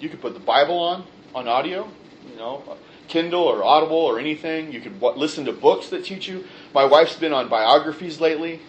You 0.00 0.08
could 0.08 0.20
put 0.20 0.34
the 0.34 0.40
Bible 0.40 0.78
on, 0.78 1.04
on 1.34 1.48
audio, 1.48 1.88
you 2.30 2.36
know, 2.36 2.62
Kindle 3.08 3.42
or 3.42 3.64
Audible 3.64 3.96
or 3.96 4.18
anything. 4.18 4.72
You 4.72 4.80
could 4.80 5.00
w- 5.00 5.18
listen 5.18 5.44
to 5.46 5.52
books 5.52 5.88
that 5.90 6.04
teach 6.04 6.28
you. 6.28 6.44
My 6.74 6.84
wife's 6.84 7.16
been 7.16 7.32
on 7.32 7.48
biographies 7.48 8.20
lately 8.20 8.60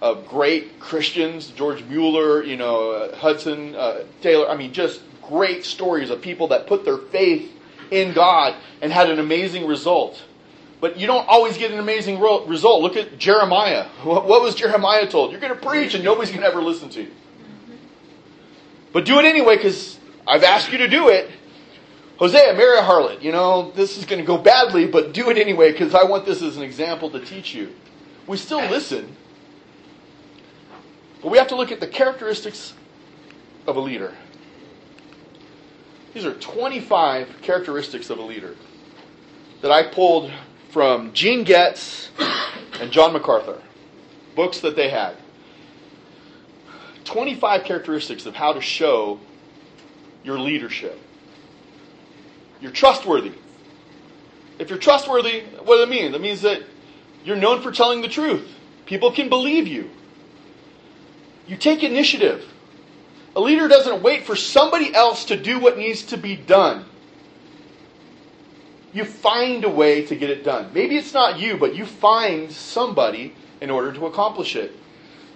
of 0.00 0.26
great 0.28 0.78
Christians, 0.78 1.48
George 1.48 1.82
Mueller, 1.84 2.42
you 2.42 2.56
know, 2.56 2.90
uh, 2.90 3.16
Hudson 3.16 3.74
uh, 3.74 4.04
Taylor. 4.20 4.48
I 4.48 4.56
mean, 4.56 4.72
just 4.72 5.00
great 5.22 5.64
stories 5.64 6.10
of 6.10 6.20
people 6.20 6.48
that 6.48 6.66
put 6.66 6.84
their 6.84 6.98
faith 6.98 7.52
in 7.90 8.12
God 8.12 8.54
and 8.80 8.92
had 8.92 9.10
an 9.10 9.18
amazing 9.18 9.66
result. 9.66 10.22
But 10.80 10.98
you 10.98 11.06
don't 11.06 11.26
always 11.26 11.56
get 11.56 11.70
an 11.70 11.78
amazing 11.78 12.20
result. 12.20 12.82
Look 12.82 12.96
at 12.96 13.18
Jeremiah. 13.18 13.86
What, 14.02 14.26
what 14.26 14.42
was 14.42 14.54
Jeremiah 14.54 15.06
told? 15.06 15.30
You're 15.32 15.40
going 15.40 15.54
to 15.54 15.66
preach 15.66 15.94
and 15.94 16.04
nobody's 16.04 16.30
going 16.30 16.42
to 16.42 16.46
ever 16.46 16.60
listen 16.60 16.90
to 16.90 17.02
you. 17.02 17.10
But 18.92 19.04
do 19.04 19.18
it 19.18 19.24
anyway 19.24 19.56
because 19.56 19.98
I've 20.26 20.42
asked 20.42 20.70
you 20.72 20.78
to 20.78 20.88
do 20.88 21.08
it. 21.08 21.30
Hosea, 22.18 22.54
marry 22.54 22.78
a 22.78 22.82
harlot. 22.82 23.22
You 23.22 23.32
know, 23.32 23.70
this 23.72 23.98
is 23.98 24.06
going 24.06 24.20
to 24.20 24.26
go 24.26 24.38
badly, 24.38 24.86
but 24.86 25.12
do 25.12 25.30
it 25.30 25.36
anyway 25.36 25.72
because 25.72 25.94
I 25.94 26.04
want 26.04 26.24
this 26.24 26.42
as 26.42 26.56
an 26.56 26.62
example 26.62 27.10
to 27.10 27.20
teach 27.20 27.54
you. 27.54 27.74
We 28.26 28.36
still 28.36 28.60
listen, 28.60 29.14
but 31.22 31.30
we 31.30 31.38
have 31.38 31.48
to 31.48 31.56
look 31.56 31.70
at 31.70 31.80
the 31.80 31.86
characteristics 31.86 32.74
of 33.66 33.76
a 33.76 33.80
leader. 33.80 34.14
These 36.14 36.24
are 36.24 36.34
25 36.34 37.42
characteristics 37.42 38.08
of 38.08 38.18
a 38.18 38.22
leader 38.22 38.56
that 39.60 39.70
I 39.70 39.82
pulled 39.82 40.32
from 40.70 41.12
Gene 41.12 41.44
Getz 41.44 42.10
and 42.80 42.90
John 42.90 43.12
MacArthur, 43.12 43.60
books 44.34 44.60
that 44.60 44.76
they 44.76 44.90
had. 44.90 45.16
25 47.04 47.64
characteristics 47.64 48.26
of 48.26 48.34
how 48.34 48.52
to 48.52 48.60
show 48.60 49.20
your 50.24 50.38
leadership. 50.38 51.00
You're 52.60 52.72
trustworthy. 52.72 53.32
If 54.58 54.70
you're 54.70 54.78
trustworthy, 54.78 55.42
what 55.62 55.76
does 55.76 55.86
it 55.86 55.88
mean? 55.88 56.12
That 56.12 56.20
means 56.20 56.42
that 56.42 56.62
you're 57.24 57.36
known 57.36 57.62
for 57.62 57.70
telling 57.70 58.02
the 58.02 58.08
truth. 58.08 58.48
People 58.86 59.12
can 59.12 59.28
believe 59.28 59.66
you. 59.66 59.90
You 61.46 61.56
take 61.56 61.82
initiative. 61.82 62.44
A 63.34 63.40
leader 63.40 63.68
doesn't 63.68 64.02
wait 64.02 64.24
for 64.24 64.34
somebody 64.34 64.94
else 64.94 65.26
to 65.26 65.36
do 65.36 65.58
what 65.58 65.76
needs 65.76 66.02
to 66.04 66.16
be 66.16 66.36
done. 66.36 66.84
You 68.96 69.04
find 69.04 69.62
a 69.64 69.68
way 69.68 70.06
to 70.06 70.16
get 70.16 70.30
it 70.30 70.42
done. 70.42 70.70
Maybe 70.72 70.96
it's 70.96 71.12
not 71.12 71.38
you, 71.38 71.58
but 71.58 71.74
you 71.74 71.84
find 71.84 72.50
somebody 72.50 73.34
in 73.60 73.68
order 73.68 73.92
to 73.92 74.06
accomplish 74.06 74.56
it. 74.56 74.72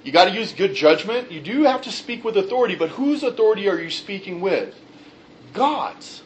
You 0.02 0.12
got 0.12 0.24
to 0.24 0.30
use 0.30 0.52
good 0.52 0.72
judgment. 0.74 1.30
You 1.30 1.42
do 1.42 1.64
have 1.64 1.82
to 1.82 1.92
speak 1.92 2.24
with 2.24 2.38
authority, 2.38 2.74
but 2.74 2.88
whose 2.88 3.22
authority 3.22 3.68
are 3.68 3.78
you 3.78 3.90
speaking 3.90 4.40
with? 4.40 4.74
God's. 5.52 6.22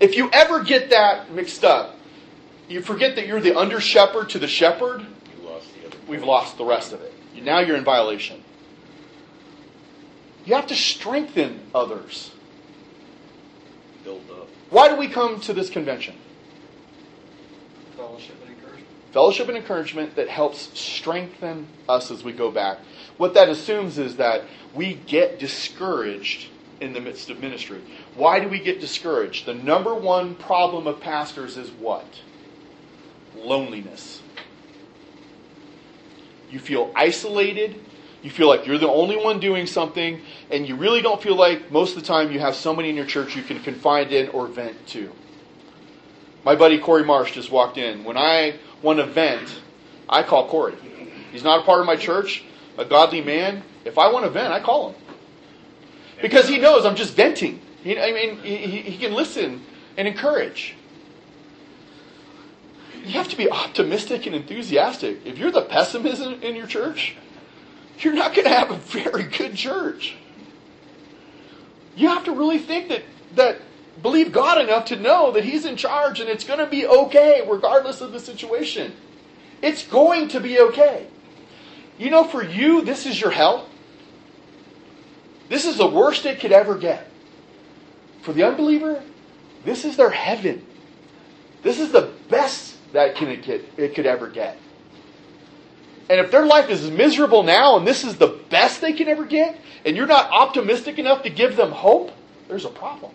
If 0.00 0.14
you 0.14 0.28
ever 0.34 0.62
get 0.62 0.90
that 0.90 1.32
mixed 1.32 1.64
up, 1.64 1.96
you 2.68 2.82
forget 2.82 3.16
that 3.16 3.26
you're 3.26 3.40
the 3.40 3.56
under 3.58 3.80
shepherd 3.80 4.28
to 4.30 4.38
the 4.38 4.48
shepherd, 4.48 5.06
lost 5.42 5.68
the 5.82 5.96
we've 6.06 6.24
lost 6.24 6.58
the 6.58 6.64
rest 6.66 6.92
of 6.92 7.00
it. 7.00 7.14
Now 7.42 7.60
you're 7.60 7.76
in 7.76 7.84
violation. 7.84 8.44
You 10.44 10.56
have 10.56 10.66
to 10.66 10.74
strengthen 10.74 11.60
others. 11.74 12.32
Build 14.04 14.30
up. 14.30 14.41
Why 14.72 14.88
do 14.88 14.96
we 14.96 15.06
come 15.06 15.38
to 15.40 15.52
this 15.52 15.68
convention? 15.68 16.16
Fellowship 17.94 18.36
and 18.40 18.56
encouragement. 18.56 18.88
Fellowship 19.12 19.48
and 19.48 19.56
encouragement 19.58 20.16
that 20.16 20.30
helps 20.30 20.80
strengthen 20.80 21.66
us 21.90 22.10
as 22.10 22.24
we 22.24 22.32
go 22.32 22.50
back. 22.50 22.78
What 23.18 23.34
that 23.34 23.50
assumes 23.50 23.98
is 23.98 24.16
that 24.16 24.44
we 24.74 24.94
get 24.94 25.38
discouraged 25.38 26.48
in 26.80 26.94
the 26.94 27.02
midst 27.02 27.28
of 27.28 27.38
ministry. 27.38 27.82
Why 28.14 28.40
do 28.40 28.48
we 28.48 28.60
get 28.60 28.80
discouraged? 28.80 29.44
The 29.44 29.52
number 29.52 29.94
one 29.94 30.36
problem 30.36 30.86
of 30.86 31.00
pastors 31.00 31.58
is 31.58 31.70
what? 31.70 32.06
Loneliness. 33.36 34.22
You 36.50 36.58
feel 36.58 36.90
isolated. 36.96 37.78
You 38.22 38.30
feel 38.30 38.48
like 38.48 38.66
you're 38.66 38.78
the 38.78 38.88
only 38.88 39.16
one 39.16 39.40
doing 39.40 39.66
something, 39.66 40.20
and 40.50 40.66
you 40.66 40.76
really 40.76 41.02
don't 41.02 41.20
feel 41.20 41.34
like 41.34 41.72
most 41.72 41.96
of 41.96 42.02
the 42.02 42.06
time 42.06 42.30
you 42.30 42.38
have 42.38 42.54
somebody 42.54 42.88
in 42.88 42.96
your 42.96 43.06
church 43.06 43.34
you 43.34 43.42
can 43.42 43.60
confide 43.60 44.12
in 44.12 44.28
or 44.28 44.46
vent 44.46 44.86
to. 44.88 45.12
My 46.44 46.54
buddy 46.54 46.78
Corey 46.78 47.04
Marsh 47.04 47.32
just 47.32 47.50
walked 47.50 47.78
in. 47.78 48.04
When 48.04 48.16
I 48.16 48.58
want 48.80 49.00
to 49.00 49.06
vent, 49.06 49.60
I 50.08 50.22
call 50.22 50.48
Corey. 50.48 50.76
He's 51.32 51.42
not 51.42 51.60
a 51.60 51.62
part 51.64 51.80
of 51.80 51.86
my 51.86 51.96
church, 51.96 52.44
a 52.78 52.84
godly 52.84 53.20
man. 53.20 53.62
If 53.84 53.98
I 53.98 54.10
want 54.12 54.24
to 54.24 54.30
vent, 54.30 54.52
I 54.52 54.60
call 54.60 54.90
him. 54.90 55.02
Because 56.20 56.48
he 56.48 56.58
knows 56.58 56.84
I'm 56.84 56.96
just 56.96 57.14
venting. 57.14 57.60
He, 57.82 57.98
I 57.98 58.12
mean, 58.12 58.38
he, 58.42 58.82
he 58.82 58.98
can 58.98 59.14
listen 59.14 59.64
and 59.96 60.06
encourage. 60.06 60.76
You 63.04 63.12
have 63.14 63.28
to 63.28 63.36
be 63.36 63.50
optimistic 63.50 64.26
and 64.26 64.34
enthusiastic. 64.36 65.26
If 65.26 65.38
you're 65.38 65.50
the 65.50 65.62
pessimist 65.62 66.22
in 66.22 66.54
your 66.54 66.68
church, 66.68 67.16
you're 68.04 68.14
not 68.14 68.34
going 68.34 68.46
to 68.46 68.54
have 68.54 68.70
a 68.70 68.76
very 68.76 69.24
good 69.24 69.54
church. 69.54 70.14
You 71.94 72.08
have 72.08 72.24
to 72.24 72.32
really 72.32 72.58
think 72.58 72.88
that, 72.88 73.02
that 73.34 73.60
believe 74.00 74.32
God 74.32 74.60
enough 74.60 74.86
to 74.86 74.96
know 74.96 75.32
that 75.32 75.44
He's 75.44 75.64
in 75.64 75.76
charge 75.76 76.20
and 76.20 76.28
it's 76.28 76.44
going 76.44 76.58
to 76.58 76.66
be 76.66 76.86
okay 76.86 77.46
regardless 77.48 78.00
of 78.00 78.12
the 78.12 78.20
situation. 78.20 78.92
It's 79.60 79.86
going 79.86 80.28
to 80.28 80.40
be 80.40 80.58
okay. 80.58 81.06
You 81.98 82.10
know, 82.10 82.24
for 82.24 82.42
you, 82.42 82.82
this 82.82 83.06
is 83.06 83.20
your 83.20 83.30
hell. 83.30 83.68
This 85.48 85.66
is 85.66 85.76
the 85.76 85.86
worst 85.86 86.24
it 86.26 86.40
could 86.40 86.52
ever 86.52 86.76
get. 86.76 87.08
For 88.22 88.32
the 88.32 88.44
unbeliever, 88.44 89.02
this 89.64 89.84
is 89.84 89.96
their 89.96 90.10
heaven. 90.10 90.64
This 91.62 91.78
is 91.78 91.92
the 91.92 92.10
best 92.28 92.76
that 92.92 93.14
can 93.14 93.28
it, 93.28 93.44
could, 93.44 93.64
it 93.76 93.94
could 93.94 94.06
ever 94.06 94.28
get. 94.28 94.56
And 96.12 96.20
if 96.20 96.30
their 96.30 96.44
life 96.44 96.68
is 96.68 96.90
miserable 96.90 97.42
now 97.42 97.78
and 97.78 97.86
this 97.86 98.04
is 98.04 98.16
the 98.16 98.38
best 98.50 98.82
they 98.82 98.92
can 98.92 99.08
ever 99.08 99.24
get, 99.24 99.58
and 99.86 99.96
you're 99.96 100.06
not 100.06 100.30
optimistic 100.30 100.98
enough 100.98 101.22
to 101.22 101.30
give 101.30 101.56
them 101.56 101.70
hope, 101.72 102.12
there's 102.48 102.66
a 102.66 102.68
problem. 102.68 103.12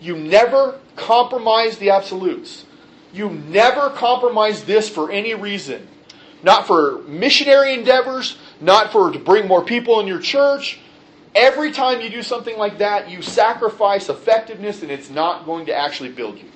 You 0.00 0.16
never 0.16 0.80
compromise 0.96 1.78
the 1.78 1.90
absolutes. 1.90 2.64
You 3.12 3.30
never 3.30 3.90
compromise 3.90 4.64
this 4.64 4.88
for 4.88 5.08
any 5.08 5.34
reason. 5.34 5.86
Not 6.42 6.66
for 6.66 6.98
missionary 7.02 7.74
endeavors, 7.74 8.36
not 8.60 8.90
for 8.90 9.12
to 9.12 9.20
bring 9.20 9.46
more 9.46 9.62
people 9.62 10.00
in 10.00 10.08
your 10.08 10.18
church. 10.18 10.80
Every 11.32 11.70
time 11.70 12.00
you 12.00 12.10
do 12.10 12.24
something 12.24 12.58
like 12.58 12.78
that, 12.78 13.08
you 13.08 13.22
sacrifice 13.22 14.08
effectiveness 14.08 14.82
and 14.82 14.90
it's 14.90 15.10
not 15.10 15.46
going 15.46 15.66
to 15.66 15.76
actually 15.76 16.08
build 16.08 16.38
you. 16.38 16.50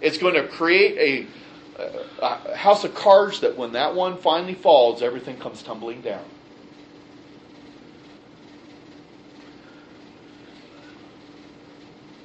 It's 0.00 0.16
going 0.16 0.32
to 0.32 0.48
create 0.48 0.96
a, 0.96 1.26
a, 1.80 2.04
a 2.22 2.56
house 2.56 2.84
of 2.84 2.94
cards 2.94 3.40
that 3.40 3.56
when 3.56 3.72
that 3.72 3.94
one 3.94 4.16
finally 4.18 4.54
falls, 4.54 5.02
everything 5.02 5.36
comes 5.38 5.62
tumbling 5.62 6.02
down. 6.02 6.22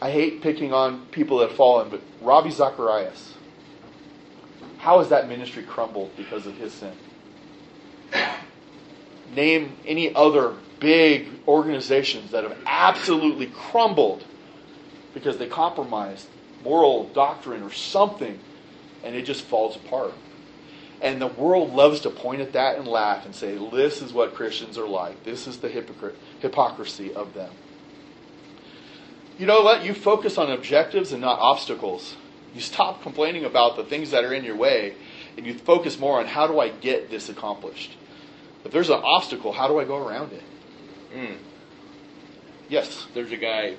I 0.02 0.12
hate 0.12 0.42
picking 0.42 0.74
on 0.74 1.06
people 1.08 1.40
that 1.40 1.50
have 1.50 1.58
fallen, 1.58 1.90
but 1.90 2.02
Ravi 2.22 2.52
Zacharias, 2.52 3.34
how 4.78 5.00
has 5.00 5.10
that 5.10 5.28
ministry 5.28 5.64
crumbled 5.64 6.16
because 6.16 6.46
of 6.46 6.56
his 6.58 6.74
sin? 6.74 6.92
Name 9.34 9.76
any 9.88 10.14
other 10.14 10.54
big 10.80 11.28
organizations 11.48 12.32
that 12.32 12.44
have 12.44 12.58
absolutely 12.68 13.48
crumbled 13.48 14.24
because 15.14 15.38
they 15.38 15.48
compromised 15.48 16.28
moral 16.64 17.10
doctrine 17.10 17.64
or 17.64 17.72
something 17.72 18.40
and 19.06 19.16
it 19.16 19.22
just 19.22 19.44
falls 19.44 19.76
apart. 19.76 20.14
And 21.02 21.22
the 21.22 21.28
world 21.28 21.74
loves 21.74 22.02
to 22.02 22.10
point 22.10 22.42
at 22.42 22.54
that 22.54 22.78
and 22.78 22.88
laugh 22.88 23.26
and 23.26 23.36
say, 23.36 23.58
this 23.72 24.02
is 24.02 24.12
what 24.12 24.34
Christians 24.34 24.78
are 24.78 24.88
like. 24.88 25.24
This 25.24 25.46
is 25.46 25.60
the 25.60 25.70
hypocrite, 25.70 26.18
hypocrisy 26.40 27.14
of 27.14 27.34
them. 27.34 27.52
You 29.38 29.46
know 29.46 29.62
what? 29.62 29.84
You 29.84 29.94
focus 29.94 30.38
on 30.38 30.50
objectives 30.50 31.12
and 31.12 31.22
not 31.22 31.40
obstacles. 31.40 32.16
You 32.54 32.62
stop 32.62 33.02
complaining 33.04 33.46
about 33.46 33.76
the 33.76 33.84
things 33.84 34.12
that 34.12 34.24
are 34.24 34.34
in 34.34 34.44
your 34.46 34.56
way 34.56 34.96
and 35.38 35.46
you 35.46 35.54
focus 35.54 36.00
more 36.00 36.20
on 36.20 36.26
how 36.26 36.48
do 36.48 36.60
I 36.60 36.70
get 36.70 37.10
this 37.10 37.30
accomplished. 37.30 37.98
If 38.64 38.72
there's 38.72 38.90
an 38.90 39.02
obstacle, 39.04 39.52
how 39.52 39.68
do 39.68 39.80
I 39.80 39.86
go 39.86 39.98
around 39.98 40.34
it? 40.34 40.44
Mm. 41.14 41.38
Yes. 42.70 43.06
There's 43.14 43.32
a 43.32 43.38
guy, 43.38 43.76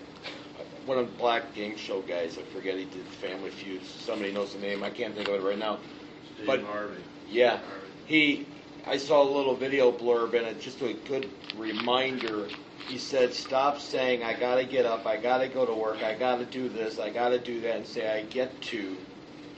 one 0.87 0.99
of 0.99 1.11
the 1.11 1.18
black 1.18 1.55
game 1.55 1.76
show 1.76 2.01
guys. 2.01 2.39
I 2.39 2.43
forget 2.43 2.76
he 2.78 2.84
did 2.84 3.07
Family 3.20 3.51
Feud. 3.51 3.84
Somebody 3.84 4.32
knows 4.32 4.55
the 4.55 4.61
name. 4.61 4.82
I 4.82 4.91
can't 4.91 5.14
think 5.14 5.28
of 5.28 5.34
it 5.34 5.43
right 5.43 5.59
now. 5.59 5.78
Steve 6.34 6.47
But- 6.47 6.62
Harvey. 6.62 7.03
Yeah, 7.28 7.59
he. 8.07 8.47
I 8.87 8.99
saw 8.99 9.20
a 9.22 9.28
little 9.28 9.57
video 9.57 9.91
blurb 9.91 10.34
and 10.34 10.47
it's 10.47 10.64
just 10.64 10.80
a 10.80 10.93
good 10.93 11.28
reminder. 11.57 12.47
He 12.87 12.99
said, 12.99 13.34
"Stop 13.34 13.80
saying 13.80 14.22
I 14.22 14.34
got 14.34 14.57
to 14.57 14.64
get 14.64 14.87
up, 14.87 15.07
I 15.07 15.16
got 15.16 15.39
to 15.39 15.49
go 15.49 15.66
to 15.66 15.74
work, 15.74 16.05
I 16.05 16.14
got 16.14 16.39
to 16.39 16.45
do 16.45 16.68
this, 16.68 17.01
I 17.01 17.11
got 17.11 17.30
to 17.30 17.39
do 17.39 17.61
that, 17.62 17.76
and 17.76 17.87
say 17.87 18.09
I 18.09 18.22
get 18.22 18.61
to 18.62 18.97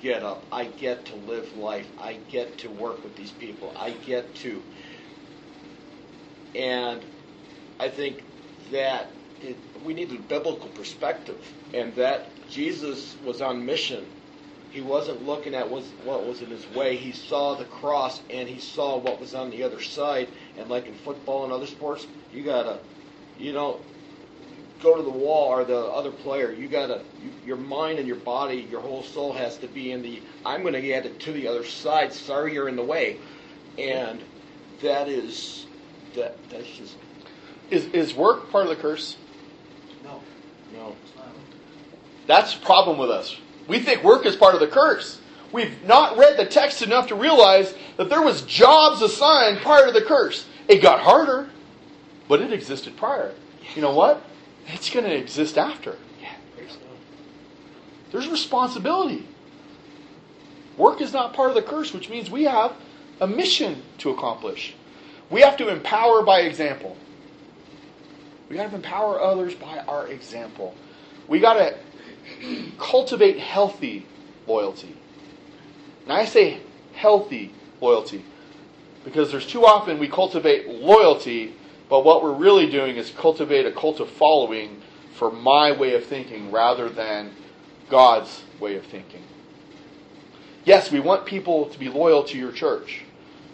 get 0.00 0.22
up, 0.22 0.42
I 0.50 0.64
get 0.64 1.04
to 1.06 1.16
live 1.16 1.54
life, 1.58 1.86
I 2.00 2.14
get 2.30 2.56
to 2.58 2.68
work 2.70 3.04
with 3.04 3.16
these 3.16 3.32
people, 3.32 3.70
I 3.76 3.90
get 3.90 4.34
to." 4.36 4.62
And 6.54 7.02
I 7.78 7.90
think 7.90 8.24
that 8.70 9.08
it, 9.42 9.56
we 9.84 9.94
need 9.94 10.12
a 10.12 10.18
biblical 10.18 10.68
perspective, 10.70 11.38
and 11.74 11.94
that 11.96 12.30
Jesus 12.50 13.16
was 13.24 13.40
on 13.40 13.64
mission. 13.64 14.06
He 14.70 14.80
wasn't 14.82 15.24
looking 15.24 15.54
at 15.54 15.70
what 15.70 16.26
was 16.26 16.42
in 16.42 16.50
his 16.50 16.66
way. 16.74 16.96
He 16.96 17.12
saw 17.12 17.54
the 17.54 17.64
cross, 17.64 18.20
and 18.30 18.48
he 18.48 18.60
saw 18.60 18.98
what 18.98 19.20
was 19.20 19.34
on 19.34 19.50
the 19.50 19.62
other 19.62 19.80
side. 19.80 20.28
And 20.58 20.68
like 20.68 20.86
in 20.86 20.94
football 20.94 21.44
and 21.44 21.52
other 21.52 21.66
sports, 21.66 22.06
you 22.32 22.44
gotta, 22.44 22.80
you 23.38 23.52
know, 23.52 23.80
go 24.82 24.96
to 24.96 25.02
the 25.02 25.10
wall 25.10 25.48
or 25.48 25.64
the 25.64 25.78
other 25.78 26.10
player. 26.10 26.52
You 26.52 26.68
gotta, 26.68 27.02
you, 27.22 27.30
your 27.46 27.56
mind 27.56 27.98
and 27.98 28.06
your 28.06 28.16
body, 28.16 28.66
your 28.70 28.80
whole 28.80 29.02
soul 29.02 29.32
has 29.32 29.56
to 29.58 29.68
be 29.68 29.92
in 29.92 30.02
the. 30.02 30.22
I'm 30.44 30.64
to 30.64 30.80
get 30.82 31.06
it 31.06 31.20
to 31.20 31.32
the 31.32 31.48
other 31.48 31.64
side. 31.64 32.12
Sorry, 32.12 32.52
you're 32.54 32.68
in 32.68 32.76
the 32.76 32.84
way, 32.84 33.18
and 33.78 34.20
that 34.82 35.08
is 35.08 35.66
that. 36.14 36.36
That's 36.50 36.68
just 36.68 36.96
Is, 37.70 37.86
is 37.86 38.14
work 38.14 38.50
part 38.50 38.64
of 38.64 38.70
the 38.70 38.76
curse? 38.76 39.16
No. 40.78 40.96
That's 42.26 42.54
the 42.54 42.64
problem 42.64 42.98
with 42.98 43.10
us. 43.10 43.36
We 43.66 43.80
think 43.80 44.02
work 44.04 44.26
is 44.26 44.36
part 44.36 44.54
of 44.54 44.60
the 44.60 44.66
curse. 44.66 45.20
We've 45.50 45.82
not 45.84 46.16
read 46.18 46.36
the 46.36 46.44
text 46.44 46.82
enough 46.82 47.08
to 47.08 47.14
realize 47.14 47.74
that 47.96 48.10
there 48.10 48.22
was 48.22 48.42
jobs 48.42 49.02
assigned 49.02 49.58
prior 49.58 49.86
to 49.86 49.92
the 49.92 50.02
curse. 50.02 50.46
It 50.68 50.82
got 50.82 51.00
harder, 51.00 51.48
but 52.28 52.42
it 52.42 52.52
existed 52.52 52.96
prior. 52.96 53.34
You 53.74 53.82
know 53.82 53.94
what? 53.94 54.22
It's 54.66 54.90
going 54.90 55.06
to 55.06 55.14
exist 55.14 55.56
after. 55.56 55.96
There's 58.12 58.28
responsibility. 58.28 59.26
Work 60.76 61.00
is 61.00 61.12
not 61.12 61.34
part 61.34 61.50
of 61.50 61.54
the 61.54 61.62
curse, 61.62 61.92
which 61.92 62.08
means 62.08 62.30
we 62.30 62.44
have 62.44 62.74
a 63.20 63.26
mission 63.26 63.82
to 63.98 64.10
accomplish. 64.10 64.74
We 65.30 65.40
have 65.40 65.56
to 65.58 65.68
empower 65.68 66.22
by 66.22 66.40
example. 66.40 66.96
We 68.48 68.56
got 68.56 68.70
to 68.70 68.76
empower 68.76 69.20
others 69.20 69.54
by 69.54 69.78
our 69.78 70.08
example. 70.08 70.74
We 71.26 71.40
got 71.40 71.54
to 71.54 71.76
cultivate 72.78 73.38
healthy 73.38 74.06
loyalty. 74.46 74.96
And 76.04 76.12
I 76.12 76.24
say 76.24 76.60
healthy 76.94 77.52
loyalty 77.80 78.24
because 79.04 79.30
there's 79.30 79.46
too 79.46 79.64
often 79.64 79.98
we 79.98 80.08
cultivate 80.08 80.68
loyalty, 80.68 81.54
but 81.88 82.04
what 82.04 82.22
we're 82.22 82.32
really 82.32 82.68
doing 82.70 82.96
is 82.96 83.10
cultivate 83.10 83.66
a 83.66 83.72
cult 83.72 84.00
of 84.00 84.10
following 84.10 84.82
for 85.14 85.30
my 85.30 85.72
way 85.72 85.94
of 85.94 86.04
thinking 86.04 86.50
rather 86.50 86.88
than 86.88 87.30
God's 87.88 88.42
way 88.60 88.76
of 88.76 88.84
thinking. 88.86 89.22
Yes, 90.64 90.92
we 90.92 91.00
want 91.00 91.24
people 91.24 91.66
to 91.70 91.78
be 91.78 91.88
loyal 91.88 92.24
to 92.24 92.38
your 92.38 92.52
church. 92.52 93.02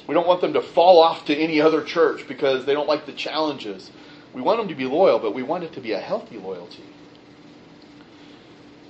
We 0.07 0.15
don't 0.15 0.27
want 0.27 0.41
them 0.41 0.53
to 0.55 0.61
fall 0.61 1.01
off 1.01 1.25
to 1.27 1.37
any 1.37 1.61
other 1.61 1.83
church 1.83 2.27
because 2.27 2.65
they 2.65 2.75
don't 2.75 2.89
like 2.89 3.07
the 3.07 3.13
challenges. 3.13 3.91
We 4.35 4.43
want 4.43 4.59
them 4.59 4.69
to 4.69 4.75
be 4.75 4.85
loyal, 4.85 5.21
but 5.21 5.33
we 5.33 5.43
want 5.43 5.65
it 5.65 5.73
to 5.75 5.81
be 5.81 5.93
a 5.93 6.01
healthy 6.01 6.37
loyalty. 6.39 6.83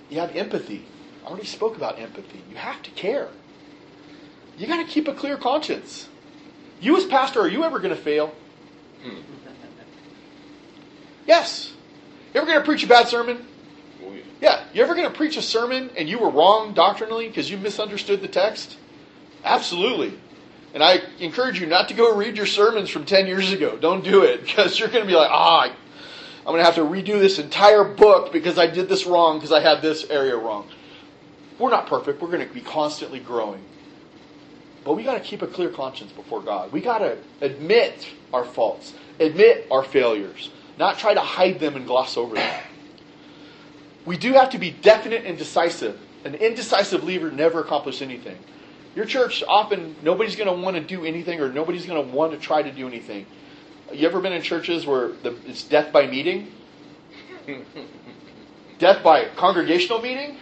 You 0.09 0.21
have 0.21 0.35
empathy. 0.35 0.87
I 1.25 1.29
already 1.29 1.47
spoke 1.47 1.77
about 1.77 1.99
empathy. 1.99 2.43
You 2.51 2.57
have 2.57 2.83
to 2.83 2.91
care. 2.91 3.29
You 4.57 4.67
got 4.67 4.85
to 4.85 4.91
keep 4.91 5.07
a 5.07 5.15
clear 5.15 5.37
conscience. 5.37 6.09
You, 6.81 6.97
as 6.97 7.05
pastor, 7.05 7.41
are 7.41 7.49
you 7.49 7.65
ever 7.65 7.79
going 7.79 7.95
to 7.95 8.01
fail? 8.01 8.35
Hmm. 9.03 9.21
Yes. 11.27 11.73
You 12.33 12.41
ever 12.41 12.47
going 12.47 12.59
to 12.59 12.65
preach 12.65 12.85
a 12.85 12.87
bad 12.87 13.09
sermon? 13.09 13.47
Oh, 14.05 14.13
yeah. 14.13 14.23
Yeah. 14.41 14.65
You 14.73 14.83
ever 14.83 14.95
going 14.95 15.09
to 15.09 15.17
preach 15.17 15.37
a 15.37 15.43
sermon 15.43 15.91
and 15.97 16.09
you 16.09 16.19
were 16.19 16.31
wrong 16.31 16.75
doctrinally 16.75 17.29
because 17.29 17.51
you 17.51 17.59
misunderstood 17.59 18.21
the 18.23 18.29
text? 18.29 18.77
Absolutely. 19.45 20.19
And 20.75 20.83
I 20.83 21.01
encourage 21.21 21.61
you 21.61 21.67
not 21.67 21.89
to 21.89 21.95
go 21.95 22.15
read 22.17 22.37
your 22.37 22.47
sermons 22.47 22.91
from 22.91 23.05
10 23.05 23.29
years 23.29 23.53
ago. 23.53 23.77
Don't 23.77 24.05
do 24.05 24.25
it 24.25 24.43
because 24.45 24.79
you're 24.79 24.89
going 24.89 25.05
to 25.05 25.09
be 25.09 25.17
like, 25.17 25.31
ah, 25.31 25.63
I'm 26.41 26.45
going 26.45 26.59
to 26.59 26.65
have 26.65 26.75
to 26.75 26.83
redo 26.83 27.19
this 27.21 27.39
entire 27.39 27.85
book 27.85 28.33
because 28.33 28.59
I 28.59 28.67
did 28.67 28.89
this 28.89 29.07
wrong 29.07 29.39
because 29.39 29.53
I 29.53 29.61
had 29.61 29.81
this 29.81 30.05
area 30.11 30.37
wrong. 30.37 30.69
We're 31.59 31.71
not 31.71 31.87
perfect. 31.87 32.21
We're 32.21 32.31
going 32.31 32.47
to 32.47 32.53
be 32.53 32.61
constantly 32.61 33.21
growing. 33.21 33.65
But 34.85 34.95
we 34.95 35.05
got 35.05 35.15
to 35.15 35.21
keep 35.21 35.41
a 35.41 35.47
clear 35.47 35.71
conscience 35.71 36.13
before 36.13 36.43
God. 36.43 36.73
We 36.73 36.81
got 36.81 36.99
to 36.99 37.17
admit 37.41 38.07
our 38.35 38.45
faults, 38.45 38.93
admit 39.19 39.67
our 39.71 39.83
failures, 39.83 40.51
not 40.77 40.99
try 40.99 41.15
to 41.15 41.21
hide 41.21 41.61
them 41.61 41.77
and 41.77 41.87
gloss 41.87 42.17
over 42.17 42.35
them. 42.35 42.63
We 44.05 44.19
do 44.19 44.35
have 44.35 44.51
to 44.51 44.59
be 44.59 44.71
definite 44.71 45.25
and 45.25 45.39
decisive. 45.39 45.99
An 46.25 46.35
indecisive 46.35 47.05
leader 47.05 47.31
never 47.31 47.61
accomplishes 47.61 48.03
anything. 48.03 48.37
Your 48.95 49.05
church 49.05 49.43
often 49.49 49.97
nobody's 50.03 50.37
going 50.37 50.55
to 50.55 50.63
want 50.63 50.77
to 50.77 50.83
do 50.83 51.05
anything 51.05 51.41
or 51.41 51.53
nobody's 51.53 51.87
going 51.87 52.05
to 52.05 52.15
want 52.15 52.33
to 52.33 52.39
try 52.39 52.63
to 52.63 52.71
do 52.71 52.87
anything. 52.87 53.27
You 53.93 54.07
ever 54.07 54.21
been 54.21 54.33
in 54.33 54.43
churches 54.43 54.87
where 54.87 55.09
the, 55.09 55.37
it's 55.47 55.65
death 55.65 55.93
by 55.93 56.07
meeting? 56.07 56.53
death 58.79 59.03
by 59.03 59.27
congregational 59.37 60.01
meeting? 60.01 60.37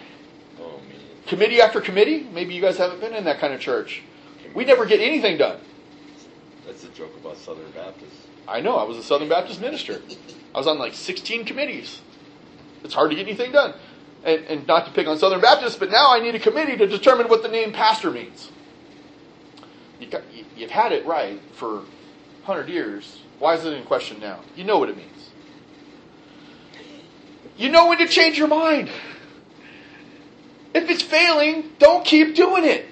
Oh. 0.61 0.81
Committee 1.27 1.61
after 1.61 1.81
committee? 1.81 2.27
Maybe 2.33 2.55
you 2.55 2.61
guys 2.61 2.77
haven't 2.77 3.01
been 3.01 3.15
in 3.15 3.25
that 3.25 3.39
kind 3.39 3.55
of 3.55 3.61
church. 3.61 4.03
We 4.55 4.65
never 4.65 4.85
get 4.85 5.01
anything 5.01 5.39
done. 5.39 5.61
That's 6.67 6.85
a 6.85 6.89
joke 6.89 7.17
about 7.19 7.39
Southern 7.39 7.71
Baptists. 7.73 8.27
I 8.47 8.61
know, 8.61 8.77
I 8.77 8.85
was 8.85 8.99
a 8.99 9.03
Southern 9.03 9.29
Baptist 9.29 9.61
minister. 9.61 10.01
I 10.55 10.59
was 10.59 10.67
on 10.67 10.79
like 10.79 10.95
16 10.95 11.45
committees. 11.45 12.01
It's 12.85 12.95
hard 12.95 13.11
to 13.11 13.17
get 13.17 13.27
anything 13.27 13.53
done. 13.53 13.75
And, 14.25 14.45
and 14.45 14.67
not 14.69 14.87
to 14.87 14.93
pick 14.93 15.09
on 15.09 15.19
Southern 15.19 15.41
Baptists, 15.41 15.77
but 15.77 15.91
now 15.91 16.13
I 16.15 16.21
need 16.21 16.35
a 16.35 16.39
committee 16.39 16.77
to 16.77 16.87
determine 16.87 17.29
what 17.29 17.43
the 17.43 17.49
name 17.49 17.73
pastor 17.73 18.11
means. 18.11 18.51
You 19.99 20.07
got, 20.07 20.23
you- 20.33 20.45
you've 20.57 20.71
had 20.71 20.93
it 20.93 21.05
right 21.07 21.41
for 21.55 21.83
100 22.45 22.69
years. 22.69 23.19
Why 23.41 23.55
is 23.55 23.65
it 23.65 23.73
in 23.73 23.85
question 23.85 24.21
now? 24.21 24.41
You 24.55 24.63
know 24.65 24.79
what 24.79 24.89
it 24.89 24.97
means. 24.97 25.09
You 27.57 27.69
know 27.71 27.89
when 27.89 27.99
to 27.99 28.07
change 28.07 28.39
your 28.39 28.49
mind. 28.49 28.89
If 30.75 30.89
it's 30.89 31.03
failing, 31.03 31.71
don't 31.79 32.05
keep 32.05 32.35
doing 32.35 32.65
it. 32.65 32.87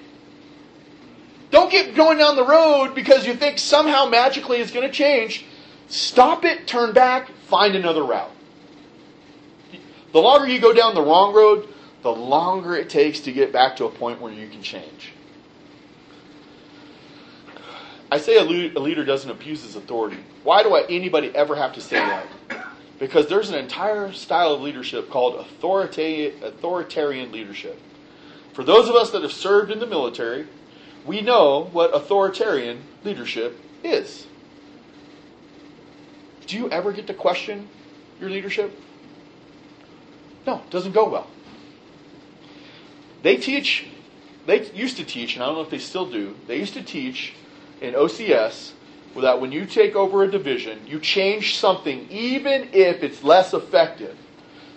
Don't 1.49 1.69
keep 1.69 1.95
going 1.95 2.17
down 2.17 2.35
the 2.35 2.45
road 2.45 2.93
because 2.93 3.25
you 3.25 3.35
think 3.35 3.59
somehow 3.59 4.05
magically 4.05 4.59
it's 4.59 4.71
going 4.71 4.87
to 4.87 4.93
change. 4.93 5.45
Stop 5.89 6.45
it, 6.45 6.67
turn 6.67 6.93
back, 6.93 7.29
find 7.47 7.75
another 7.75 8.03
route. 8.03 8.31
The 10.11 10.19
longer 10.19 10.47
you 10.47 10.59
go 10.59 10.73
down 10.73 10.93
the 10.95 11.01
wrong 11.01 11.33
road, 11.33 11.67
the 12.01 12.11
longer 12.11 12.75
it 12.75 12.89
takes 12.89 13.21
to 13.21 13.31
get 13.31 13.53
back 13.53 13.77
to 13.77 13.85
a 13.85 13.89
point 13.89 14.19
where 14.19 14.33
you 14.33 14.49
can 14.49 14.61
change. 14.61 15.13
I 18.11 18.17
say 18.17 18.37
a 18.37 18.43
leader 18.43 19.05
doesn't 19.05 19.31
abuse 19.31 19.63
his 19.63 19.77
authority. 19.77 20.17
Why 20.43 20.63
do 20.63 20.75
I, 20.75 20.85
anybody 20.89 21.33
ever 21.33 21.55
have 21.55 21.73
to 21.73 21.81
say 21.81 21.95
that? 21.95 22.25
Because 22.99 23.27
there's 23.27 23.49
an 23.49 23.55
entire 23.55 24.11
style 24.11 24.53
of 24.53 24.61
leadership 24.61 25.09
called 25.09 25.35
authoritarian 25.35 27.31
leadership. 27.31 27.79
For 28.53 28.65
those 28.65 28.89
of 28.89 28.95
us 28.95 29.11
that 29.11 29.21
have 29.21 29.31
served 29.31 29.71
in 29.71 29.79
the 29.79 29.87
military, 29.87 30.45
we 31.05 31.21
know 31.21 31.69
what 31.71 31.95
authoritarian 31.95 32.83
leadership 33.05 33.57
is. 33.81 34.27
Do 36.47 36.57
you 36.57 36.69
ever 36.69 36.91
get 36.91 37.07
to 37.07 37.13
question 37.13 37.69
your 38.19 38.29
leadership? 38.29 38.77
No, 40.45 40.57
it 40.57 40.69
doesn't 40.69 40.93
go 40.93 41.09
well. 41.09 41.27
They 43.21 43.37
teach, 43.37 43.87
they 44.45 44.69
used 44.71 44.97
to 44.97 45.05
teach, 45.05 45.35
and 45.35 45.43
I 45.43 45.47
don't 45.47 45.55
know 45.55 45.61
if 45.61 45.69
they 45.69 45.77
still 45.77 46.09
do, 46.09 46.35
they 46.47 46.57
used 46.57 46.73
to 46.73 46.83
teach 46.83 47.35
in 47.79 47.93
OCS 47.93 48.71
that 49.17 49.41
when 49.41 49.51
you 49.51 49.65
take 49.65 49.95
over 49.95 50.23
a 50.23 50.31
division, 50.31 50.87
you 50.87 50.99
change 50.99 51.57
something 51.57 52.07
even 52.09 52.69
if 52.73 53.03
it's 53.03 53.23
less 53.23 53.53
effective 53.53 54.17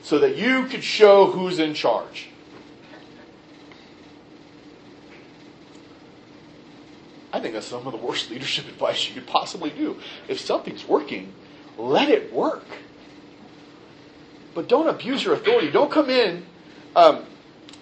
so 0.02 0.18
that 0.18 0.36
you 0.36 0.66
could 0.66 0.84
show 0.84 1.26
who's 1.26 1.58
in 1.58 1.72
charge. 1.72 2.28
I 7.32 7.40
think 7.40 7.54
that's 7.54 7.66
some 7.66 7.86
of 7.86 7.92
the 7.92 7.98
worst 7.98 8.30
leadership 8.30 8.68
advice 8.68 9.08
you 9.08 9.14
could 9.14 9.26
possibly 9.26 9.70
do. 9.70 9.98
If 10.28 10.40
something's 10.40 10.86
working, 10.86 11.32
let 11.78 12.08
it 12.08 12.32
work. 12.32 12.64
But 14.54 14.68
don't 14.68 14.88
abuse 14.88 15.24
your 15.24 15.34
authority. 15.34 15.70
Don't 15.70 15.90
come 15.90 16.10
in. 16.10 16.44
Um, 16.94 17.24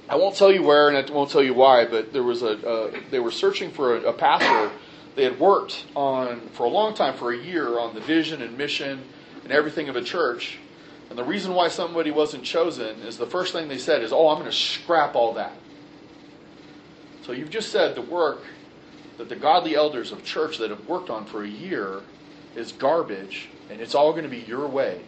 I 0.08 0.16
won't 0.16 0.36
tell 0.36 0.50
you 0.50 0.62
where, 0.62 0.88
and 0.88 0.96
I 0.96 1.12
won't 1.12 1.30
tell 1.30 1.42
you 1.42 1.54
why. 1.54 1.84
But 1.84 2.12
there 2.12 2.22
was 2.22 2.42
a. 2.42 2.66
Uh, 2.66 3.00
they 3.10 3.20
were 3.20 3.30
searching 3.30 3.70
for 3.70 3.96
a, 3.96 4.08
a 4.08 4.12
pastor 4.12 4.70
they 5.14 5.24
had 5.24 5.38
worked 5.38 5.84
on 5.94 6.40
for 6.54 6.64
a 6.64 6.68
long 6.68 6.94
time, 6.94 7.14
for 7.14 7.32
a 7.32 7.36
year, 7.36 7.78
on 7.78 7.94
the 7.94 8.00
vision 8.00 8.42
and 8.42 8.56
mission 8.56 9.02
and 9.42 9.52
everything 9.52 9.88
of 9.88 9.96
a 9.96 10.02
church. 10.02 10.58
And 11.10 11.18
the 11.18 11.24
reason 11.24 11.52
why 11.52 11.68
somebody 11.68 12.10
wasn't 12.10 12.44
chosen 12.44 13.00
is 13.00 13.18
the 13.18 13.26
first 13.26 13.52
thing 13.52 13.68
they 13.68 13.78
said 13.78 14.02
is, 14.02 14.12
"Oh, 14.12 14.28
I'm 14.28 14.38
going 14.38 14.50
to 14.50 14.56
scrap 14.56 15.14
all 15.14 15.34
that." 15.34 15.52
So 17.26 17.32
you've 17.32 17.50
just 17.50 17.70
said 17.70 17.94
the 17.94 18.02
work 18.02 18.42
that 19.18 19.28
the 19.28 19.36
godly 19.36 19.76
elders 19.76 20.10
of 20.10 20.24
church 20.24 20.58
that 20.58 20.70
have 20.70 20.88
worked 20.88 21.10
on 21.10 21.26
for 21.26 21.44
a 21.44 21.48
year 21.48 22.00
is 22.56 22.72
garbage, 22.72 23.48
and 23.70 23.80
it's 23.80 23.94
all 23.94 24.12
going 24.12 24.24
to 24.24 24.30
be 24.30 24.40
your 24.40 24.66
way. 24.66 25.02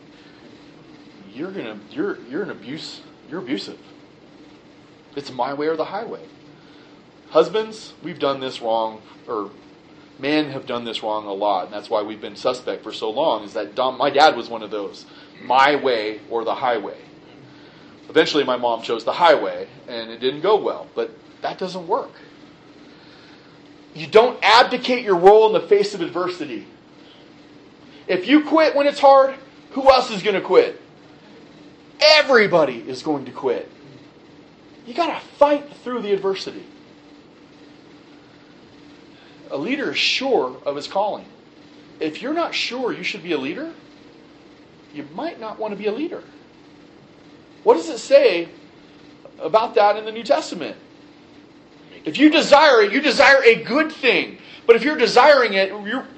You're 1.34 1.50
gonna 1.50 1.78
you're 1.90 2.18
you're 2.30 2.42
an 2.42 2.50
abuse. 2.50 3.00
You're 3.28 3.40
abusive. 3.40 3.78
It's 5.16 5.32
my 5.32 5.52
way 5.52 5.66
or 5.66 5.76
the 5.76 5.86
highway. 5.86 6.24
Husbands, 7.30 7.94
we've 8.02 8.18
done 8.18 8.40
this 8.40 8.60
wrong, 8.60 9.02
or 9.26 9.50
men 10.18 10.50
have 10.50 10.66
done 10.66 10.84
this 10.84 11.02
wrong 11.02 11.26
a 11.26 11.32
lot, 11.32 11.64
and 11.64 11.74
that's 11.74 11.90
why 11.90 12.02
we've 12.02 12.20
been 12.20 12.36
suspect 12.36 12.84
for 12.84 12.92
so 12.92 13.10
long. 13.10 13.44
Is 13.44 13.54
that 13.54 13.74
Dom, 13.74 13.98
my 13.98 14.10
dad 14.10 14.36
was 14.36 14.48
one 14.48 14.62
of 14.62 14.70
those, 14.70 15.06
my 15.42 15.74
way 15.74 16.20
or 16.30 16.44
the 16.44 16.54
highway. 16.54 16.98
Eventually, 18.08 18.44
my 18.44 18.56
mom 18.56 18.82
chose 18.82 19.04
the 19.04 19.12
highway, 19.12 19.66
and 19.88 20.10
it 20.10 20.20
didn't 20.20 20.42
go 20.42 20.56
well. 20.56 20.86
But 20.94 21.10
that 21.42 21.58
doesn't 21.58 21.88
work. 21.88 22.12
You 23.94 24.06
don't 24.06 24.38
abdicate 24.42 25.04
your 25.04 25.16
role 25.16 25.46
in 25.48 25.60
the 25.60 25.68
face 25.68 25.94
of 25.94 26.00
adversity. 26.00 26.66
If 28.06 28.28
you 28.28 28.44
quit 28.44 28.76
when 28.76 28.86
it's 28.86 29.00
hard, 29.00 29.34
who 29.70 29.90
else 29.90 30.10
is 30.10 30.22
going 30.22 30.34
to 30.34 30.40
quit? 30.40 30.80
Everybody 32.00 32.78
is 32.86 33.02
going 33.02 33.24
to 33.26 33.32
quit. 33.32 33.70
You 34.86 34.94
got 34.94 35.18
to 35.18 35.26
fight 35.26 35.72
through 35.82 36.02
the 36.02 36.12
adversity 36.12 36.64
a 39.54 39.56
leader 39.56 39.92
is 39.92 39.98
sure 39.98 40.56
of 40.66 40.76
his 40.76 40.88
calling. 40.88 41.24
If 42.00 42.20
you're 42.20 42.34
not 42.34 42.54
sure 42.54 42.92
you 42.92 43.04
should 43.04 43.22
be 43.22 43.32
a 43.32 43.38
leader, 43.38 43.72
you 44.92 45.08
might 45.14 45.40
not 45.40 45.58
want 45.58 45.72
to 45.72 45.76
be 45.76 45.86
a 45.86 45.92
leader. 45.92 46.22
What 47.62 47.74
does 47.74 47.88
it 47.88 47.98
say 47.98 48.48
about 49.38 49.76
that 49.76 49.96
in 49.96 50.04
the 50.04 50.12
New 50.12 50.24
Testament? 50.24 50.76
If 52.04 52.18
you 52.18 52.30
desire 52.30 52.82
it, 52.82 52.92
you 52.92 53.00
desire 53.00 53.42
a 53.44 53.62
good 53.62 53.92
thing. 53.92 54.38
But 54.66 54.76
if 54.76 54.82
you're 54.82 54.96
desiring 54.96 55.54
it, 55.54 55.72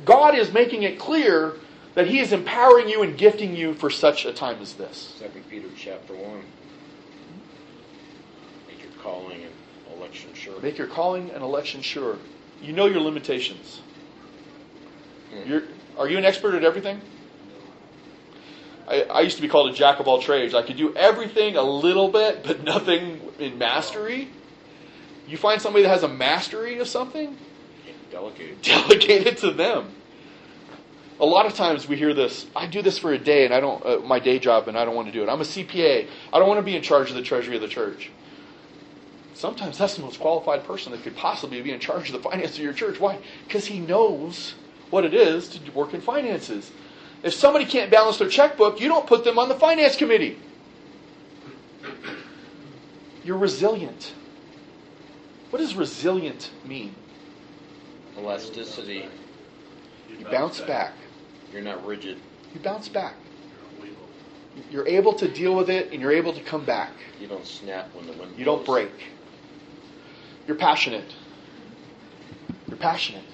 God 0.04 0.34
is 0.36 0.52
making 0.52 0.84
it 0.84 0.98
clear 0.98 1.54
that 1.96 2.06
He 2.06 2.20
is 2.20 2.32
empowering 2.32 2.88
you 2.88 3.02
and 3.02 3.18
gifting 3.18 3.56
you 3.56 3.74
for 3.74 3.90
such 3.90 4.24
a 4.24 4.32
time 4.32 4.62
as 4.62 4.74
this. 4.74 5.16
Second 5.18 5.50
Peter 5.50 5.68
chapter 5.76 6.14
one. 6.14 6.44
Make 8.68 8.80
your 8.80 8.92
calling 9.02 9.42
and 9.42 9.98
election 9.98 10.32
sure. 10.34 10.60
Make 10.60 10.78
your 10.78 10.86
calling 10.86 11.30
and 11.32 11.42
election 11.42 11.82
sure 11.82 12.18
you 12.60 12.72
know 12.72 12.86
your 12.86 13.00
limitations. 13.00 13.80
Hmm. 15.32 15.48
You're, 15.48 15.62
are 15.98 16.08
you 16.08 16.18
an 16.18 16.24
expert 16.24 16.54
at 16.54 16.64
everything? 16.64 17.00
I, 18.88 19.02
I 19.02 19.20
used 19.22 19.36
to 19.36 19.42
be 19.42 19.48
called 19.48 19.70
a 19.70 19.74
jack 19.74 19.98
of 19.98 20.06
all 20.06 20.22
trades. 20.22 20.54
I 20.54 20.62
could 20.62 20.76
do 20.76 20.94
everything 20.94 21.56
a 21.56 21.62
little 21.62 22.08
bit, 22.08 22.44
but 22.44 22.62
nothing 22.62 23.20
in 23.38 23.58
mastery. 23.58 24.28
You 25.26 25.36
find 25.36 25.60
somebody 25.60 25.82
that 25.82 25.88
has 25.88 26.04
a 26.04 26.08
mastery 26.08 26.78
of 26.78 26.86
something, 26.86 27.36
delegate. 28.12 28.62
Delegate 28.62 29.26
it 29.26 29.38
to 29.38 29.50
them. 29.50 29.92
A 31.18 31.24
lot 31.24 31.46
of 31.46 31.54
times 31.54 31.88
we 31.88 31.96
hear 31.96 32.12
this. 32.12 32.46
I 32.54 32.66
do 32.66 32.82
this 32.82 32.98
for 32.98 33.12
a 33.12 33.18
day, 33.18 33.46
and 33.46 33.54
I 33.54 33.60
don't 33.60 33.84
uh, 33.84 33.98
my 34.00 34.18
day 34.18 34.38
job, 34.38 34.68
and 34.68 34.76
I 34.76 34.84
don't 34.84 34.94
want 34.94 35.08
to 35.08 35.12
do 35.12 35.22
it. 35.22 35.28
I'm 35.28 35.40
a 35.40 35.44
CPA. 35.44 36.08
I 36.32 36.38
don't 36.38 36.48
want 36.48 36.58
to 36.58 36.62
be 36.62 36.76
in 36.76 36.82
charge 36.82 37.08
of 37.08 37.16
the 37.16 37.22
treasury 37.22 37.56
of 37.56 37.62
the 37.62 37.68
church. 37.68 38.10
Sometimes 39.34 39.78
that's 39.78 39.96
the 39.96 40.02
most 40.02 40.20
qualified 40.20 40.64
person 40.64 40.92
that 40.92 41.02
could 41.02 41.16
possibly 41.16 41.60
be 41.62 41.70
in 41.70 41.80
charge 41.80 42.08
of 42.08 42.12
the 42.14 42.28
finance 42.28 42.56
of 42.56 42.64
your 42.64 42.72
church. 42.72 43.00
Why? 43.00 43.18
Because 43.46 43.66
he 43.66 43.80
knows 43.80 44.54
what 44.90 45.04
it 45.04 45.14
is 45.14 45.48
to 45.48 45.72
work 45.72 45.94
in 45.94 46.00
finances. 46.00 46.70
If 47.22 47.34
somebody 47.34 47.64
can't 47.64 47.90
balance 47.90 48.18
their 48.18 48.28
checkbook, 48.28 48.80
you 48.80 48.88
don't 48.88 49.06
put 49.06 49.24
them 49.24 49.38
on 49.38 49.48
the 49.48 49.54
finance 49.54 49.96
committee. 49.96 50.38
You're 53.24 53.38
resilient. 53.38 54.14
What 55.50 55.58
does 55.58 55.74
resilient 55.74 56.50
mean? 56.64 56.94
Elasticity. 58.16 59.08
You 60.18 60.24
bounce 60.26 60.60
back. 60.60 60.94
You're 61.52 61.62
not 61.62 61.84
rigid. 61.86 62.18
You 62.54 62.60
bounce 62.60 62.88
back. 62.88 63.14
You're 64.70 64.88
able 64.88 65.12
to 65.14 65.28
deal 65.28 65.54
with 65.54 65.68
it 65.70 65.92
and 65.92 66.00
you're 66.00 66.12
able 66.12 66.32
to 66.32 66.42
come 66.42 66.64
back. 66.64 66.90
You 67.20 67.28
don't 67.28 67.46
snap 67.46 67.94
when 67.94 68.06
the 68.06 68.12
wind 68.12 68.38
You 68.38 68.44
don't 68.44 68.64
break. 68.64 68.92
You're 70.46 70.56
passionate. 70.56 71.14
You're 72.68 72.78
passionate. 72.78 73.24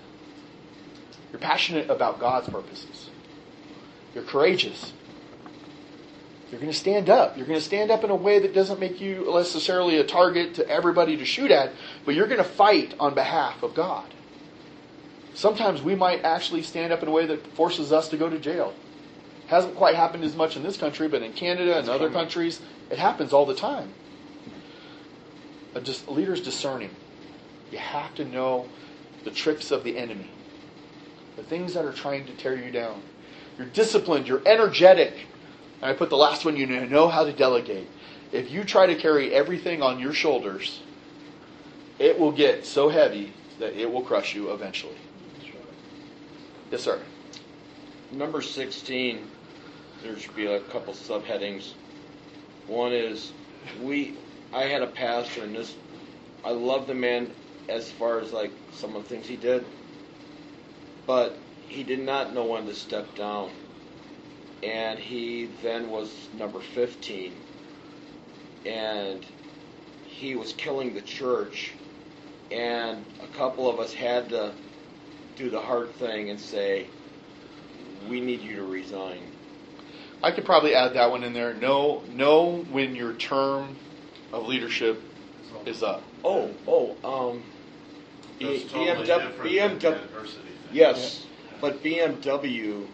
You're 1.30 1.40
passionate 1.40 1.90
about 1.90 2.18
God's 2.18 2.48
purposes. 2.48 3.10
You're 4.14 4.24
courageous. 4.24 4.92
You're 6.50 6.60
going 6.60 6.72
to 6.72 6.78
stand 6.78 7.08
up. 7.08 7.38
You're 7.38 7.46
going 7.46 7.58
to 7.58 7.64
stand 7.64 7.90
up 7.90 8.04
in 8.04 8.10
a 8.10 8.14
way 8.14 8.38
that 8.40 8.52
doesn't 8.52 8.78
make 8.78 9.00
you 9.00 9.32
necessarily 9.34 9.96
a 9.96 10.04
target 10.04 10.54
to 10.56 10.68
everybody 10.68 11.16
to 11.16 11.24
shoot 11.24 11.50
at, 11.50 11.72
but 12.04 12.14
you're 12.14 12.26
going 12.26 12.38
to 12.38 12.44
fight 12.44 12.94
on 13.00 13.14
behalf 13.14 13.62
of 13.62 13.74
God. 13.74 14.12
Sometimes 15.34 15.82
we 15.82 15.94
might 15.94 16.24
actually 16.24 16.62
stand 16.62 16.92
up 16.92 17.02
in 17.02 17.08
a 17.08 17.12
way 17.12 17.26
that 17.26 17.46
forces 17.54 17.92
us 17.92 18.08
to 18.08 18.16
go 18.16 18.28
to 18.28 18.38
jail. 18.38 18.74
Hasn't 19.46 19.76
quite 19.76 19.94
happened 19.94 20.24
as 20.24 20.36
much 20.36 20.56
in 20.56 20.62
this 20.62 20.76
country, 20.76 21.08
but 21.08 21.22
in 21.22 21.32
Canada 21.32 21.78
and 21.78 21.88
other 21.88 22.10
countries, 22.10 22.60
it 22.90 22.98
happens 22.98 23.32
all 23.32 23.46
the 23.46 23.54
time. 23.54 23.92
A, 25.74 25.80
a 25.80 26.10
leader's 26.10 26.42
discerning. 26.42 26.90
You 27.70 27.78
have 27.78 28.14
to 28.16 28.24
know 28.24 28.68
the 29.24 29.30
tricks 29.30 29.70
of 29.70 29.84
the 29.84 29.96
enemy, 29.96 30.30
the 31.36 31.42
things 31.42 31.74
that 31.74 31.84
are 31.84 31.92
trying 31.92 32.26
to 32.26 32.32
tear 32.32 32.56
you 32.56 32.70
down. 32.70 33.02
You're 33.56 33.68
disciplined, 33.68 34.28
you're 34.28 34.42
energetic. 34.46 35.14
And 35.80 35.90
I 35.90 35.94
put 35.94 36.10
the 36.10 36.16
last 36.16 36.44
one, 36.44 36.56
you 36.56 36.66
know 36.66 37.08
how 37.08 37.24
to 37.24 37.32
delegate. 37.32 37.88
If 38.32 38.50
you 38.50 38.64
try 38.64 38.86
to 38.86 38.94
carry 38.94 39.34
everything 39.34 39.82
on 39.82 39.98
your 39.98 40.12
shoulders, 40.12 40.80
it 41.98 42.18
will 42.18 42.32
get 42.32 42.66
so 42.66 42.88
heavy 42.88 43.32
that 43.58 43.74
it 43.74 43.90
will 43.90 44.02
crush 44.02 44.34
you 44.34 44.52
eventually. 44.52 44.96
Yes, 46.72 46.84
sir. 46.84 46.98
Number 48.12 48.40
16, 48.40 49.18
there 50.02 50.18
should 50.18 50.34
be 50.34 50.46
a 50.46 50.58
couple 50.58 50.94
subheadings. 50.94 51.68
One 52.66 52.94
is 52.94 53.30
we 53.82 54.14
I 54.54 54.62
had 54.62 54.80
a 54.80 54.86
pastor 54.86 55.44
and 55.44 55.54
this 55.54 55.74
I 56.42 56.52
love 56.52 56.86
the 56.86 56.94
man 56.94 57.30
as 57.68 57.92
far 57.92 58.20
as 58.20 58.32
like 58.32 58.52
some 58.72 58.96
of 58.96 59.02
the 59.02 59.08
things 59.10 59.26
he 59.26 59.36
did, 59.36 59.66
but 61.06 61.36
he 61.68 61.82
did 61.82 62.00
not 62.00 62.32
know 62.32 62.46
when 62.46 62.64
to 62.64 62.74
step 62.74 63.14
down. 63.16 63.50
And 64.62 64.98
he 64.98 65.50
then 65.62 65.90
was 65.90 66.08
number 66.38 66.60
15. 66.60 67.34
And 68.64 69.26
he 70.04 70.36
was 70.36 70.54
killing 70.54 70.94
the 70.94 71.02
church. 71.02 71.74
And 72.50 73.04
a 73.20 73.26
couple 73.36 73.68
of 73.68 73.78
us 73.78 73.92
had 73.92 74.30
to 74.30 74.54
do 75.36 75.50
the 75.50 75.60
hard 75.60 75.94
thing 75.94 76.30
and 76.30 76.40
say, 76.40 76.88
we 78.08 78.20
need 78.20 78.40
you 78.40 78.56
to 78.56 78.62
resign. 78.62 79.32
I 80.22 80.30
could 80.30 80.44
probably 80.44 80.74
add 80.74 80.94
that 80.94 81.10
one 81.10 81.24
in 81.24 81.32
there. 81.32 81.54
Know 81.54 82.04
know 82.08 82.64
when 82.70 82.94
your 82.94 83.14
term 83.14 83.76
of 84.32 84.46
leadership 84.46 85.02
is 85.66 85.82
up. 85.82 86.04
Oh, 86.24 86.54
oh, 86.66 87.30
um, 87.30 87.44
That's 88.40 88.62
B- 88.62 88.68
totally 88.68 89.06
BMW, 89.06 89.06
different 89.06 89.36
than 89.38 89.78
the 89.78 89.90
BMW, 89.90 90.00
thing. 90.00 90.72
yes, 90.72 91.26
but 91.60 91.82
BMW, 91.82 92.86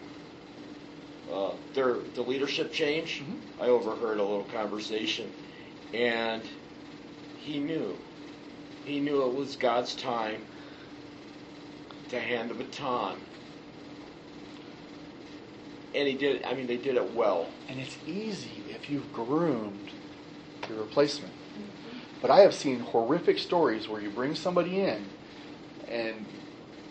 uh, 1.31 1.53
their 1.75 1.99
the 2.15 2.23
leadership 2.23 2.73
change. 2.73 3.21
Mhm. 3.21 3.41
I 3.61 3.67
overheard 3.67 4.19
a 4.19 4.25
little 4.25 4.45
conversation, 4.45 5.31
and 5.93 6.43
he 7.37 7.59
knew, 7.61 7.99
he 8.85 9.01
knew 9.01 9.23
it 9.25 9.35
was 9.35 9.57
God's 9.57 9.95
time 9.95 10.47
to 12.11 12.21
hand 12.21 12.51
the 12.51 12.55
baton, 12.55 13.17
and 15.95 16.09
he 16.09 16.15
did. 16.15 16.45
I 16.45 16.55
mean, 16.55 16.67
they 16.67 16.77
did 16.77 16.97
it 16.97 17.15
well. 17.15 17.47
And 17.69 17.81
it's 17.81 17.97
easy 18.07 18.65
if 18.71 18.89
you've 18.91 19.13
groomed 19.13 19.91
your 20.69 20.79
replacement. 20.79 21.33
But 22.21 22.31
I 22.31 22.41
have 22.41 22.55
seen 22.55 22.81
horrific 22.81 23.39
stories 23.39 23.89
where 23.89 24.01
you 24.01 24.11
bring 24.11 24.35
somebody 24.35 24.81
in 24.81 25.05
and 25.89 26.27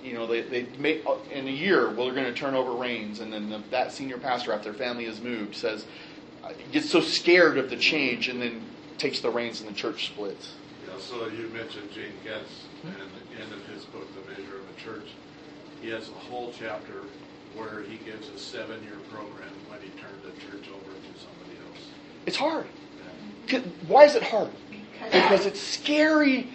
you 0.03 0.13
know 0.13 0.27
they, 0.27 0.41
they 0.41 0.67
make 0.79 1.05
in 1.31 1.47
a 1.47 1.51
year 1.51 1.89
well 1.89 2.05
they're 2.05 2.15
going 2.15 2.33
to 2.33 2.33
turn 2.33 2.55
over 2.55 2.71
reins 2.71 3.19
and 3.19 3.31
then 3.31 3.49
the, 3.49 3.61
that 3.71 3.91
senior 3.91 4.17
pastor 4.17 4.53
after 4.53 4.71
their 4.71 4.77
family 4.77 5.05
has 5.05 5.21
moved 5.21 5.55
says 5.55 5.85
uh, 6.43 6.49
gets 6.71 6.89
so 6.89 7.01
scared 7.01 7.57
of 7.57 7.69
the 7.69 7.75
change 7.75 8.27
and 8.27 8.41
then 8.41 8.65
takes 8.97 9.19
the 9.19 9.29
reins 9.29 9.61
and 9.61 9.69
the 9.69 9.73
church 9.73 10.07
splits 10.07 10.53
Yeah, 10.87 10.93
so 10.99 11.27
you 11.27 11.49
mentioned 11.49 11.91
Gene 11.91 12.13
Getz, 12.23 12.65
and 12.83 12.93
the 12.93 13.41
end 13.41 13.53
of 13.53 13.65
his 13.67 13.85
book, 13.85 14.07
The 14.15 14.31
Measure 14.31 14.55
of 14.55 14.56
a 14.56 14.56
Church, 14.83 15.07
he 15.81 15.89
has 15.89 16.09
a 16.09 16.13
whole 16.13 16.53
chapter 16.57 17.01
where 17.55 17.81
he 17.83 17.97
gives 17.97 18.29
a 18.29 18.37
seven-year 18.37 18.97
program 19.11 19.49
when 19.69 19.79
he 19.81 19.89
turned 19.99 20.21
the 20.23 20.31
church 20.41 20.67
over 20.69 20.91
to 20.91 21.19
somebody 21.19 21.57
else. 21.67 21.83
it's 22.25 22.37
hard 22.37 22.65
Yeah. 23.47 23.59
'Cause- 23.59 23.71
why 23.87 24.05
is 24.05 24.15
it 24.15 24.23
hard 24.23 24.49
because 25.11 25.45
it's 25.45 25.59
scary 25.59 26.47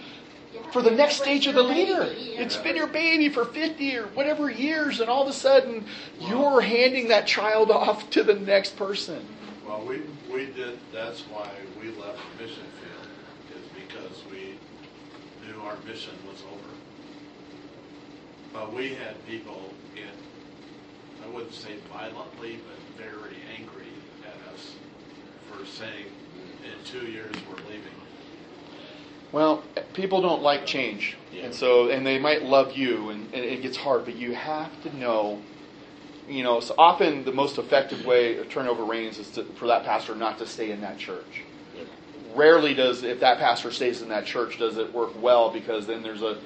Yeah, 0.54 0.60
for 0.70 0.82
the 0.82 0.90
next 0.90 1.16
stage 1.16 1.46
of 1.46 1.54
the 1.54 1.62
leader. 1.62 2.04
baby, 2.04 2.34
It's 2.36 2.54
and- 2.56 2.64
been 2.64 2.76
your 2.76 2.86
baby 2.86 3.28
for 3.28 3.44
50 3.46 3.96
or 3.96 4.06
whatever 4.08 4.50
years, 4.50 5.00
and 5.00 5.08
all 5.10 5.22
of 5.22 5.28
a 5.28 5.32
sudden 5.32 5.84
you're 6.20 6.60
handing 6.60 7.08
that 7.08 7.26
child 7.26 7.70
off 7.70 8.08
to 8.10 8.22
the 8.22 8.34
next 8.34 8.76
person. 8.76 9.26
Well, 9.66 9.80
we, 9.82 10.02
we 10.30 10.46
did, 10.46 10.78
that's 10.92 11.20
why 11.22 11.48
we 11.80 11.88
left 11.88 12.18
the 12.38 12.44
mission 12.44 12.64
field, 12.82 13.08
is 13.56 13.68
because 13.74 14.22
we 14.30 14.54
knew 15.46 15.60
our 15.62 15.76
mission 15.86 16.12
was 16.30 16.42
over. 16.52 16.68
But 18.52 18.72
we 18.74 18.94
had 18.94 19.24
people 19.26 19.60
in, 19.96 21.24
I 21.24 21.34
wouldn't 21.34 21.54
say 21.54 21.76
violently, 21.92 22.58
but 22.66 23.04
very 23.04 23.36
angry 23.58 23.86
at 24.24 24.52
us 24.52 24.74
for 25.50 25.64
saying, 25.64 26.06
in 26.64 26.84
two 26.84 27.06
years, 27.10 27.34
we're 27.48 27.56
leaving. 27.64 27.92
Well, 29.32 29.62
people 29.94 30.20
don't 30.20 30.42
like 30.42 30.66
change, 30.66 31.16
Yeah. 31.32 31.44
and 31.44 31.54
so 31.54 31.88
and 31.88 32.06
they 32.06 32.18
might 32.18 32.42
love 32.42 32.76
you, 32.76 33.08
and, 33.08 33.32
and 33.32 33.42
it 33.42 33.62
gets 33.62 33.78
hard. 33.78 34.04
But 34.04 34.16
you 34.16 34.34
have 34.34 34.70
to 34.82 34.94
know, 34.94 35.40
you 36.28 36.42
know. 36.42 36.60
So 36.60 36.74
often 36.76 37.24
the 37.24 37.32
most 37.32 37.56
effective 37.56 38.04
way 38.04 38.36
of 38.36 38.50
turnover 38.50 38.84
reins 38.84 39.18
is 39.18 39.30
to, 39.30 39.44
for 39.44 39.66
that 39.68 39.84
pastor 39.84 40.14
not 40.14 40.36
to 40.38 40.46
stay 40.46 40.70
in 40.70 40.82
that 40.82 40.98
church. 40.98 41.44
Yeah. 41.74 41.84
Rarely 42.34 42.74
does 42.74 43.02
if 43.04 43.20
that 43.20 43.38
pastor 43.38 43.70
stays 43.70 44.02
in 44.02 44.10
that 44.10 44.26
church 44.26 44.58
does 44.58 44.76
it 44.76 44.92
work 44.92 45.20
well 45.20 45.50
because 45.50 45.86
then 45.86 46.02
there's 46.02 46.22
a 46.22 46.36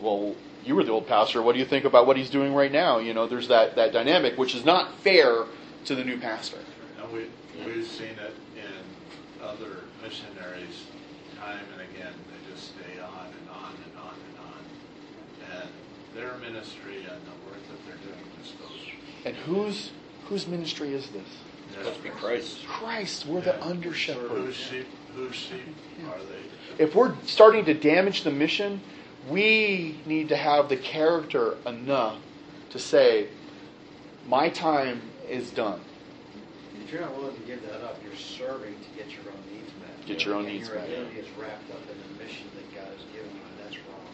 well 0.00 0.36
you 0.64 0.74
were 0.74 0.84
the 0.84 0.92
old 0.92 1.06
pastor 1.06 1.40
what 1.42 1.52
do 1.52 1.58
you 1.58 1.64
think 1.64 1.84
about 1.84 2.06
what 2.06 2.16
he's 2.16 2.30
doing 2.30 2.54
right 2.54 2.72
now 2.72 2.98
you 2.98 3.14
know 3.14 3.26
there's 3.26 3.48
that 3.48 3.74
that 3.76 3.92
dynamic 3.92 4.36
which 4.38 4.54
is 4.54 4.64
not 4.64 4.92
fair 4.98 5.44
to 5.84 5.94
the 5.94 6.04
new 6.04 6.18
pastor 6.18 6.58
And 7.02 7.12
we, 7.12 7.26
we've 7.64 7.86
seen 7.86 8.08
it 8.18 8.34
in 8.56 9.44
other 9.44 9.84
missionaries 10.02 10.84
time 11.38 11.60
and 11.72 11.82
again, 11.96 12.12
they 12.28 12.52
just 12.54 12.68
stay 12.74 12.98
on 13.00 13.26
and 13.26 13.48
on 13.50 13.72
and 13.72 13.98
on 14.00 14.14
and 14.28 14.38
on. 14.44 15.62
And 15.62 15.68
their 16.16 16.36
ministry 16.38 16.96
and 16.98 17.20
the 17.22 17.46
work 17.48 17.60
that 17.68 17.86
they're 17.86 17.96
doing 18.04 18.24
just 18.42 18.58
goes. 18.58 18.70
and 19.24 19.36
whose 19.36 19.90
whose 20.28 20.46
ministry 20.48 20.92
is 20.92 21.08
this 21.10 21.22
Supposed 21.74 21.96
to 21.98 22.02
be 22.02 22.08
Christ. 22.10 22.66
Christ 22.66 23.26
we're 23.26 23.40
the 23.40 23.62
under 23.64 23.92
shepherds. 23.94 24.26
shepherd 24.28 24.44
whose 24.46 24.56
sheep, 24.56 24.86
whose 25.14 25.34
sheep 25.36 25.76
are 26.08 26.18
they? 26.18 26.82
if 26.84 26.94
we're 26.96 27.14
starting 27.24 27.64
to 27.66 27.74
damage 27.74 28.22
the 28.24 28.30
mission, 28.32 28.80
we 29.28 30.00
need 30.06 30.28
to 30.30 30.36
have 30.36 30.68
the 30.68 30.76
character 30.76 31.56
enough 31.66 32.18
to 32.70 32.78
say, 32.78 33.28
my 34.26 34.48
time 34.48 35.02
is 35.28 35.50
done. 35.50 35.80
If 36.84 36.92
you're 36.92 37.00
not 37.02 37.16
willing 37.16 37.34
to 37.34 37.42
give 37.42 37.62
that 37.62 37.82
up, 37.84 37.98
you're 38.02 38.14
serving 38.16 38.74
to 38.74 38.88
get 38.96 39.12
your 39.12 39.24
own 39.32 39.40
needs 39.52 39.70
met. 39.80 40.06
Get 40.06 40.24
your 40.24 40.34
own 40.34 40.44
And 40.46 40.54
needs 40.54 40.68
your 40.68 40.76
met. 40.76 40.88
identity 40.88 41.18
is 41.20 41.26
wrapped 41.38 41.70
up 41.70 41.82
in 41.82 42.16
the 42.16 42.24
mission 42.24 42.46
that 42.54 42.74
God 42.74 42.86
has 42.92 43.04
given 43.12 43.30
you, 43.34 43.42
and 43.42 43.64
that's 43.64 43.76
wrong. 43.76 44.06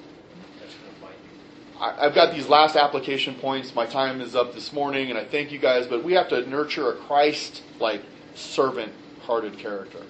That's 0.61 0.75
going 0.75 0.95
to 0.95 1.01
bite 1.01 1.11
you. 1.11 1.81
I, 1.81 2.07
I've 2.07 2.15
got 2.15 2.35
these 2.35 2.49
last 2.49 2.75
application 2.77 3.35
points. 3.37 3.75
My 3.75 3.87
time 3.87 4.21
is 4.21 4.35
up 4.35 4.55
this 4.55 4.73
morning, 4.73 5.11
and 5.11 5.19
I 5.19 5.25
thank 5.25 5.53
you 5.53 5.59
guys, 5.59 5.87
but 5.87 6.03
we 6.03 6.15
have 6.15 6.29
to 6.31 6.49
nurture 6.49 6.91
a 6.91 6.97
Christ 6.97 7.63
like, 7.79 8.03
servant 8.35 8.93
hearted 9.21 9.59
character. 9.59 10.03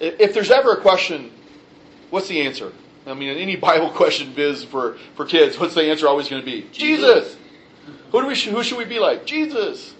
If 0.00 0.34
there's 0.34 0.50
ever 0.50 0.72
a 0.72 0.80
question, 0.80 1.30
what's 2.10 2.28
the 2.28 2.40
answer? 2.40 2.72
I 3.06 3.14
mean, 3.14 3.30
in 3.30 3.38
any 3.38 3.56
Bible 3.70 3.90
question 3.90 4.32
biz 4.34 4.64
for, 4.64 4.96
for 5.16 5.26
kids, 5.26 5.58
what's 5.58 5.74
the 5.74 5.84
answer 5.84 6.08
always 6.08 6.28
going 6.28 6.42
to 6.42 6.46
be? 6.46 6.68
Jesus. 6.72 7.36
Who 8.10 8.20
do 8.20 8.26
we 8.26 8.36
who 8.36 8.62
should 8.62 8.78
we 8.78 8.84
be 8.84 8.98
like? 8.98 9.24
Jesus. 9.24 9.94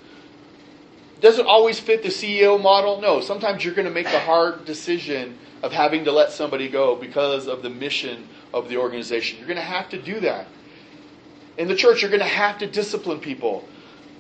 Does 1.21 1.39
it 1.39 1.47
always 1.47 1.79
fit 1.79 2.03
the 2.03 2.09
CEO 2.09 2.61
model? 2.61 3.01
No. 3.01 3.21
Sometimes 3.21 3.65
you're 3.65 3.75
going 3.75 3.87
to 3.87 3.95
make 3.95 4.07
the 4.07 4.19
hard 4.19 4.65
decision 4.65 5.39
of 5.63 5.73
having 5.73 6.05
to 6.05 6.13
let 6.13 6.33
somebody 6.33 6.69
go 6.69 6.97
because 6.97 7.47
of 7.47 7.63
the 7.63 7.71
mission 7.71 8.29
of 8.53 8.69
the 8.69 8.77
organization. 8.77 9.39
You're 9.39 9.47
going 9.47 9.57
to 9.57 9.63
have 9.63 9.89
to 9.91 10.03
do 10.03 10.21
that. 10.21 10.47
In 11.57 11.69
the 11.69 11.77
church, 11.77 12.03
you're 12.03 12.11
going 12.11 12.21
to 12.21 12.27
have 12.27 12.59
to 12.59 12.67
discipline 12.67 13.21
people. 13.21 13.67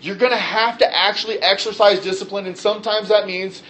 You're 0.00 0.16
going 0.16 0.32
to 0.32 0.38
have 0.38 0.78
to 0.78 0.96
actually 0.96 1.40
exercise 1.40 2.00
discipline, 2.00 2.46
and 2.46 2.56
sometimes 2.56 3.08
that 3.08 3.26
means 3.26 3.62